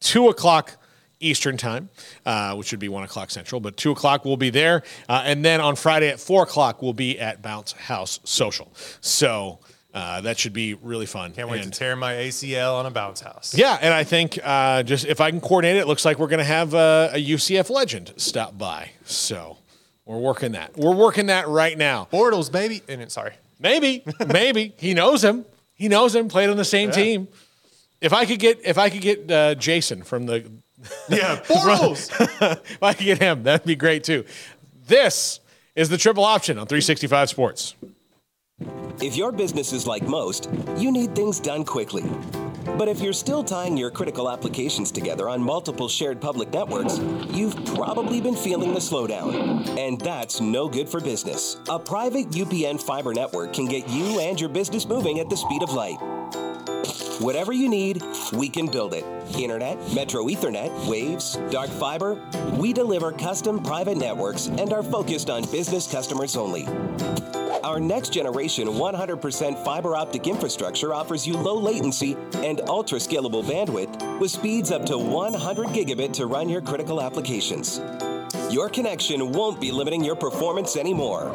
two 0.00 0.28
o'clock 0.28 0.76
Eastern 1.20 1.56
time, 1.56 1.88
uh, 2.26 2.56
which 2.56 2.72
would 2.72 2.80
be 2.80 2.88
one 2.88 3.04
o'clock 3.04 3.30
Central, 3.30 3.60
but 3.60 3.76
two 3.76 3.92
o'clock 3.92 4.24
we'll 4.24 4.36
be 4.36 4.50
there, 4.50 4.82
uh, 5.08 5.22
and 5.24 5.44
then 5.44 5.60
on 5.60 5.76
Friday 5.76 6.08
at 6.08 6.18
four 6.18 6.42
o'clock 6.42 6.82
we'll 6.82 6.92
be 6.92 7.20
at 7.20 7.40
Bounce 7.42 7.70
House 7.72 8.18
Social. 8.24 8.72
So 9.00 9.60
uh, 9.94 10.20
that 10.22 10.36
should 10.36 10.52
be 10.52 10.74
really 10.74 11.06
fun. 11.06 11.30
can't 11.32 11.48
wait 11.48 11.62
And- 11.62 11.72
to 11.72 11.78
tear 11.78 11.94
my 11.94 12.14
ACL 12.14 12.74
on 12.74 12.86
a 12.86 12.90
bounce 12.90 13.20
house. 13.20 13.54
yeah, 13.56 13.78
and 13.80 13.94
I 13.94 14.02
think 14.02 14.36
uh, 14.42 14.82
just 14.82 15.04
if 15.06 15.20
I 15.20 15.30
can 15.30 15.40
coordinate 15.40 15.76
it, 15.76 15.80
it 15.82 15.86
looks 15.86 16.04
like 16.04 16.18
we're 16.18 16.26
going 16.26 16.38
to 16.38 16.44
have 16.44 16.74
uh, 16.74 17.10
a 17.12 17.24
UCF 17.24 17.70
legend 17.70 18.14
stop 18.16 18.58
by. 18.58 18.90
So 19.04 19.58
we're 20.04 20.18
working 20.18 20.52
that. 20.52 20.76
We're 20.76 20.94
working 20.94 21.26
that 21.26 21.48
right 21.48 21.76
now. 21.76 22.08
Bortles, 22.12 22.50
baby. 22.50 22.82
And 22.88 23.00
it, 23.00 23.12
sorry. 23.12 23.34
Maybe, 23.60 24.02
maybe 24.26 24.74
he 24.76 24.94
knows 24.94 25.22
him. 25.22 25.44
He 25.74 25.88
knows 25.88 26.14
him. 26.14 26.28
Played 26.28 26.50
on 26.50 26.56
the 26.56 26.64
same 26.64 26.90
team. 26.90 27.28
If 28.00 28.12
I 28.12 28.24
could 28.24 28.38
get, 28.40 28.60
if 28.64 28.78
I 28.78 28.90
could 28.90 29.00
get 29.00 29.30
uh, 29.30 29.54
Jason 29.54 30.02
from 30.02 30.26
the, 30.26 30.44
Yeah, 31.08 31.36
Bortles. 31.46 32.10
if 32.70 32.82
I 32.82 32.94
could 32.94 33.04
get 33.04 33.18
him, 33.18 33.44
that'd 33.44 33.66
be 33.66 33.76
great 33.76 34.02
too. 34.04 34.24
This 34.86 35.40
is 35.76 35.88
the 35.88 35.96
triple 35.98 36.24
option 36.24 36.58
on 36.58 36.66
365 36.66 37.30
Sports. 37.30 37.74
If 39.00 39.16
your 39.16 39.32
business 39.32 39.72
is 39.72 39.86
like 39.86 40.02
most, 40.02 40.48
you 40.76 40.92
need 40.92 41.14
things 41.14 41.40
done 41.40 41.64
quickly. 41.64 42.04
But 42.78 42.88
if 42.88 43.00
you're 43.00 43.12
still 43.12 43.42
tying 43.42 43.76
your 43.76 43.90
critical 43.90 44.30
applications 44.30 44.92
together 44.92 45.28
on 45.28 45.42
multiple 45.42 45.88
shared 45.88 46.20
public 46.20 46.52
networks, 46.52 46.98
you've 47.30 47.56
probably 47.74 48.20
been 48.20 48.36
feeling 48.36 48.72
the 48.72 48.80
slowdown. 48.80 49.66
And 49.76 50.00
that's 50.00 50.40
no 50.40 50.68
good 50.68 50.88
for 50.88 51.00
business. 51.00 51.56
A 51.68 51.78
private 51.78 52.30
UPN 52.30 52.80
fiber 52.80 53.12
network 53.12 53.52
can 53.52 53.66
get 53.66 53.88
you 53.88 54.20
and 54.20 54.40
your 54.40 54.48
business 54.48 54.86
moving 54.86 55.18
at 55.18 55.28
the 55.28 55.36
speed 55.36 55.62
of 55.62 55.72
light. 55.72 55.98
Whatever 57.22 57.52
you 57.52 57.68
need, 57.68 58.02
we 58.32 58.48
can 58.48 58.66
build 58.66 58.94
it. 58.94 59.04
Internet, 59.38 59.78
Metro 59.94 60.24
Ethernet, 60.24 60.88
Waves, 60.88 61.38
Dark 61.52 61.70
Fiber. 61.70 62.20
We 62.56 62.72
deliver 62.72 63.12
custom 63.12 63.62
private 63.62 63.96
networks 63.96 64.48
and 64.48 64.72
are 64.72 64.82
focused 64.82 65.30
on 65.30 65.44
business 65.52 65.88
customers 65.88 66.36
only. 66.36 66.66
Our 67.62 67.78
next 67.78 68.12
generation 68.12 68.66
100% 68.66 69.64
fiber 69.64 69.94
optic 69.94 70.26
infrastructure 70.26 70.92
offers 70.92 71.24
you 71.24 71.36
low 71.36 71.56
latency 71.56 72.16
and 72.38 72.60
ultra 72.62 72.98
scalable 72.98 73.44
bandwidth 73.44 74.18
with 74.18 74.32
speeds 74.32 74.72
up 74.72 74.84
to 74.86 74.98
100 74.98 75.68
gigabit 75.68 76.12
to 76.14 76.26
run 76.26 76.48
your 76.48 76.60
critical 76.60 77.00
applications. 77.00 77.80
Your 78.52 78.68
connection 78.68 79.32
won't 79.32 79.62
be 79.62 79.72
limiting 79.72 80.04
your 80.04 80.14
performance 80.14 80.76
anymore. 80.76 81.32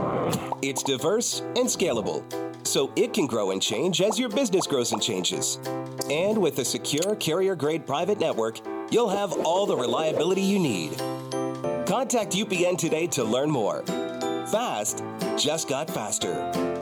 It's 0.62 0.84
diverse 0.84 1.40
and 1.40 1.66
scalable, 1.66 2.22
so 2.64 2.92
it 2.96 3.12
can 3.12 3.26
grow 3.26 3.50
and 3.50 3.60
change 3.60 4.02
as 4.02 4.20
your 4.20 4.30
business 4.30 4.68
grows 4.68 4.92
and 4.92 5.02
changes. 5.02 5.58
And 6.12 6.38
with 6.38 6.60
a 6.60 6.64
secure 6.64 7.16
carrier 7.16 7.56
grade 7.56 7.88
private 7.88 8.20
network, 8.20 8.60
you'll 8.92 9.10
have 9.10 9.34
all 9.48 9.66
the 9.66 9.76
reliability 9.76 10.44
you 10.44 10.60
need. 10.60 10.96
Contact 11.88 12.34
UPN 12.34 12.78
today 12.78 13.08
to 13.08 13.24
learn 13.24 13.50
more. 13.50 13.82
Fast 14.52 15.04
just 15.38 15.68
got 15.68 15.90
faster. 15.90 16.77